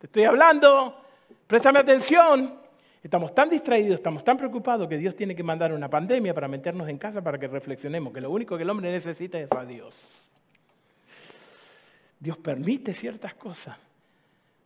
te 0.00 0.06
estoy 0.06 0.24
hablando, 0.24 1.02
préstame 1.46 1.78
atención. 1.78 2.63
Estamos 3.04 3.34
tan 3.34 3.50
distraídos, 3.50 3.96
estamos 3.96 4.24
tan 4.24 4.38
preocupados 4.38 4.88
que 4.88 4.96
Dios 4.96 5.14
tiene 5.14 5.36
que 5.36 5.42
mandar 5.42 5.74
una 5.74 5.90
pandemia 5.90 6.32
para 6.32 6.48
meternos 6.48 6.88
en 6.88 6.96
casa 6.96 7.20
para 7.20 7.38
que 7.38 7.46
reflexionemos 7.46 8.14
que 8.14 8.20
lo 8.22 8.30
único 8.30 8.56
que 8.56 8.62
el 8.62 8.70
hombre 8.70 8.90
necesita 8.90 9.38
es 9.38 9.52
a 9.52 9.62
Dios. 9.66 10.30
Dios 12.18 12.38
permite 12.38 12.94
ciertas 12.94 13.34
cosas 13.34 13.76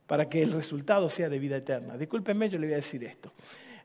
para 0.07 0.29
que 0.29 0.41
el 0.41 0.53
resultado 0.53 1.11
sea 1.11 1.29
de 1.29 1.41
vida 1.41 1.57
eterna. 1.57 1.99
Discúlpenme, 1.99 2.49
yo 2.49 2.61
le 2.61 2.69
voy 2.69 2.75
a 2.75 2.77
decir 2.77 3.03
esto. 3.03 3.33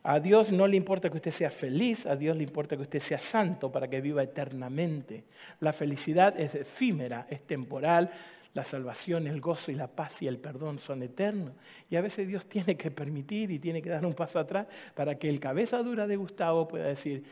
A 0.04 0.20
Dios 0.20 0.52
no 0.52 0.68
le 0.68 0.78
importa 0.78 1.10
que 1.10 1.18
usted 1.18 1.32
sea 1.32 1.50
feliz, 1.50 2.06
a 2.06 2.16
Dios 2.16 2.38
le 2.38 2.44
importa 2.44 2.76
que 2.76 2.84
usted 2.84 3.00
sea 3.00 3.18
santo 3.18 3.72
para 3.72 3.88
que 3.88 4.02
viva 4.02 4.22
eternamente. 4.22 5.24
La 5.62 5.74
felicidad 5.74 6.40
es 6.40 6.54
efímera, 6.54 7.26
es 7.28 7.42
temporal, 7.42 8.12
la 8.54 8.64
salvación, 8.64 9.28
el 9.28 9.42
gozo 9.42 9.72
y 9.72 9.76
la 9.76 9.88
paz 9.88 10.22
y 10.22 10.28
el 10.28 10.38
perdón 10.38 10.80
son 10.80 11.02
eternos. 11.02 11.54
Y 11.90 11.96
a 11.96 12.02
veces 12.02 12.28
Dios 12.28 12.46
tiene 12.46 12.78
que 12.78 12.92
permitir 12.92 13.52
y 13.52 13.60
tiene 13.60 13.82
que 13.82 13.90
dar 13.90 14.06
un 14.06 14.14
paso 14.14 14.40
atrás 14.40 14.68
para 14.94 15.18
que 15.18 15.30
el 15.30 15.40
cabeza 15.40 15.82
dura 15.82 16.06
de 16.06 16.16
Gustavo 16.16 16.68
pueda 16.68 16.86
decir, 16.86 17.24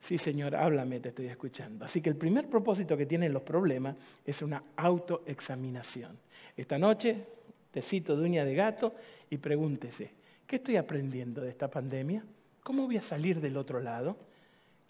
sí 0.00 0.16
Señor, 0.16 0.54
háblame, 0.54 1.00
te 1.00 1.08
estoy 1.08 1.26
escuchando. 1.26 1.84
Así 1.84 2.00
que 2.00 2.10
el 2.10 2.16
primer 2.16 2.48
propósito 2.48 2.96
que 2.96 3.06
tienen 3.06 3.32
los 3.32 3.42
problemas 3.42 3.96
es 4.24 4.42
una 4.42 4.62
autoexaminación. 4.76 6.16
Esta 6.56 6.78
noche, 6.78 7.24
te 7.70 7.82
cito 7.82 8.16
de 8.16 8.24
uña 8.24 8.44
de 8.44 8.54
gato 8.54 8.94
y 9.28 9.38
pregúntese, 9.38 10.12
¿qué 10.46 10.56
estoy 10.56 10.76
aprendiendo 10.76 11.40
de 11.40 11.50
esta 11.50 11.68
pandemia? 11.68 12.22
¿Cómo 12.62 12.86
voy 12.86 12.96
a 12.96 13.02
salir 13.02 13.40
del 13.40 13.56
otro 13.56 13.80
lado? 13.80 14.16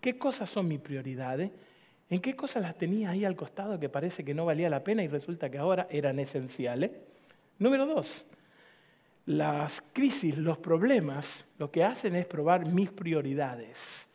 ¿Qué 0.01 0.19
cosas 0.19 0.51
son 0.51 0.69
mis 0.69 0.81
prioridades? 0.81 1.51
¿En 2.11 2.20
qué 2.20 2.35
cosas 2.35 2.62
las 2.62 2.77
tenía 2.77 3.11
ahí 3.11 3.25
al 3.25 3.37
costado 3.37 3.79
que 3.79 3.88
parece 3.88 4.25
que 4.25 4.35
no 4.35 4.44
valía 4.44 4.68
la 4.68 4.83
pena 4.83 5.05
y 5.05 5.09
resulta 5.09 5.49
que 5.49 5.59
ahora 5.59 5.87
eran 5.90 6.18
esenciales? 6.18 6.90
Número 7.61 7.87
dos, 7.87 8.27
las 9.27 9.81
crisis, 9.92 10.37
los 10.37 10.59
problemas, 10.59 11.44
lo 11.59 11.70
que 11.70 11.85
hacen 11.85 12.16
es 12.16 12.27
probar 12.27 12.66
mis 12.66 12.90
prioridades, 12.90 14.09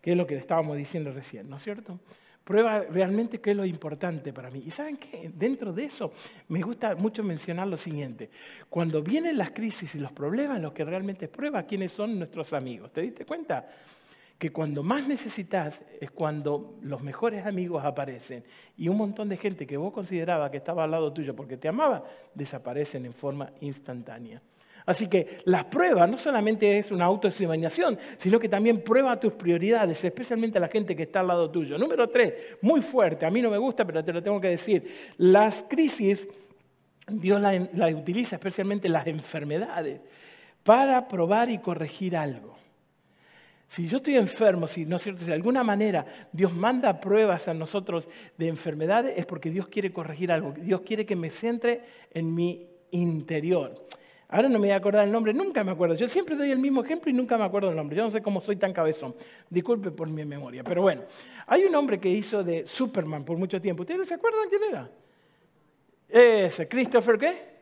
que 0.00 0.12
es 0.12 0.16
lo 0.16 0.24
que 0.24 0.36
estábamos 0.36 0.76
diciendo 0.76 1.12
recién, 1.12 1.50
¿no 1.50 1.56
es 1.56 1.64
cierto? 1.64 1.98
Prueba 2.44 2.82
realmente 2.82 3.40
qué 3.40 3.50
es 3.50 3.56
lo 3.56 3.64
importante 3.64 4.32
para 4.32 4.48
mí. 4.52 4.62
Y 4.64 4.70
saben 4.70 4.98
qué, 4.98 5.32
dentro 5.34 5.72
de 5.72 5.86
eso 5.86 6.12
me 6.46 6.62
gusta 6.62 6.94
mucho 6.94 7.24
mencionar 7.24 7.66
lo 7.66 7.76
siguiente. 7.76 8.30
Cuando 8.70 9.02
vienen 9.02 9.36
las 9.36 9.50
crisis 9.50 9.96
y 9.96 9.98
los 9.98 10.12
problemas, 10.12 10.62
lo 10.62 10.72
que 10.72 10.84
realmente 10.84 11.26
prueba 11.26 11.64
quiénes 11.64 11.90
son 11.90 12.16
nuestros 12.16 12.52
amigos. 12.52 12.92
¿Te 12.92 13.00
diste 13.00 13.26
cuenta? 13.26 13.66
Que 14.38 14.52
cuando 14.52 14.82
más 14.82 15.08
necesitas 15.08 15.80
es 16.00 16.10
cuando 16.10 16.78
los 16.82 17.02
mejores 17.02 17.46
amigos 17.46 17.84
aparecen 17.84 18.44
y 18.76 18.88
un 18.88 18.96
montón 18.98 19.28
de 19.28 19.36
gente 19.36 19.66
que 19.66 19.76
vos 19.76 19.92
consideraba 19.92 20.50
que 20.50 20.58
estaba 20.58 20.84
al 20.84 20.90
lado 20.90 21.12
tuyo 21.12 21.34
porque 21.34 21.56
te 21.56 21.68
amaba, 21.68 22.04
desaparecen 22.34 23.06
en 23.06 23.14
forma 23.14 23.50
instantánea. 23.60 24.42
Así 24.84 25.08
que 25.08 25.38
las 25.46 25.64
pruebas 25.64 26.08
no 26.08 26.16
solamente 26.16 26.78
es 26.78 26.92
una 26.92 27.06
autoexaminación, 27.06 27.98
sino 28.18 28.38
que 28.38 28.48
también 28.48 28.82
prueba 28.82 29.18
tus 29.18 29.32
prioridades, 29.32 30.04
especialmente 30.04 30.58
a 30.58 30.60
la 30.60 30.68
gente 30.68 30.94
que 30.94 31.04
está 31.04 31.20
al 31.20 31.26
lado 31.26 31.50
tuyo. 31.50 31.76
Número 31.76 32.08
tres, 32.08 32.34
muy 32.62 32.80
fuerte, 32.82 33.26
a 33.26 33.30
mí 33.30 33.42
no 33.42 33.50
me 33.50 33.58
gusta, 33.58 33.84
pero 33.84 34.04
te 34.04 34.12
lo 34.12 34.22
tengo 34.22 34.40
que 34.40 34.48
decir. 34.48 35.14
Las 35.16 35.64
crisis, 35.68 36.28
Dios 37.08 37.40
las 37.40 37.92
utiliza 37.94 38.36
especialmente 38.36 38.88
las 38.88 39.06
enfermedades 39.08 40.00
para 40.62 41.08
probar 41.08 41.50
y 41.50 41.58
corregir 41.58 42.16
algo. 42.16 42.56
Si 43.68 43.88
yo 43.88 43.96
estoy 43.96 44.16
enfermo, 44.16 44.66
si 44.66 44.84
no 44.84 44.96
es 44.96 45.02
cierto, 45.02 45.20
si 45.20 45.26
de 45.26 45.34
alguna 45.34 45.64
manera 45.64 46.06
Dios 46.32 46.54
manda 46.54 47.00
pruebas 47.00 47.48
a 47.48 47.54
nosotros 47.54 48.08
de 48.38 48.48
enfermedades, 48.48 49.14
es 49.16 49.26
porque 49.26 49.50
Dios 49.50 49.68
quiere 49.68 49.92
corregir 49.92 50.30
algo. 50.30 50.52
Dios 50.52 50.82
quiere 50.82 51.04
que 51.04 51.16
me 51.16 51.30
centre 51.30 51.82
en 52.12 52.34
mi 52.34 52.68
interior. 52.92 53.86
Ahora 54.28 54.48
no 54.48 54.54
me 54.54 54.66
voy 54.66 54.70
a 54.70 54.76
acordar 54.76 55.04
el 55.04 55.12
nombre, 55.12 55.32
nunca 55.32 55.62
me 55.62 55.72
acuerdo. 55.72 55.94
Yo 55.94 56.08
siempre 56.08 56.36
doy 56.36 56.50
el 56.50 56.58
mismo 56.58 56.82
ejemplo 56.82 57.10
y 57.10 57.14
nunca 57.14 57.38
me 57.38 57.44
acuerdo 57.44 57.70
el 57.70 57.76
nombre. 57.76 57.96
Yo 57.96 58.04
no 58.04 58.10
sé 58.10 58.22
cómo 58.22 58.40
soy 58.40 58.56
tan 58.56 58.72
cabezón. 58.72 59.14
Disculpe 59.50 59.90
por 59.90 60.08
mi 60.08 60.24
memoria. 60.24 60.64
Pero 60.64 60.82
bueno, 60.82 61.02
hay 61.46 61.64
un 61.64 61.74
hombre 61.74 62.00
que 62.00 62.08
hizo 62.08 62.42
de 62.42 62.66
Superman 62.66 63.24
por 63.24 63.36
mucho 63.36 63.60
tiempo. 63.60 63.82
¿Ustedes 63.82 64.08
se 64.08 64.14
acuerdan 64.14 64.48
quién 64.48 64.62
era? 64.68 64.90
Ese, 66.08 66.66
Christopher, 66.66 67.18
¿qué? 67.18 67.55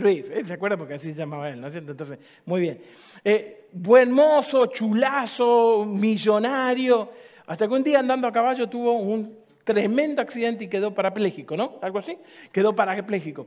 Reeve, 0.00 0.44
¿se 0.44 0.52
acuerda? 0.52 0.76
Porque 0.76 0.94
así 0.94 1.12
se 1.12 1.18
llamaba 1.18 1.48
él, 1.50 1.60
¿no 1.60 1.66
es 1.68 1.72
cierto? 1.72 1.92
Entonces, 1.92 2.18
muy 2.46 2.60
bien. 2.60 2.80
Eh, 3.24 3.68
buen 3.72 4.10
mozo, 4.10 4.66
chulazo, 4.66 5.84
millonario, 5.86 7.10
hasta 7.46 7.68
que 7.68 7.74
un 7.74 7.82
día 7.82 7.98
andando 8.00 8.26
a 8.26 8.32
caballo 8.32 8.68
tuvo 8.68 8.94
un 8.96 9.38
tremendo 9.64 10.22
accidente 10.22 10.64
y 10.64 10.68
quedó 10.68 10.92
parapléjico, 10.94 11.56
¿no? 11.56 11.78
Algo 11.82 11.98
así, 11.98 12.18
quedó 12.52 12.74
parapléjico. 12.74 13.46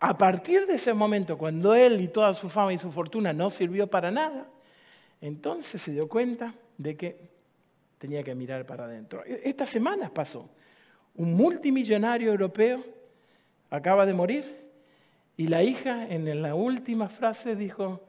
A 0.00 0.18
partir 0.18 0.66
de 0.66 0.74
ese 0.74 0.92
momento, 0.92 1.38
cuando 1.38 1.74
él 1.74 2.00
y 2.00 2.08
toda 2.08 2.34
su 2.34 2.48
fama 2.48 2.72
y 2.72 2.78
su 2.78 2.90
fortuna 2.90 3.32
no 3.32 3.50
sirvió 3.50 3.86
para 3.86 4.10
nada, 4.10 4.48
entonces 5.20 5.80
se 5.80 5.92
dio 5.92 6.08
cuenta 6.08 6.54
de 6.76 6.96
que 6.96 7.16
tenía 7.98 8.24
que 8.24 8.34
mirar 8.34 8.66
para 8.66 8.84
adentro. 8.84 9.24
E-, 9.24 9.42
Estas 9.44 9.68
semanas 9.68 10.10
pasó. 10.10 10.48
Un 11.14 11.34
multimillonario 11.34 12.30
europeo 12.30 12.84
acaba 13.70 14.04
de 14.04 14.12
morir 14.12 14.61
y 15.36 15.48
la 15.48 15.62
hija 15.62 16.06
en 16.08 16.42
la 16.42 16.54
última 16.54 17.08
frase 17.08 17.56
dijo, 17.56 18.00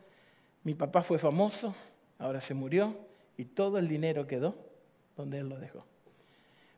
mi 0.64 0.74
papá 0.74 1.02
fue 1.02 1.20
famoso, 1.20 1.76
ahora 2.20 2.42
se 2.42 2.54
murió 2.54 2.96
y 3.38 3.46
todo 3.46 3.78
el 3.78 3.88
dinero 3.88 4.28
quedó 4.28 4.56
donde 5.16 5.40
él 5.40 5.50
lo 5.50 5.60
dejó. 5.60 5.86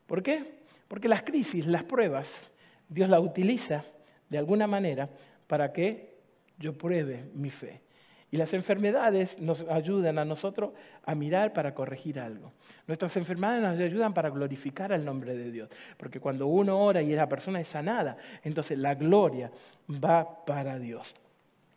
¿Por 0.07 0.21
qué? 0.21 0.59
Porque 0.87 1.07
las 1.07 1.23
crisis, 1.23 1.65
las 1.65 1.83
pruebas, 1.83 2.51
Dios 2.89 3.09
las 3.09 3.19
utiliza 3.19 3.83
de 4.29 4.37
alguna 4.37 4.67
manera 4.67 5.09
para 5.47 5.73
que 5.73 6.15
yo 6.57 6.77
pruebe 6.77 7.25
mi 7.33 7.49
fe. 7.49 7.81
Y 8.35 8.37
las 8.37 8.53
enfermedades 8.53 9.39
nos 9.39 9.61
ayudan 9.61 10.19
a 10.19 10.25
nosotros 10.25 10.71
a 11.05 11.15
mirar 11.15 11.53
para 11.53 11.73
corregir 11.73 12.19
algo. 12.19 12.51
Nuestras 12.85 13.15
enfermedades 13.15 13.63
nos 13.63 13.79
ayudan 13.79 14.13
para 14.13 14.29
glorificar 14.29 14.91
al 14.91 15.05
nombre 15.05 15.37
de 15.37 15.53
Dios. 15.53 15.69
Porque 15.95 16.19
cuando 16.19 16.45
uno 16.45 16.77
ora 16.77 17.01
y 17.01 17.15
la 17.15 17.29
persona 17.29 17.61
es 17.61 17.69
sanada, 17.69 18.17
entonces 18.43 18.77
la 18.77 18.93
gloria 18.93 19.49
va 19.89 20.43
para 20.43 20.77
Dios. 20.77 21.13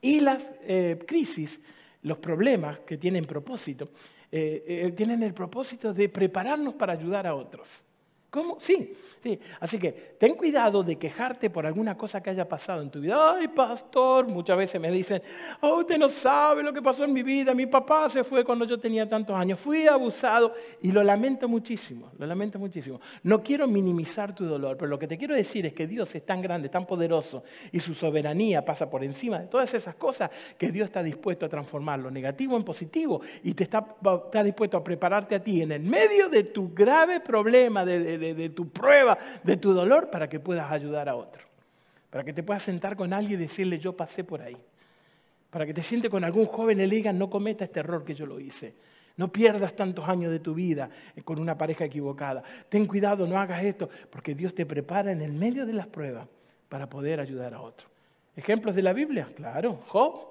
Y 0.01 0.19
las 0.19 0.51
eh, 0.63 0.99
crisis, 1.07 1.61
los 2.03 2.19
problemas 2.19 2.81
que 2.81 2.99
tienen 2.99 3.25
propósito, 3.25 3.91
eh, 4.33 4.65
eh, 4.67 4.93
tienen 4.97 5.23
el 5.23 5.35
propósito 5.35 5.95
de 5.95 6.09
prepararnos 6.09 6.75
para 6.75 6.95
ayudar 6.95 7.29
a 7.29 7.37
otros. 7.37 7.85
¿Cómo? 8.31 8.59
Sí, 8.61 8.93
sí. 9.23 9.41
Así 9.59 9.79
que 9.79 9.91
ten 10.19 10.35
cuidado 10.35 10.83
de 10.83 10.97
quejarte 10.97 11.49
por 11.49 11.65
alguna 11.65 11.97
cosa 11.97 12.23
que 12.23 12.29
haya 12.29 12.47
pasado 12.47 12.83
en 12.83 12.91
tu 12.91 13.01
vida. 13.01 13.35
Ay, 13.35 13.49
pastor, 13.49 14.29
muchas 14.29 14.59
veces 14.59 14.79
me 14.79 14.91
dicen, 14.91 15.23
oh, 15.63 15.77
usted 15.79 15.97
no 15.97 16.11
sabe 16.11 16.63
lo 16.63 16.71
que 16.71 16.83
pasó 16.83 17.05
en 17.05 17.13
mi 17.15 17.23
vida. 17.23 17.55
Mi 17.55 17.65
papá 17.65 18.11
se 18.11 18.25
fue 18.25 18.45
cuando 18.45 18.67
yo 18.67 18.79
tenía 18.79 19.09
tantos 19.09 19.35
años. 19.35 19.59
Fui 19.59 19.87
abusado 19.87 20.53
y 20.83 20.93
lo 20.93 21.03
lamento 21.03 21.49
muchísimo, 21.49 22.11
lo 22.19 22.27
lamento 22.27 22.59
muchísimo. 22.59 23.01
No 23.23 23.43
quiero 23.43 23.67
minimizar 23.67 24.35
tu 24.35 24.45
dolor, 24.45 24.77
pero 24.77 24.91
lo 24.91 24.99
que 24.99 25.09
te 25.09 25.17
quiero 25.17 25.35
decir 25.35 25.65
es 25.65 25.73
que 25.73 25.87
Dios 25.87 26.15
es 26.15 26.27
tan 26.27 26.43
grande, 26.43 26.69
tan 26.69 26.85
poderoso 26.85 27.45
y 27.73 27.81
su 27.81 27.95
soberanía 27.95 28.63
pasa 28.63 28.91
por 28.91 29.03
encima 29.05 29.39
de 29.39 29.47
todas 29.47 29.73
esas 29.73 29.95
cosas 29.95 30.31
que 30.59 30.71
Dios 30.71 30.85
está 30.85 31.03
dispuesto 31.03 31.47
a 31.47 31.49
transformar 31.49 31.99
lo 31.99 32.11
negativo 32.11 32.59
en 32.59 32.63
positivo 32.63 33.23
y 33.43 33.55
te 33.55 33.65
está, 33.65 33.87
está 34.27 34.45
dispuesto 34.45 34.77
a 34.77 34.85
prepararte 34.85 35.35
a 35.35 35.43
ti 35.43 35.63
en 35.63 35.73
el 35.73 35.81
medio 35.81 36.29
de 36.29 36.45
tu 36.45 36.75
grave 36.75 37.21
problema 37.21 37.87
de 37.87 38.18
de, 38.19 38.49
tu 38.51 38.69
prueba, 38.69 39.19
de 39.43 39.57
tu 39.57 39.73
dolor, 39.73 40.11
para 40.11 40.29
que 40.29 40.41
puedas 40.41 40.71
ayudar 40.71 41.09
a 41.09 41.17
otro. 41.17 41.43
Para 42.11 42.25
que 42.25 42.33
te 42.33 42.43
puedas 42.43 42.63
sentar 42.63 42.97
con 42.97 43.13
alguien 43.13 43.41
y 43.41 43.45
decirle, 43.45 43.79
yo 43.79 43.97
pasé 43.97 44.25
por 44.25 44.43
ahí. 44.43 44.57
Para 45.51 45.65
que 45.65 45.73
te 45.73 45.83
siente 45.83 46.11
con 46.11 46.25
algún 46.25 46.47
joven 46.47 46.81
y 46.81 46.87
le 46.87 47.13
no 47.13 47.31
cometa 47.31 47.65
este 47.65 47.81
error 47.81 48.05
que 48.05 48.15
yo 48.15 48.27
lo 48.27 48.41
hice. 48.41 48.75
No 49.17 49.33
pierdas 49.33 49.75
tantos 49.75 50.09
años 50.09 50.31
de 50.31 50.39
tu 50.39 50.55
vida 50.55 50.91
con 51.25 51.41
una 51.41 51.59
pareja 51.59 51.85
equivocada. 51.85 52.43
Ten 52.69 52.87
cuidado, 52.87 53.27
no 53.27 53.39
hagas 53.39 53.65
esto, 53.65 53.89
porque 54.11 54.35
Dios 54.35 54.55
te 54.55 54.65
prepara 54.65 55.11
en 55.11 55.23
el 55.23 55.33
medio 55.33 55.67
de 55.67 55.73
las 55.73 55.89
pruebas 55.89 56.29
para 56.69 56.89
poder 56.89 57.19
ayudar 57.19 57.55
a 57.55 57.61
otro. 57.61 57.89
¿Ejemplos 58.37 58.77
de 58.77 58.83
la 58.83 58.93
Biblia? 58.93 59.27
Claro, 59.35 59.81
Job 59.89 60.29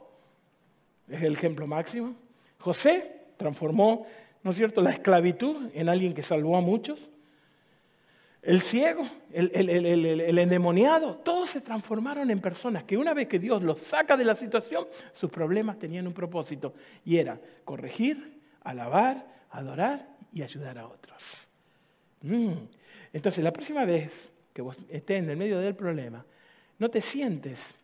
es 1.10 1.22
el 1.22 1.34
ejemplo 1.34 1.68
máximo. 1.68 2.16
José 2.60 3.18
transformó, 3.36 4.08
¿no 4.44 4.52
es 4.52 4.58
cierto?, 4.58 4.82
la 4.82 4.92
esclavitud 4.92 5.70
en 5.74 5.90
alguien 5.90 6.14
que 6.14 6.24
salvó 6.24 6.56
a 6.56 6.62
muchos. 6.62 7.00
El 8.48 8.62
ciego, 8.62 9.04
el, 9.34 10.40
endemoniado, 10.40 11.16
todos 11.18 11.50
se 11.50 11.60
transformaron 11.60 12.32
en 12.32 12.40
personas 12.40 12.86
que 12.86 12.96
una 12.96 13.14
vez 13.14 13.28
que 13.28 13.40
Dios 13.40 13.62
los 13.62 13.82
saca 13.82 14.16
de 14.16 14.24
la 14.24 14.38
situación, 14.38 14.88
sus 15.14 15.30
problemas 15.30 15.78
tenían 15.78 16.08
un 16.08 16.14
propósito 16.14 16.74
y 17.04 17.18
era 17.18 17.38
corregir, 17.66 18.40
alabar, 18.64 19.28
adorar 19.50 20.08
y 20.32 20.44
ayudar 20.44 20.78
a 20.78 20.88
otros. 20.88 21.22
Mm. 22.22 22.54
Entonces, 23.12 23.44
la 23.44 23.52
próxima 23.52 23.84
vez 23.84 24.32
que 24.54 24.62
vos 24.62 24.78
estés 24.88 25.20
en 25.20 25.30
el 25.30 25.36
medio 25.36 25.60
del 25.60 25.76
problema, 25.76 26.26
no 26.80 26.90
te 26.90 27.02
sientes 27.02 27.76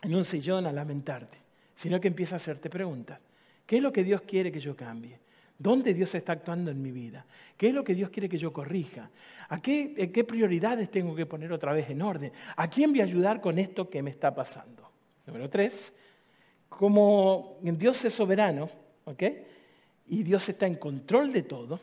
en 0.00 0.14
un 0.14 0.24
sillón 0.24 0.64
a 0.66 0.72
lamentarte, 0.72 1.38
sino 1.74 2.00
que 2.00 2.06
empiezas 2.06 2.34
a 2.34 2.36
hacerte 2.36 2.70
preguntas. 2.70 3.18
¿Qué 3.66 3.78
es 3.78 3.82
lo 3.82 3.92
que 3.92 4.04
Dios 4.04 4.22
quiere 4.22 4.52
que 4.52 4.60
yo 4.60 4.76
cambie? 4.76 5.18
¿Dónde 5.58 5.94
Dios 5.94 6.14
está 6.14 6.32
actuando 6.32 6.70
en 6.70 6.82
mi 6.82 6.90
vida? 6.90 7.24
¿Qué 7.56 7.68
es 7.68 7.74
lo 7.74 7.84
que 7.84 7.94
Dios 7.94 8.10
quiere 8.10 8.28
que 8.28 8.38
yo 8.38 8.52
corrija? 8.52 9.10
¿A 9.48 9.60
qué, 9.60 10.10
qué, 10.12 10.24
prioridades 10.24 10.90
tengo 10.90 11.14
que 11.14 11.26
poner 11.26 11.52
otra 11.52 11.72
vez 11.72 11.88
en 11.90 12.02
orden? 12.02 12.32
¿A 12.56 12.68
quién 12.68 12.90
voy 12.90 13.00
a 13.00 13.04
ayudar 13.04 13.40
con 13.40 13.58
esto 13.58 13.88
que 13.88 14.02
me 14.02 14.10
está 14.10 14.34
pasando? 14.34 14.90
Número 15.26 15.48
tres, 15.48 15.92
como 16.68 17.58
Dios 17.62 18.04
es 18.04 18.12
soberano, 18.12 18.68
¿ok? 19.04 19.22
Y 20.08 20.22
Dios 20.22 20.48
está 20.48 20.66
en 20.66 20.74
control 20.74 21.32
de 21.32 21.42
todo, 21.42 21.80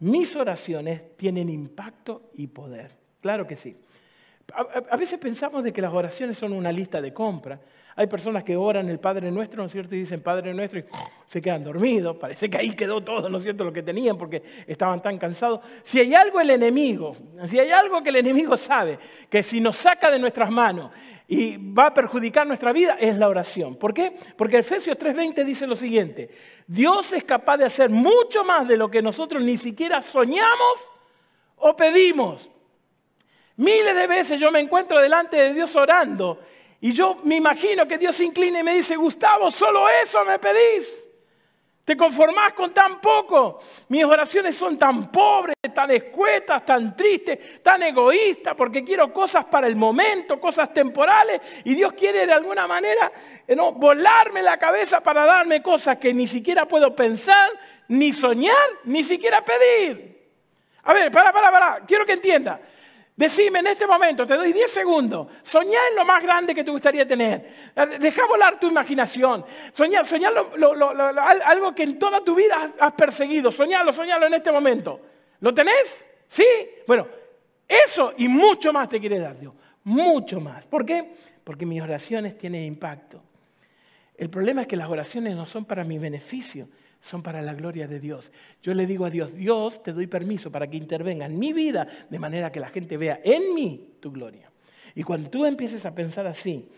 mis 0.00 0.34
oraciones 0.34 1.16
tienen 1.16 1.50
impacto 1.50 2.30
y 2.34 2.46
poder. 2.46 2.96
Claro 3.20 3.46
que 3.46 3.56
sí. 3.56 3.76
A, 4.54 4.96
veces 4.96 5.18
pensamos 5.18 5.62
de 5.62 5.72
que 5.72 5.80
las 5.80 5.92
oraciones 5.92 6.36
son 6.36 6.52
una 6.52 6.72
lista 6.72 7.00
de 7.00 7.12
compra. 7.12 7.60
Hay 7.94 8.06
personas 8.06 8.42
que 8.42 8.56
oran 8.56 8.88
el 8.88 8.98
Padre 8.98 9.30
Nuestro, 9.30 9.60
¿no 9.62 9.66
es 9.66 9.72
cierto? 9.72 9.94
Y 9.94 10.00
dicen 10.00 10.22
Padre 10.22 10.52
Nuestro 10.54 10.80
y 10.80 10.84
se 11.26 11.40
quedan 11.40 11.62
dormidos. 11.62 12.16
Parece 12.16 12.50
que 12.50 12.58
ahí 12.58 12.70
quedó 12.70 13.02
todo, 13.02 13.28
¿no 13.28 13.38
es 13.38 13.44
cierto? 13.44 13.64
Lo 13.64 13.72
que 13.72 13.82
tenían 13.82 14.16
porque 14.16 14.42
estaban 14.66 15.00
tan 15.02 15.18
cansados. 15.18 15.60
Si 15.84 16.00
hay 16.00 16.14
algo 16.14 16.40
el 16.40 16.50
enemigo, 16.50 17.16
si 17.46 17.58
hay 17.58 17.70
algo 17.70 18.00
que 18.00 18.08
el 18.08 18.16
enemigo 18.16 18.56
sabe, 18.56 18.98
que 19.28 19.42
si 19.42 19.60
nos 19.60 19.76
saca 19.76 20.10
de 20.10 20.18
nuestras 20.18 20.50
manos 20.50 20.90
y 21.28 21.56
va 21.56 21.86
a 21.86 21.94
perjudicar 21.94 22.46
nuestra 22.46 22.72
vida, 22.72 22.96
es 22.98 23.18
la 23.18 23.28
oración. 23.28 23.76
¿Por 23.76 23.94
qué? 23.94 24.16
Porque 24.36 24.58
Efesios 24.58 24.98
3:20 24.98 25.44
dice 25.44 25.66
lo 25.66 25.76
siguiente. 25.76 26.30
Dios 26.66 27.12
es 27.12 27.24
capaz 27.24 27.58
de 27.58 27.66
hacer 27.66 27.90
mucho 27.90 28.42
más 28.42 28.66
de 28.66 28.76
lo 28.76 28.90
que 28.90 29.02
nosotros 29.02 29.42
ni 29.42 29.56
siquiera 29.56 30.02
soñamos 30.02 30.88
o 31.56 31.76
pedimos 31.76 32.50
Miles 33.60 33.94
de 33.94 34.06
veces 34.06 34.40
yo 34.40 34.50
me 34.50 34.58
encuentro 34.58 34.98
delante 35.02 35.36
de 35.36 35.52
Dios 35.52 35.76
orando 35.76 36.38
y 36.80 36.92
yo 36.92 37.18
me 37.24 37.36
imagino 37.36 37.86
que 37.86 37.98
Dios 37.98 38.16
se 38.16 38.24
inclina 38.24 38.60
y 38.60 38.62
me 38.62 38.74
dice, 38.74 38.96
Gustavo, 38.96 39.50
solo 39.50 39.86
eso 39.86 40.24
me 40.24 40.38
pedís. 40.38 41.06
Te 41.84 41.94
conformás 41.94 42.54
con 42.54 42.72
tan 42.72 43.02
poco. 43.02 43.60
Mis 43.88 44.02
oraciones 44.02 44.56
son 44.56 44.78
tan 44.78 45.12
pobres, 45.12 45.56
tan 45.74 45.90
escuetas, 45.90 46.64
tan 46.64 46.96
tristes, 46.96 47.62
tan 47.62 47.82
egoístas, 47.82 48.54
porque 48.54 48.82
quiero 48.82 49.12
cosas 49.12 49.44
para 49.44 49.66
el 49.66 49.76
momento, 49.76 50.40
cosas 50.40 50.72
temporales, 50.72 51.42
y 51.62 51.74
Dios 51.74 51.92
quiere 51.92 52.24
de 52.24 52.32
alguna 52.32 52.66
manera 52.66 53.12
eh, 53.46 53.54
¿no? 53.54 53.72
volarme 53.72 54.40
la 54.40 54.56
cabeza 54.56 55.02
para 55.02 55.26
darme 55.26 55.60
cosas 55.60 55.98
que 55.98 56.14
ni 56.14 56.26
siquiera 56.26 56.66
puedo 56.66 56.96
pensar, 56.96 57.50
ni 57.88 58.14
soñar, 58.14 58.56
ni 58.84 59.04
siquiera 59.04 59.44
pedir. 59.44 60.18
A 60.84 60.94
ver, 60.94 61.12
para, 61.12 61.30
para, 61.30 61.52
para, 61.52 61.80
quiero 61.86 62.06
que 62.06 62.14
entienda. 62.14 62.58
Decime 63.20 63.58
en 63.58 63.66
este 63.66 63.86
momento, 63.86 64.26
te 64.26 64.34
doy 64.34 64.50
10 64.50 64.70
segundos, 64.70 65.26
soñá 65.42 65.78
en 65.90 65.96
lo 65.96 66.06
más 66.06 66.22
grande 66.22 66.54
que 66.54 66.64
te 66.64 66.70
gustaría 66.70 67.06
tener. 67.06 67.70
Deja 68.00 68.26
volar 68.26 68.58
tu 68.58 68.66
imaginación. 68.66 69.44
Soñá, 69.74 70.00
algo 71.44 71.74
que 71.74 71.82
en 71.82 71.98
toda 71.98 72.24
tu 72.24 72.34
vida 72.34 72.72
has, 72.80 72.92
perseguido. 72.94 73.52
Soñalo, 73.52 73.92
soñalo 73.92 74.26
en 74.26 74.32
este 74.32 74.50
momento. 74.50 74.98
¿Lo 75.40 75.52
tenés? 75.52 76.02
¿Sí? 76.28 76.46
Bueno, 76.86 77.06
eso 77.68 78.14
y 78.16 78.26
mucho 78.26 78.72
más 78.72 78.88
te 78.88 78.98
quiere 78.98 79.18
dar 79.18 79.38
Dios. 79.38 79.52
Mucho 79.84 80.40
más. 80.40 80.64
¿Por 80.64 80.86
qué? 80.86 81.12
Porque 81.44 81.66
mis 81.66 81.82
oraciones 81.82 82.38
tienen 82.38 82.64
impacto. 82.64 83.22
El 84.16 84.30
problema 84.30 84.62
es 84.62 84.66
que 84.66 84.76
las 84.76 84.88
oraciones 84.88 85.36
no 85.36 85.44
son 85.44 85.66
para 85.66 85.84
mi 85.84 85.98
beneficio, 85.98 86.70
son 87.00 87.22
para 87.22 87.42
la 87.42 87.54
gloria 87.54 87.86
de 87.86 88.00
Dios. 88.00 88.30
Yo 88.62 88.74
le 88.74 88.86
digo 88.86 89.04
a 89.04 89.10
Dios, 89.10 89.34
Dios, 89.34 89.82
te 89.82 89.92
doy 89.92 90.06
permiso 90.06 90.50
para 90.50 90.68
que 90.68 90.76
intervenga 90.76 91.26
en 91.26 91.38
mi 91.38 91.52
vida 91.52 91.86
de 92.08 92.18
manera 92.18 92.52
que 92.52 92.60
la 92.60 92.68
gente 92.68 92.96
vea 92.96 93.20
en 93.24 93.54
mí 93.54 93.94
tu 94.00 94.12
gloria. 94.12 94.50
Y 94.94 95.02
cuando 95.02 95.30
tú 95.30 95.46
empieces 95.46 95.86
a 95.86 95.94
pensar 95.94 96.26
así, 96.26 96.68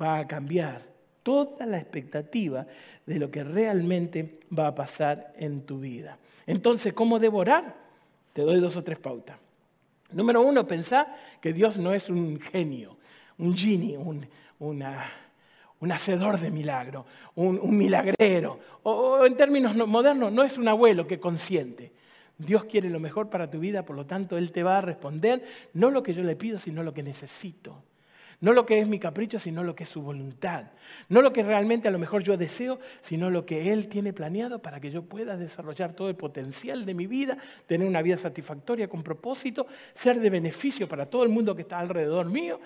va 0.00 0.18
a 0.18 0.26
cambiar 0.26 0.82
toda 1.22 1.66
la 1.66 1.78
expectativa 1.78 2.66
de 3.04 3.18
lo 3.18 3.30
que 3.30 3.44
realmente 3.44 4.40
va 4.56 4.68
a 4.68 4.74
pasar 4.74 5.32
en 5.36 5.62
tu 5.62 5.80
vida. 5.80 6.18
Entonces, 6.46 6.92
¿cómo 6.92 7.18
devorar? 7.18 7.76
Te 8.32 8.42
doy 8.42 8.60
dos 8.60 8.76
o 8.76 8.84
tres 8.84 8.98
pautas. 8.98 9.36
Número 10.12 10.40
uno, 10.42 10.66
pensá 10.66 11.14
que 11.40 11.52
Dios 11.52 11.76
no 11.76 11.92
es 11.92 12.08
un 12.08 12.40
genio, 12.40 12.96
un 13.38 13.56
genie, 13.56 13.98
una 14.58 15.10
un 15.80 15.92
hacedor 15.92 16.38
de 16.38 16.50
milagro, 16.50 17.06
un, 17.34 17.76
milagrero, 17.76 18.58
o, 18.82 19.24
en 19.24 19.36
términos 19.36 19.74
modernos, 19.74 20.30
no 20.32 20.42
es 20.42 20.58
un 20.58 20.68
abuelo 20.68 21.06
que 21.06 21.18
consiente. 21.18 21.92
Dios 22.36 22.64
quiere 22.64 22.88
lo 22.88 23.00
mejor 23.00 23.28
para 23.28 23.50
tu 23.50 23.58
vida, 23.58 23.84
por 23.84 23.96
lo 23.96 24.06
tanto, 24.06 24.38
Él 24.38 24.52
te 24.52 24.62
va 24.62 24.78
a 24.78 24.80
responder 24.80 25.42
no 25.74 25.90
lo 25.90 26.02
que 26.02 26.14
yo 26.14 26.22
le 26.22 26.36
pido, 26.36 26.58
sino 26.58 26.82
lo 26.82 26.94
que 26.94 27.02
necesito. 27.02 27.82
No 28.40 28.54
lo 28.54 28.64
que 28.64 28.78
es 28.78 28.88
mi 28.88 28.98
capricho, 28.98 29.38
sino 29.38 29.62
lo 29.62 29.74
que 29.74 29.84
es 29.84 29.90
su 29.90 30.00
voluntad. 30.00 30.64
No 31.10 31.20
lo 31.20 31.30
que 31.30 31.42
realmente 31.42 31.88
a 31.88 31.90
lo 31.90 31.98
mejor 31.98 32.22
yo 32.22 32.38
deseo, 32.38 32.78
sino 33.02 33.28
lo 33.28 33.44
que 33.44 33.70
Él 33.70 33.88
tiene 33.88 34.14
planeado 34.14 34.60
para 34.60 34.80
que 34.80 34.90
yo 34.90 35.02
pueda 35.02 35.36
desarrollar 35.36 35.92
todo 35.92 36.08
el 36.08 36.16
potencial 36.16 36.86
de 36.86 36.94
mi 36.94 37.06
vida, 37.06 37.36
tener 37.66 37.86
una 37.86 38.00
vida 38.00 38.16
satisfactoria 38.16 38.88
con 38.88 39.02
propósito, 39.02 39.66
ser 39.92 40.20
de 40.20 40.30
beneficio 40.30 40.88
para 40.88 41.04
todo 41.04 41.22
el 41.22 41.28
mundo 41.28 41.54
que 41.54 41.62
está 41.62 41.78
alrededor 41.78 42.30
mío, 42.30 42.60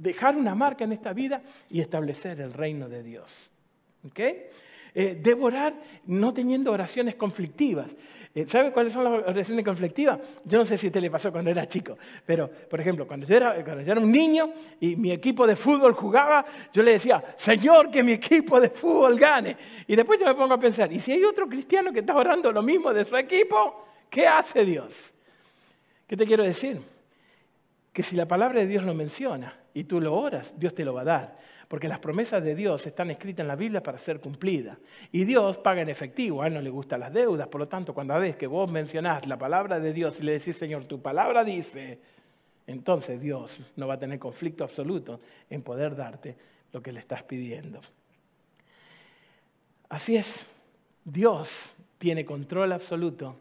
dejar 0.00 0.36
una 0.36 0.54
marca 0.54 0.84
en 0.84 0.92
esta 0.92 1.12
vida 1.12 1.42
y 1.68 1.80
establecer 1.80 2.40
el 2.40 2.52
reino 2.52 2.88
de 2.88 3.02
Dios. 3.02 3.52
Eh, 4.92 5.16
devorar 5.20 5.74
no 6.06 6.34
teniendo 6.34 6.72
oraciones 6.72 7.14
conflictivas. 7.14 7.94
Eh, 8.34 8.44
¿Sabe 8.48 8.72
cuáles 8.72 8.92
son 8.92 9.04
las 9.04 9.12
oraciones 9.28 9.64
conflictivas? 9.64 10.18
Yo 10.44 10.58
no 10.58 10.64
sé 10.64 10.76
si 10.76 10.88
usted 10.88 11.00
le 11.00 11.10
pasó 11.10 11.30
cuando 11.30 11.50
era 11.50 11.68
chico, 11.68 11.96
pero 12.26 12.48
por 12.48 12.80
ejemplo, 12.80 13.06
cuando 13.06 13.24
yo, 13.24 13.36
era, 13.36 13.54
cuando 13.64 13.82
yo 13.82 13.92
era 13.92 14.00
un 14.00 14.10
niño 14.10 14.52
y 14.80 14.96
mi 14.96 15.12
equipo 15.12 15.46
de 15.46 15.54
fútbol 15.54 15.92
jugaba, 15.92 16.44
yo 16.72 16.82
le 16.82 16.92
decía, 16.92 17.22
Señor, 17.36 17.90
que 17.90 18.02
mi 18.02 18.12
equipo 18.12 18.60
de 18.60 18.70
fútbol 18.70 19.16
gane. 19.16 19.56
Y 19.86 19.94
después 19.94 20.18
yo 20.18 20.26
me 20.26 20.34
pongo 20.34 20.54
a 20.54 20.60
pensar, 20.60 20.92
¿y 20.92 20.98
si 20.98 21.12
hay 21.12 21.22
otro 21.22 21.48
cristiano 21.48 21.92
que 21.92 22.00
está 22.00 22.16
orando 22.16 22.50
lo 22.50 22.62
mismo 22.62 22.92
de 22.92 23.04
su 23.04 23.16
equipo? 23.16 23.86
¿Qué 24.08 24.26
hace 24.26 24.64
Dios? 24.64 25.12
¿Qué 26.08 26.16
te 26.16 26.26
quiero 26.26 26.42
decir? 26.42 26.80
Que 27.92 28.02
si 28.02 28.16
la 28.16 28.26
palabra 28.26 28.60
de 28.60 28.66
Dios 28.66 28.84
lo 28.84 28.94
menciona, 28.94 29.59
y 29.74 29.84
tú 29.84 30.00
lo 30.00 30.14
oras, 30.14 30.54
Dios 30.56 30.74
te 30.74 30.84
lo 30.84 30.94
va 30.94 31.02
a 31.02 31.04
dar. 31.04 31.38
Porque 31.68 31.86
las 31.86 32.00
promesas 32.00 32.42
de 32.42 32.54
Dios 32.54 32.84
están 32.86 33.10
escritas 33.10 33.44
en 33.44 33.48
la 33.48 33.56
Biblia 33.56 33.82
para 33.82 33.96
ser 33.96 34.20
cumplidas. 34.20 34.76
Y 35.12 35.24
Dios 35.24 35.58
paga 35.58 35.82
en 35.82 35.88
efectivo, 35.88 36.42
a 36.42 36.48
Él 36.48 36.54
no 36.54 36.60
le 36.60 36.70
gustan 36.70 37.00
las 37.00 37.12
deudas. 37.12 37.46
Por 37.46 37.60
lo 37.60 37.68
tanto, 37.68 37.94
cuando 37.94 38.18
ves 38.18 38.36
que 38.36 38.48
vos 38.48 38.70
mencionás 38.70 39.26
la 39.26 39.38
palabra 39.38 39.78
de 39.78 39.92
Dios 39.92 40.18
y 40.18 40.24
le 40.24 40.32
decís, 40.32 40.56
Señor, 40.56 40.86
tu 40.86 41.00
palabra 41.00 41.44
dice, 41.44 42.00
entonces 42.66 43.20
Dios 43.20 43.60
no 43.76 43.86
va 43.86 43.94
a 43.94 43.98
tener 43.98 44.18
conflicto 44.18 44.64
absoluto 44.64 45.20
en 45.48 45.62
poder 45.62 45.94
darte 45.94 46.36
lo 46.72 46.82
que 46.82 46.92
le 46.92 46.98
estás 46.98 47.22
pidiendo. 47.22 47.80
Así 49.88 50.16
es, 50.16 50.46
Dios 51.04 51.74
tiene 51.98 52.24
control 52.24 52.72
absoluto, 52.72 53.36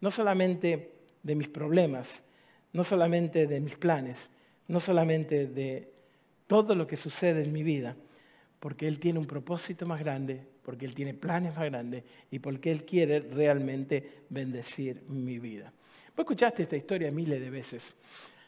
no 0.00 0.10
solamente 0.10 0.92
de 1.22 1.34
mis 1.34 1.48
problemas, 1.48 2.22
no 2.72 2.84
solamente 2.84 3.46
de 3.46 3.60
mis 3.60 3.76
planes, 3.76 4.30
no 4.68 4.80
solamente 4.80 5.46
de 5.46 5.90
todo 6.46 6.74
lo 6.74 6.86
que 6.86 6.96
sucede 6.96 7.42
en 7.42 7.52
mi 7.52 7.62
vida, 7.62 7.96
porque 8.60 8.88
Él 8.88 8.98
tiene 8.98 9.18
un 9.18 9.26
propósito 9.26 9.86
más 9.86 10.00
grande, 10.00 10.42
porque 10.62 10.84
Él 10.84 10.94
tiene 10.94 11.14
planes 11.14 11.54
más 11.56 11.66
grandes 11.66 12.04
y 12.30 12.38
porque 12.38 12.70
Él 12.70 12.84
quiere 12.84 13.20
realmente 13.20 14.22
bendecir 14.28 15.02
mi 15.08 15.38
vida. 15.38 15.72
Vos 16.16 16.24
escuchaste 16.24 16.64
esta 16.64 16.76
historia 16.76 17.10
miles 17.10 17.40
de 17.40 17.50
veces, 17.50 17.92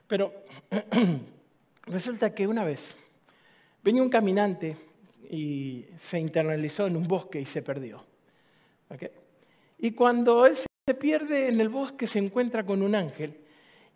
pero 0.07 0.33
resulta 1.87 2.35
que 2.35 2.47
una 2.47 2.65
vez 2.65 2.97
venía 3.83 4.03
un 4.03 4.11
caminante 4.11 4.77
y 5.31 5.87
se 5.97 6.19
internalizó 6.19 6.87
en 6.87 6.97
un 6.97 7.07
bosque 7.07 7.41
y 7.41 7.47
se 7.47 7.63
perdió. 7.63 8.05
Y 9.79 9.93
cuando 9.93 10.47
él 10.47 10.57
se 10.57 10.95
pierde 10.95 11.49
en 11.49 11.61
el 11.61 11.69
bosque 11.69 12.07
se 12.07 12.19
encuentra 12.19 12.67
con 12.67 12.83
un 12.83 12.97
ángel 12.97 13.39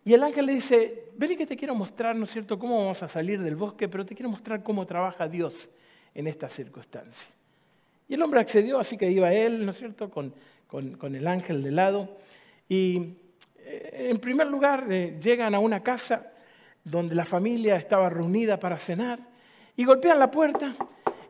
y 0.04 0.12
el 0.12 0.22
ángel 0.22 0.46
le 0.46 0.54
dice, 0.54 1.04
ven 1.16 1.36
que 1.36 1.46
te 1.46 1.56
quiero 1.56 1.74
mostrar, 1.74 2.14
¿no 2.14 2.24
es 2.24 2.30
cierto?, 2.30 2.58
cómo 2.58 2.78
vamos 2.78 3.02
a 3.02 3.08
salir 3.08 3.40
del 3.40 3.56
bosque, 3.56 3.88
pero 3.88 4.04
te 4.04 4.14
quiero 4.14 4.28
mostrar 4.28 4.62
cómo 4.62 4.86
trabaja 4.86 5.26
Dios 5.28 5.68
en 6.14 6.26
esta 6.26 6.48
circunstancia. 6.48 7.28
Y 8.06 8.14
el 8.14 8.22
hombre 8.22 8.40
accedió, 8.40 8.78
así 8.78 8.98
que 8.98 9.10
iba 9.10 9.32
él, 9.32 9.64
¿no 9.64 9.70
es 9.70 9.78
cierto?, 9.78 10.10
con, 10.10 10.34
el 11.14 11.26
ángel 11.26 11.62
de 11.62 11.70
lado. 11.70 12.16
Y 12.68 13.14
eh, 13.58 14.08
en 14.10 14.18
primer 14.18 14.48
lugar 14.48 14.86
eh, 14.90 15.18
llegan 15.22 15.54
a 15.54 15.58
una 15.58 15.82
casa 15.82 16.32
donde 16.82 17.14
la 17.14 17.24
familia 17.24 17.76
estaba 17.76 18.10
reunida 18.10 18.58
para 18.58 18.78
cenar 18.78 19.20
y 19.76 19.84
golpean 19.84 20.18
la 20.18 20.30
puerta 20.30 20.74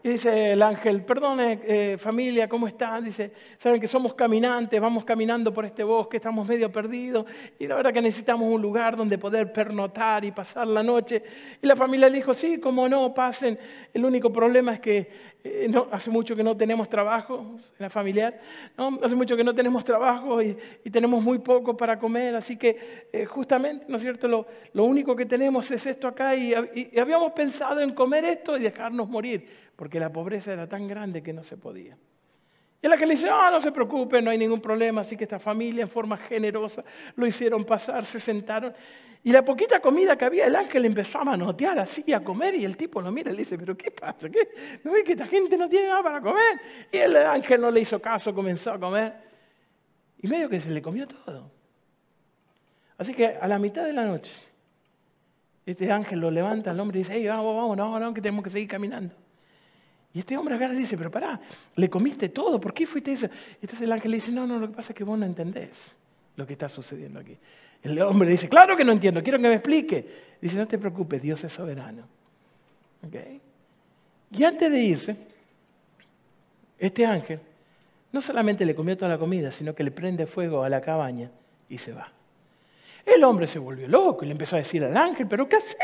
y 0.05 0.11
dice 0.11 0.53
el 0.53 0.61
ángel, 0.61 1.03
perdone 1.03 1.61
eh, 1.65 1.97
familia, 1.97 2.47
¿cómo 2.47 2.69
están? 2.69 3.03
Dice, 3.03 3.33
saben 3.57 3.81
que 3.81 3.87
somos 3.87 4.13
caminantes, 4.13 4.79
vamos 4.79 5.03
caminando 5.03 5.51
por 5.51 5.65
este 5.65 5.83
bosque, 5.83 6.19
estamos 6.19 6.47
medio 6.47 6.71
perdidos 6.71 7.25
y 7.59 7.67
la 7.67 7.75
verdad 7.75 7.91
que 7.91 8.03
necesitamos 8.03 8.53
un 8.53 8.61
lugar 8.61 8.99
donde 8.99 9.17
poder 9.17 9.51
pernotar 9.51 10.23
y 10.27 10.31
pasar 10.31 10.67
la 10.67 10.83
noche. 10.83 11.23
Y 11.63 11.67
la 11.67 11.75
familia 11.75 12.11
le 12.11 12.17
dijo, 12.17 12.35
sí, 12.35 12.61
como 12.61 12.87
no, 12.87 13.15
pasen. 13.15 13.59
El 13.95 14.05
único 14.05 14.31
problema 14.31 14.75
es 14.75 14.81
que 14.81 15.11
eh, 15.43 15.69
no, 15.71 15.89
hace 15.91 16.11
mucho 16.11 16.37
que 16.37 16.45
no 16.45 16.55
tenemos 16.55 16.87
trabajo 16.87 17.57
la 17.79 17.89
familiar, 17.89 18.39
¿no? 18.77 18.99
hace 19.03 19.15
mucho 19.15 19.39
que 19.39 19.45
no 19.45 19.55
tenemos 19.55 19.85
trabajo 19.85 20.43
y, 20.43 20.55
tenemos 20.91 21.23
muy 21.23 21.39
poco 21.39 21.77
para 21.77 21.99
comer, 21.99 22.37
así 22.37 22.57
que 22.57 23.09
eh, 23.13 23.25
justamente, 23.25 23.85
¿no 23.89 23.97
es 23.97 24.03
cierto?, 24.03 24.29
lo, 24.29 24.47
lo, 24.75 24.85
único 24.85 25.17
que 25.17 25.27
tenemos 25.27 25.71
es 25.71 25.85
esto 25.87 26.07
acá 26.07 26.37
y 26.37 26.55
habíamos 26.97 27.33
pensado 27.33 27.81
en 27.81 27.91
comer 27.91 28.25
esto 28.25 28.57
y 28.57 28.61
dejarnos 28.61 29.09
morir 29.09 29.45
porque 29.77 29.99
la 29.99 30.13
pobreza 30.13 30.53
era 30.53 30.69
tan 30.69 30.87
grande 30.87 31.23
que 31.23 31.33
no 31.33 31.45
se 31.45 31.57
podía. 31.57 31.97
Y 32.85 32.89
la 32.89 32.99
que 32.99 33.07
le 33.07 33.15
dice, 33.15 33.31
ah, 33.31 33.49
no 33.51 33.63
se 33.63 33.73
preocupe, 33.73 34.21
no 34.21 34.31
hay 34.31 34.37
ningún 34.37 34.61
problema, 34.61 35.01
así 35.01 35.17
que 35.17 35.25
esta 35.25 35.39
familia 35.39 35.81
en 35.81 35.89
forma 35.89 36.19
generosa 36.19 36.85
lo 37.17 37.27
hicieron 37.27 37.65
pasar, 37.65 38.05
se 38.05 38.21
sentaron. 38.21 38.75
Y 39.23 39.33
la 39.33 39.43
poquita 39.43 39.81
comida 39.81 40.19
que 40.19 40.27
había, 40.27 40.45
el 40.45 40.55
ángel 40.55 40.85
empezó 40.85 41.21
a 41.21 41.25
manotear 41.25 41.79
así, 41.79 42.13
a 42.13 42.23
comer, 42.23 42.55
y 42.57 42.65
el 42.67 42.77
tipo 42.77 43.01
lo 43.01 43.11
mira 43.11 43.31
y 43.31 43.37
le 43.37 43.39
dice, 43.39 43.57
pero 43.57 43.75
¿qué 43.75 43.91
pasa? 43.91 44.29
¿Qué? 44.29 44.51
¿No 44.85 44.93
ve 44.93 45.03
que 45.03 45.13
esta 45.13 45.27
gente 45.27 45.57
no 45.57 45.67
tiene 45.67 45.89
nada 45.89 46.03
para 46.03 46.21
comer? 46.21 46.61
Y 46.93 46.99
el 46.99 47.17
ángel 47.17 47.63
no 47.63 47.71
le 47.71 47.81
hizo 47.81 47.99
caso, 48.03 48.35
comenzó 48.35 48.73
a 48.73 48.79
comer. 48.79 49.15
Y 50.21 50.29
medio 50.29 50.51
que 50.51 50.61
se 50.61 50.69
le 50.69 50.83
comió 50.83 51.09
todo. 51.09 51.51
Así 52.99 53.15
que 53.15 53.29
a 53.29 53.49
la 53.49 53.59
mitad 53.59 53.87
de 53.87 53.95
la 53.95 54.05
noche, 54.05 54.31
este 55.65 55.91
ángel 55.91 56.21
lo 56.21 56.31
levanta 56.31 56.71
al 56.71 56.81
hombre 56.81 56.99
y 56.99 57.03
dice, 57.03 57.15
hey, 57.15 57.27
vamos, 57.27 57.57
vamos, 57.57 57.79
no, 57.79 57.99
no, 57.99 58.13
que 58.13 58.21
tenemos 58.21 58.45
que 58.45 58.51
seguir 58.51 58.69
caminando. 58.69 59.24
Y 60.15 60.21
este 60.21 60.37
hombre 60.37 60.55
agarra 60.55 60.75
y 60.75 60.79
dice, 60.79 60.97
pero 60.97 61.11
pará, 61.11 61.41
le 61.75 61.91
comiste 61.91 62.29
todo, 62.29 62.61
¿por 62.61 62.73
qué 62.73 62.87
fuiste 62.87 63.13
eso? 63.13 63.29
Entonces 63.61 63.83
el 63.83 63.91
ángel 63.91 64.13
le 64.13 64.17
dice, 64.19 64.31
no, 64.31 64.47
no, 64.47 64.61
lo 64.61 64.69
que 64.69 64.75
pasa 64.75 64.93
es 64.93 64.97
que 64.97 65.03
vos 65.03 65.19
no 65.19 65.27
entendés 65.27 65.93
lo 66.37 66.47
que 66.47 66.53
está 66.53 66.69
sucediendo 66.69 67.19
aquí. 67.19 67.37
El 67.83 68.01
hombre 68.01 68.31
dice, 68.31 68.49
claro 68.49 68.77
que 68.77 68.85
no 68.85 68.93
entiendo, 68.93 69.23
quiero 69.23 69.39
que 69.39 69.49
me 69.49 69.55
explique. 69.55 70.07
Dice, 70.41 70.57
no 70.57 70.67
te 70.69 70.79
preocupes, 70.79 71.21
Dios 71.21 71.43
es 71.43 71.53
soberano. 71.53 72.05
Y 74.31 74.45
antes 74.45 74.71
de 74.71 74.81
irse, 74.81 75.17
este 76.79 77.05
ángel 77.05 77.41
no 78.13 78.21
solamente 78.21 78.65
le 78.65 78.75
comió 78.75 78.97
toda 78.97 79.11
la 79.11 79.19
comida, 79.19 79.51
sino 79.51 79.75
que 79.75 79.83
le 79.83 79.91
prende 79.91 80.27
fuego 80.27 80.63
a 80.63 80.69
la 80.69 80.81
cabaña 80.81 81.31
y 81.69 81.79
se 81.79 81.93
va. 81.93 82.11
El 83.05 83.23
hombre 83.23 83.47
se 83.47 83.59
volvió 83.59 83.87
loco 83.87 84.25
y 84.25 84.29
le 84.29 84.33
empezó 84.33 84.57
a 84.57 84.61
decir 84.61 84.83
al 84.83 84.97
ángel, 84.97 85.27
pero 85.29 85.47
¿qué 85.49 85.57
hace? 85.57 85.77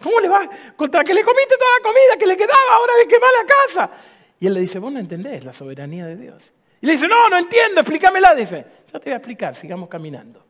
¿Cómo, 0.00 0.20
le 0.20 0.28
va? 0.28 0.48
Contra 0.76 1.02
que 1.02 1.12
le 1.12 1.24
comiste 1.24 1.56
toda 1.56 1.70
la 1.78 1.82
comida 1.82 2.16
que 2.18 2.26
le 2.26 2.36
quedaba, 2.36 2.74
ahora 2.74 2.92
le 3.00 3.08
quema 3.08 3.26
la 3.26 3.54
casa. 3.54 3.90
Y 4.38 4.46
él 4.46 4.54
le 4.54 4.60
dice, 4.60 4.78
vos 4.78 4.92
no 4.92 5.00
entendés 5.00 5.44
la 5.44 5.52
soberanía 5.52 6.06
de 6.06 6.16
Dios. 6.16 6.52
Y 6.80 6.86
le 6.86 6.92
dice, 6.92 7.08
no, 7.08 7.28
no 7.28 7.38
entiendo, 7.38 7.80
explícamela. 7.80 8.34
Dice, 8.34 8.64
yo 8.92 9.00
te 9.00 9.10
voy 9.10 9.14
a 9.14 9.16
explicar, 9.16 9.54
sigamos 9.56 9.88
caminando. 9.88 10.44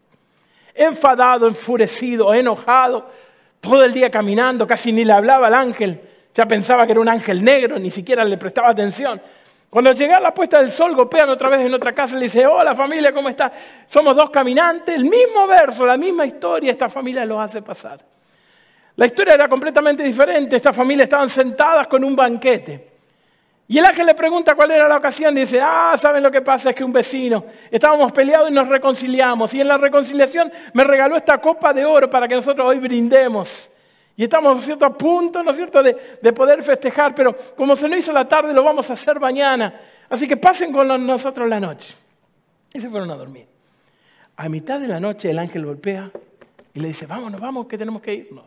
Enfadado, 0.75 1.47
enfurecido, 1.47 2.35
enojado, 2.35 3.09
todo 3.61 3.85
el 3.85 3.93
día 3.93 4.11
caminando, 4.11 4.67
casi 4.67 4.93
ni 4.93 5.05
le 5.05 5.13
hablaba 5.13 5.47
al 5.47 5.55
ángel. 5.55 6.01
Ya 6.35 6.45
pensaba 6.45 6.85
que 6.85 6.93
era 6.93 7.01
un 7.01 7.09
ángel 7.09 7.43
negro, 7.43 7.79
ni 7.79 7.91
siquiera 7.91 8.25
le 8.25 8.37
prestaba 8.37 8.71
atención. 8.71 9.23
Cuando 9.75 9.91
llega 9.91 10.21
la 10.21 10.33
puesta 10.33 10.61
del 10.61 10.71
sol, 10.71 10.95
golpean 10.95 11.29
otra 11.31 11.49
vez 11.49 11.67
en 11.67 11.75
otra 11.75 11.93
casa 11.93 12.15
y 12.15 12.21
le 12.21 12.27
dice, 12.27 12.47
hola 12.47 12.77
familia, 12.77 13.13
¿cómo 13.13 13.29
está? 13.29 13.51
Somos 13.89 14.15
dos 14.15 14.31
caminantes, 14.31 14.95
el 14.95 15.03
mismo 15.03 15.49
verso, 15.49 15.85
la 15.85 15.97
misma 15.97 16.25
historia, 16.25 16.71
esta 16.71 16.89
familia 16.89 17.25
los 17.25 17.41
hace 17.41 17.61
pasar. 17.61 17.99
La 18.95 19.07
historia 19.07 19.35
era 19.35 19.49
completamente 19.49 20.05
diferente, 20.05 20.55
esta 20.55 20.73
familia 20.73 21.03
estaban 21.03 21.29
sentadas 21.29 21.89
con 21.89 22.05
un 22.05 22.15
banquete. 22.15 22.89
Y 23.67 23.77
el 23.79 23.85
ángel 23.85 24.07
le 24.07 24.15
pregunta 24.15 24.55
cuál 24.55 24.71
era 24.71 24.87
la 24.87 24.97
ocasión 24.97 25.37
y 25.37 25.41
dice, 25.41 25.61
ah, 25.61 25.97
¿saben 25.99 26.23
lo 26.23 26.31
que 26.31 26.41
pasa? 26.41 26.71
Es 26.71 26.77
que 26.77 26.85
un 26.85 26.93
vecino, 26.93 27.45
estábamos 27.69 28.13
peleados 28.13 28.53
y 28.53 28.55
nos 28.55 28.69
reconciliamos. 28.69 29.53
Y 29.55 29.61
en 29.61 29.67
la 29.67 29.77
reconciliación 29.77 30.53
me 30.73 30.85
regaló 30.85 31.17
esta 31.17 31.39
copa 31.39 31.73
de 31.73 31.85
oro 31.85 32.09
para 32.09 32.29
que 32.29 32.37
nosotros 32.37 32.65
hoy 32.65 32.79
brindemos. 32.79 33.69
Y 34.17 34.25
estamos, 34.25 34.55
¿no 34.55 34.61
es 34.61 34.67
cierto?, 34.67 34.87
a 34.87 34.97
punto, 34.97 35.43
¿no 35.43 35.53
cierto?, 35.53 35.83
de, 35.83 35.97
de, 36.23 36.33
poder 36.33 36.63
festejar, 36.63 37.15
pero 37.15 37.37
como 37.57 37.75
se 37.75 37.89
nos 37.89 37.99
hizo 37.99 38.13
la 38.13 38.29
tarde, 38.29 38.55
lo 38.55 38.63
vamos 38.63 38.89
a 38.91 38.93
hacer 38.93 39.19
mañana. 39.19 39.81
Así 40.09 40.29
que 40.29 40.37
pasen 40.37 40.73
con 40.73 41.07
nosotros 41.07 41.49
la 41.49 41.59
noche. 41.59 41.95
Y 42.73 42.81
se 42.81 42.89
fueron 42.89 43.11
a 43.11 43.17
dormir. 43.17 43.47
A 44.37 44.49
mitad 44.49 44.81
de 44.81 44.89
la 44.89 45.01
noche 45.01 45.31
el 45.31 45.39
ángel 45.39 45.65
golpea 45.65 46.11
y 46.75 46.81
le 46.81 46.89
dice, 46.89 47.07
vámonos, 47.07 47.41
vamos, 47.41 47.67
que 47.67 47.79
tenemos 47.79 48.03
que 48.03 48.15
irnos. 48.15 48.45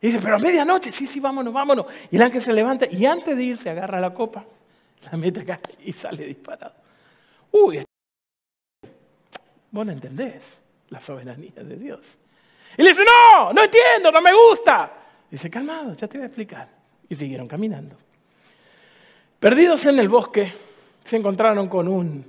Y 0.00 0.08
dice, 0.08 0.18
pero 0.20 0.36
a 0.36 0.38
medianoche, 0.38 0.92
sí, 0.92 1.06
sí, 1.06 1.18
vámonos, 1.18 1.52
vámonos. 1.52 1.86
Y 2.10 2.16
el 2.16 2.22
ángel 2.22 2.42
se 2.42 2.52
levanta 2.52 2.86
y 2.90 3.06
antes 3.06 3.36
de 3.36 3.42
irse 3.42 3.70
agarra 3.70 4.00
la 4.00 4.12
copa, 4.12 4.44
la 5.10 5.16
mete 5.16 5.40
acá 5.40 5.60
y 5.84 5.92
sale 5.92 6.26
disparado. 6.26 6.74
Uy, 7.50 7.84
vos 9.70 9.86
no 9.86 9.92
entendés 9.92 10.42
la 10.90 11.00
soberanía 11.00 11.62
de 11.62 11.76
Dios. 11.76 12.18
Y 12.76 12.82
le 12.82 12.90
dice, 12.90 13.02
no, 13.04 13.52
no 13.52 13.64
entiendo, 13.64 14.10
no 14.10 14.20
me 14.20 14.32
gusta. 14.32 14.92
Dice, 15.30 15.50
calmado, 15.50 15.94
ya 15.94 16.08
te 16.08 16.18
voy 16.18 16.24
a 16.24 16.26
explicar. 16.26 16.68
Y 17.08 17.14
siguieron 17.14 17.46
caminando. 17.46 17.96
Perdidos 19.38 19.86
en 19.86 19.98
el 19.98 20.08
bosque, 20.08 20.52
se 21.04 21.16
encontraron 21.16 21.68
con 21.68 21.86
un 21.86 22.24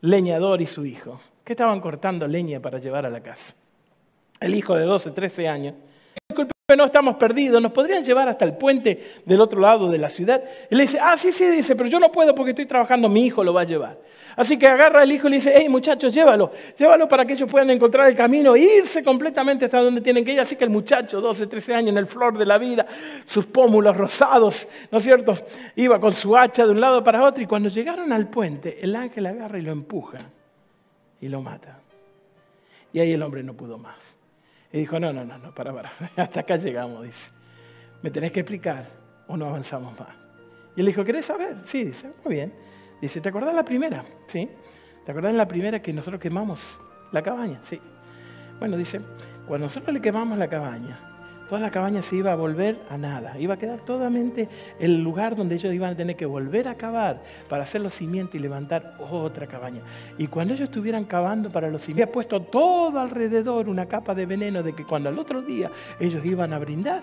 leñador 0.00 0.60
y 0.60 0.66
su 0.66 0.84
hijo, 0.86 1.20
que 1.44 1.52
estaban 1.52 1.80
cortando 1.80 2.26
leña 2.26 2.60
para 2.60 2.78
llevar 2.78 3.06
a 3.06 3.10
la 3.10 3.22
casa. 3.22 3.54
El 4.40 4.54
hijo 4.54 4.74
de 4.74 4.84
12, 4.84 5.10
13 5.10 5.48
años. 5.48 5.74
No 6.76 6.84
estamos 6.84 7.16
perdidos, 7.16 7.62
nos 7.62 7.72
podrían 7.72 8.04
llevar 8.04 8.28
hasta 8.28 8.44
el 8.44 8.52
puente 8.52 9.02
del 9.24 9.40
otro 9.40 9.58
lado 9.58 9.88
de 9.90 9.96
la 9.96 10.10
ciudad. 10.10 10.44
Y 10.70 10.74
le 10.74 10.82
dice, 10.82 10.98
ah, 11.00 11.16
sí, 11.16 11.32
sí, 11.32 11.46
dice, 11.46 11.74
pero 11.74 11.88
yo 11.88 11.98
no 11.98 12.12
puedo 12.12 12.34
porque 12.34 12.50
estoy 12.50 12.66
trabajando, 12.66 13.08
mi 13.08 13.24
hijo 13.24 13.42
lo 13.42 13.54
va 13.54 13.62
a 13.62 13.64
llevar. 13.64 13.96
Así 14.36 14.58
que 14.58 14.66
agarra 14.66 15.00
al 15.00 15.10
hijo 15.10 15.28
y 15.28 15.30
le 15.30 15.36
dice, 15.36 15.54
hey 15.56 15.66
muchachos, 15.70 16.12
llévalo, 16.12 16.52
llévalo 16.76 17.08
para 17.08 17.24
que 17.24 17.32
ellos 17.32 17.50
puedan 17.50 17.70
encontrar 17.70 18.06
el 18.06 18.14
camino 18.14 18.54
e 18.54 18.60
irse 18.80 19.02
completamente 19.02 19.64
hasta 19.64 19.80
donde 19.80 20.02
tienen 20.02 20.26
que 20.26 20.32
ir. 20.32 20.40
Así 20.40 20.56
que 20.56 20.64
el 20.64 20.68
muchacho, 20.68 21.22
12, 21.22 21.46
13 21.46 21.74
años, 21.74 21.92
en 21.92 21.96
el 21.96 22.06
flor 22.06 22.36
de 22.36 22.44
la 22.44 22.58
vida, 22.58 22.84
sus 23.24 23.46
pómulos 23.46 23.96
rosados, 23.96 24.68
¿no 24.90 24.98
es 24.98 25.04
cierto? 25.04 25.38
Iba 25.74 25.98
con 25.98 26.12
su 26.12 26.36
hacha 26.36 26.66
de 26.66 26.72
un 26.72 26.82
lado 26.82 27.02
para 27.02 27.24
otro 27.24 27.42
y 27.42 27.46
cuando 27.46 27.70
llegaron 27.70 28.12
al 28.12 28.28
puente, 28.28 28.78
el 28.82 28.94
ángel 28.94 29.24
agarra 29.24 29.58
y 29.58 29.62
lo 29.62 29.72
empuja 29.72 30.18
y 31.18 31.30
lo 31.30 31.40
mata. 31.40 31.78
Y 32.92 33.00
ahí 33.00 33.12
el 33.12 33.22
hombre 33.22 33.42
no 33.42 33.54
pudo 33.54 33.78
más. 33.78 34.17
Y 34.72 34.78
dijo, 34.78 35.00
no, 35.00 35.12
no, 35.12 35.24
no, 35.24 35.38
no, 35.38 35.54
para, 35.54 35.72
para, 35.72 35.92
hasta 36.16 36.40
acá 36.40 36.56
llegamos, 36.56 37.02
dice. 37.04 37.30
Me 38.02 38.10
tenés 38.10 38.32
que 38.32 38.40
explicar 38.40 38.86
o 39.26 39.36
no 39.36 39.46
avanzamos 39.46 39.98
más. 39.98 40.08
Y 40.76 40.80
él 40.80 40.86
dijo, 40.86 41.04
¿querés 41.04 41.26
saber? 41.26 41.56
Sí, 41.64 41.84
dice, 41.84 42.10
muy 42.24 42.34
bien. 42.34 42.52
Dice, 43.00 43.20
¿te 43.20 43.28
acordás 43.28 43.54
la 43.54 43.64
primera? 43.64 44.04
Sí. 44.26 44.48
¿Te 45.04 45.12
acordás 45.12 45.34
la 45.34 45.48
primera 45.48 45.80
que 45.80 45.92
nosotros 45.92 46.20
quemamos 46.20 46.78
la 47.12 47.22
cabaña? 47.22 47.60
Sí. 47.62 47.80
Bueno, 48.58 48.76
dice, 48.76 49.00
cuando 49.46 49.66
nosotros 49.66 49.94
le 49.94 50.00
quemamos 50.00 50.38
la 50.38 50.48
cabaña, 50.48 51.07
toda 51.48 51.60
la 51.60 51.70
cabaña 51.70 52.02
se 52.02 52.16
iba 52.16 52.32
a 52.32 52.36
volver 52.36 52.76
a 52.90 52.98
nada. 52.98 53.38
Iba 53.38 53.54
a 53.54 53.56
quedar 53.56 53.80
totalmente 53.80 54.48
el 54.78 55.02
lugar 55.02 55.34
donde 55.34 55.54
ellos 55.54 55.72
iban 55.72 55.92
a 55.92 55.96
tener 55.96 56.16
que 56.16 56.26
volver 56.26 56.68
a 56.68 56.74
cavar 56.74 57.22
para 57.48 57.62
hacer 57.62 57.80
los 57.80 57.94
cimientos 57.94 58.34
y 58.34 58.38
levantar 58.38 58.94
otra 59.10 59.46
cabaña. 59.46 59.80
Y 60.18 60.26
cuando 60.26 60.54
ellos 60.54 60.68
estuvieran 60.68 61.04
cavando 61.04 61.50
para 61.50 61.68
los 61.70 61.82
cimientos, 61.82 62.08
había 62.08 62.12
puesto 62.12 62.42
todo 62.42 63.00
alrededor 63.00 63.68
una 63.68 63.86
capa 63.86 64.14
de 64.14 64.26
veneno 64.26 64.62
de 64.62 64.74
que 64.74 64.84
cuando 64.84 65.08
al 65.08 65.18
otro 65.18 65.40
día 65.42 65.70
ellos 65.98 66.24
iban 66.24 66.52
a 66.52 66.58
brindar, 66.58 67.02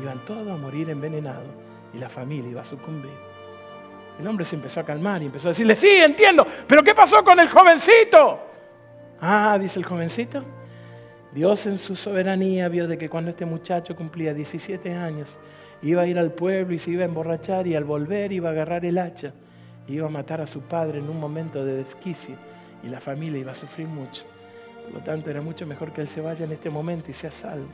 iban 0.00 0.24
todos 0.24 0.48
a 0.48 0.56
morir 0.56 0.88
envenenados 0.88 1.48
y 1.92 1.98
la 1.98 2.08
familia 2.08 2.50
iba 2.50 2.62
a 2.62 2.64
sucumbir. 2.64 3.12
El 4.18 4.26
hombre 4.26 4.44
se 4.44 4.56
empezó 4.56 4.80
a 4.80 4.84
calmar 4.84 5.22
y 5.22 5.26
empezó 5.26 5.48
a 5.48 5.52
decirle, 5.52 5.76
sí, 5.76 5.88
entiendo, 5.88 6.46
pero 6.66 6.82
¿qué 6.82 6.94
pasó 6.94 7.22
con 7.22 7.38
el 7.38 7.48
jovencito? 7.48 8.40
Ah, 9.20 9.58
dice 9.60 9.78
el 9.78 9.84
jovencito. 9.84 10.57
Dios 11.34 11.66
en 11.66 11.78
su 11.78 11.94
soberanía 11.94 12.68
vio 12.68 12.88
de 12.88 12.96
que 12.96 13.10
cuando 13.10 13.30
este 13.30 13.44
muchacho 13.44 13.94
cumplía 13.94 14.32
17 14.32 14.94
años, 14.94 15.38
iba 15.82 16.02
a 16.02 16.06
ir 16.06 16.18
al 16.18 16.32
pueblo 16.32 16.74
y 16.74 16.78
se 16.78 16.90
iba 16.90 17.02
a 17.02 17.06
emborrachar 17.06 17.66
y 17.66 17.76
al 17.76 17.84
volver 17.84 18.32
iba 18.32 18.48
a 18.48 18.52
agarrar 18.52 18.84
el 18.84 18.98
hacha 18.98 19.32
iba 19.88 20.06
a 20.06 20.10
matar 20.10 20.40
a 20.40 20.46
su 20.46 20.60
padre 20.60 20.98
en 20.98 21.08
un 21.08 21.18
momento 21.18 21.64
de 21.64 21.76
desquicio 21.76 22.36
y 22.82 22.88
la 22.88 23.00
familia 23.00 23.40
iba 23.40 23.52
a 23.52 23.54
sufrir 23.54 23.88
mucho. 23.88 24.24
Por 24.84 24.94
lo 24.94 25.00
tanto, 25.00 25.30
era 25.30 25.40
mucho 25.40 25.66
mejor 25.66 25.92
que 25.92 26.02
él 26.02 26.08
se 26.08 26.20
vaya 26.20 26.44
en 26.44 26.52
este 26.52 26.70
momento 26.70 27.10
y 27.10 27.14
sea 27.14 27.30
salvo 27.30 27.68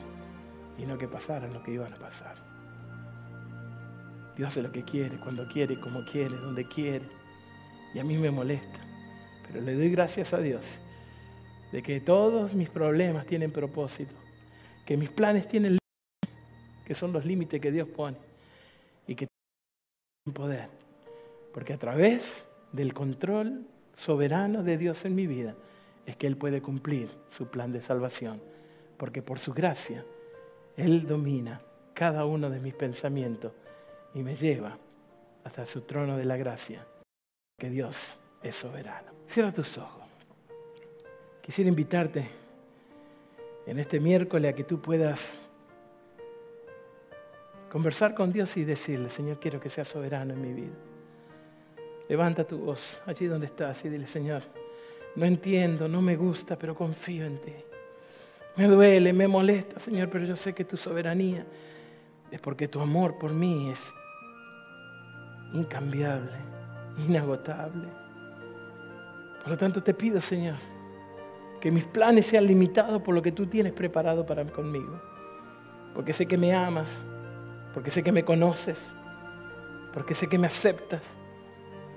y 0.77 0.85
no 0.85 0.97
que 0.97 1.07
pasara 1.07 1.47
lo 1.47 1.61
que 1.61 1.71
iban 1.71 1.93
a 1.93 1.97
pasar. 1.97 2.35
Dios 4.35 4.47
hace 4.47 4.61
lo 4.61 4.71
que 4.71 4.83
quiere, 4.83 5.17
cuando 5.17 5.47
quiere, 5.47 5.79
como 5.79 6.03
quiere, 6.05 6.35
donde 6.35 6.65
quiere. 6.65 7.05
Y 7.93 7.99
a 7.99 8.03
mí 8.03 8.17
me 8.17 8.31
molesta. 8.31 8.79
Pero 9.47 9.63
le 9.63 9.75
doy 9.75 9.89
gracias 9.89 10.33
a 10.33 10.39
Dios 10.39 10.65
de 11.75 11.83
que 11.83 11.99
todos 11.99 12.53
mis 12.53 12.69
problemas 12.69 13.25
tienen 13.25 13.51
propósito, 13.51 14.15
que 14.85 14.95
mis 14.95 15.09
planes 15.09 15.45
tienen 15.45 15.71
límites, 15.73 16.41
que 16.85 16.93
son 16.93 17.11
los 17.11 17.25
límites 17.25 17.59
que 17.59 17.69
Dios 17.69 17.89
pone 17.89 18.15
y 19.05 19.13
que 19.13 19.27
tienen 19.27 20.33
poder. 20.33 20.69
Porque 21.53 21.73
a 21.73 21.77
través 21.77 22.45
del 22.71 22.93
control 22.93 23.67
soberano 23.93 24.63
de 24.63 24.77
Dios 24.77 25.03
en 25.03 25.15
mi 25.15 25.27
vida 25.27 25.53
es 26.05 26.15
que 26.15 26.27
Él 26.27 26.37
puede 26.37 26.61
cumplir 26.61 27.09
su 27.27 27.47
plan 27.47 27.73
de 27.73 27.81
salvación. 27.81 28.41
Porque 28.95 29.21
por 29.21 29.39
su 29.39 29.53
gracia 29.53 30.05
Él 30.77 31.05
domina 31.05 31.61
cada 31.93 32.23
uno 32.23 32.49
de 32.49 32.61
mis 32.61 32.73
pensamientos 32.73 33.51
y 34.13 34.23
me 34.23 34.37
lleva 34.37 34.77
hasta 35.43 35.65
su 35.65 35.81
trono 35.81 36.15
de 36.15 36.23
la 36.23 36.37
gracia, 36.37 36.87
que 37.59 37.69
Dios 37.69 38.17
es 38.41 38.55
soberano. 38.55 39.11
Cierra 39.27 39.51
tus 39.51 39.77
ojos. 39.77 40.04
Quisiera 41.45 41.69
invitarte 41.69 42.27
en 43.67 43.77
este 43.77 43.99
miércoles 43.99 44.51
a 44.51 44.55
que 44.55 44.63
tú 44.63 44.81
puedas 44.81 45.21
conversar 47.71 48.15
con 48.15 48.33
Dios 48.33 48.57
y 48.57 48.63
decirle, 48.63 49.11
Señor, 49.11 49.39
quiero 49.39 49.59
que 49.59 49.69
seas 49.69 49.87
soberano 49.87 50.33
en 50.33 50.41
mi 50.41 50.53
vida. 50.53 50.73
Levanta 52.09 52.45
tu 52.45 52.57
voz 52.57 52.99
allí 53.05 53.27
donde 53.27 53.45
estás 53.45 53.85
y 53.85 53.89
dile, 53.89 54.07
Señor, 54.07 54.41
no 55.15 55.23
entiendo, 55.27 55.87
no 55.87 56.01
me 56.01 56.15
gusta, 56.15 56.57
pero 56.57 56.73
confío 56.73 57.27
en 57.27 57.37
ti. 57.37 57.53
Me 58.55 58.65
duele, 58.65 59.13
me 59.13 59.27
molesta, 59.27 59.79
Señor, 59.79 60.09
pero 60.09 60.25
yo 60.25 60.35
sé 60.35 60.55
que 60.55 60.65
tu 60.65 60.77
soberanía 60.77 61.45
es 62.31 62.41
porque 62.41 62.67
tu 62.67 62.81
amor 62.81 63.19
por 63.19 63.31
mí 63.31 63.69
es 63.69 63.93
incambiable, 65.53 66.37
inagotable. 67.07 67.87
Por 69.43 69.49
lo 69.49 69.57
tanto 69.59 69.83
te 69.83 69.93
pido, 69.93 70.19
Señor, 70.19 70.57
que 71.65 71.71
mis 71.71 71.83
planes 71.83 72.27
sean 72.27 72.45
limitados 72.45 73.01
por 73.01 73.15
lo 73.15 73.23
que 73.23 73.31
tú 73.31 73.47
tienes 73.47 73.73
preparado 73.73 74.23
para 74.23 74.45
conmigo. 74.45 75.01
Porque 75.95 76.13
sé 76.13 76.27
que 76.27 76.37
me 76.37 76.53
amas, 76.53 76.87
porque 77.73 77.89
sé 77.89 78.03
que 78.03 78.11
me 78.11 78.23
conoces, 78.23 78.77
porque 79.91 80.13
sé 80.13 80.27
que 80.27 80.37
me 80.37 80.45
aceptas 80.45 81.01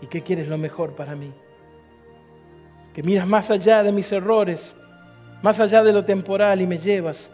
y 0.00 0.06
que 0.06 0.22
quieres 0.22 0.48
lo 0.48 0.56
mejor 0.56 0.94
para 0.94 1.14
mí. 1.14 1.34
Que 2.94 3.02
miras 3.02 3.26
más 3.26 3.50
allá 3.50 3.82
de 3.82 3.92
mis 3.92 4.10
errores, 4.10 4.74
más 5.42 5.60
allá 5.60 5.82
de 5.82 5.92
lo 5.92 6.02
temporal 6.02 6.62
y 6.62 6.66
me 6.66 6.78
llevas 6.78 7.28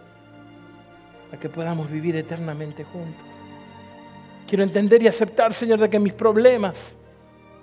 a 1.32 1.36
que 1.36 1.48
podamos 1.48 1.88
vivir 1.88 2.16
eternamente 2.16 2.82
juntos. 2.82 3.24
Quiero 4.48 4.64
entender 4.64 5.04
y 5.04 5.06
aceptar, 5.06 5.54
Señor, 5.54 5.78
de 5.78 5.88
que 5.88 6.00
mis 6.00 6.14
problemas 6.14 6.96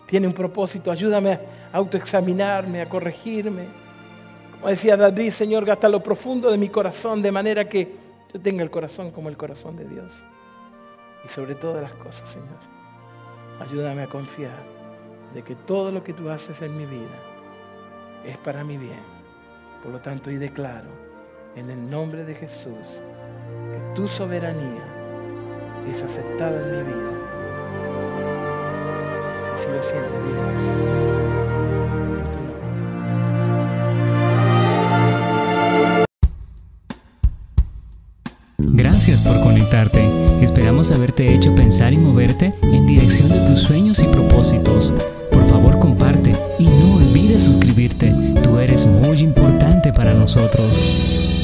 tienen 0.07 0.29
un 0.29 0.33
propósito. 0.33 0.89
Ayúdame 0.89 1.33
a 1.33 1.39
autoexaminarme, 1.73 2.79
a 2.79 2.85
corregirme. 2.87 3.90
Como 4.61 4.69
decía 4.69 4.95
David, 4.95 5.31
Señor, 5.31 5.67
hasta 5.71 5.89
lo 5.89 6.03
profundo 6.03 6.51
de 6.51 6.57
mi 6.59 6.69
corazón, 6.69 7.23
de 7.23 7.31
manera 7.31 7.67
que 7.67 7.95
yo 8.31 8.39
tenga 8.39 8.61
el 8.61 8.69
corazón 8.69 9.09
como 9.09 9.27
el 9.27 9.35
corazón 9.35 9.75
de 9.75 9.85
Dios. 9.85 10.23
Y 11.25 11.29
sobre 11.29 11.55
todas 11.55 11.81
las 11.81 11.93
cosas, 11.93 12.29
Señor, 12.29 12.59
ayúdame 13.59 14.03
a 14.03 14.07
confiar 14.07 14.63
de 15.33 15.41
que 15.41 15.55
todo 15.55 15.91
lo 15.91 16.03
que 16.03 16.13
tú 16.13 16.29
haces 16.29 16.61
en 16.61 16.77
mi 16.77 16.85
vida 16.85 17.17
es 18.23 18.37
para 18.37 18.63
mi 18.63 18.77
bien. 18.77 19.01
Por 19.81 19.93
lo 19.93 19.99
tanto, 19.99 20.29
y 20.29 20.37
declaro 20.37 20.91
en 21.55 21.71
el 21.71 21.89
nombre 21.89 22.23
de 22.23 22.35
Jesús 22.35 23.01
que 23.71 23.95
tu 23.95 24.07
soberanía 24.07 24.83
es 25.89 26.03
aceptada 26.03 26.61
en 26.61 26.77
mi 26.77 26.83
vida. 26.83 27.11
Si 29.57 29.67
lo 29.67 29.81
sientes, 29.81 30.11
dile 30.23 31.80
Gracias 39.03 39.21
por 39.21 39.41
conectarte. 39.41 39.99
Esperamos 40.43 40.91
haberte 40.91 41.33
hecho 41.33 41.55
pensar 41.55 41.91
y 41.91 41.97
moverte 41.97 42.53
en 42.61 42.85
dirección 42.85 43.29
de 43.29 43.39
tus 43.47 43.61
sueños 43.61 43.97
y 43.97 44.05
propósitos. 44.05 44.93
Por 45.31 45.49
favor, 45.49 45.79
comparte 45.79 46.35
y 46.59 46.65
no 46.65 46.97
olvides 46.97 47.41
suscribirte. 47.41 48.13
Tú 48.43 48.59
eres 48.59 48.85
muy 48.85 49.17
importante 49.21 49.91
para 49.91 50.13
nosotros. 50.13 51.40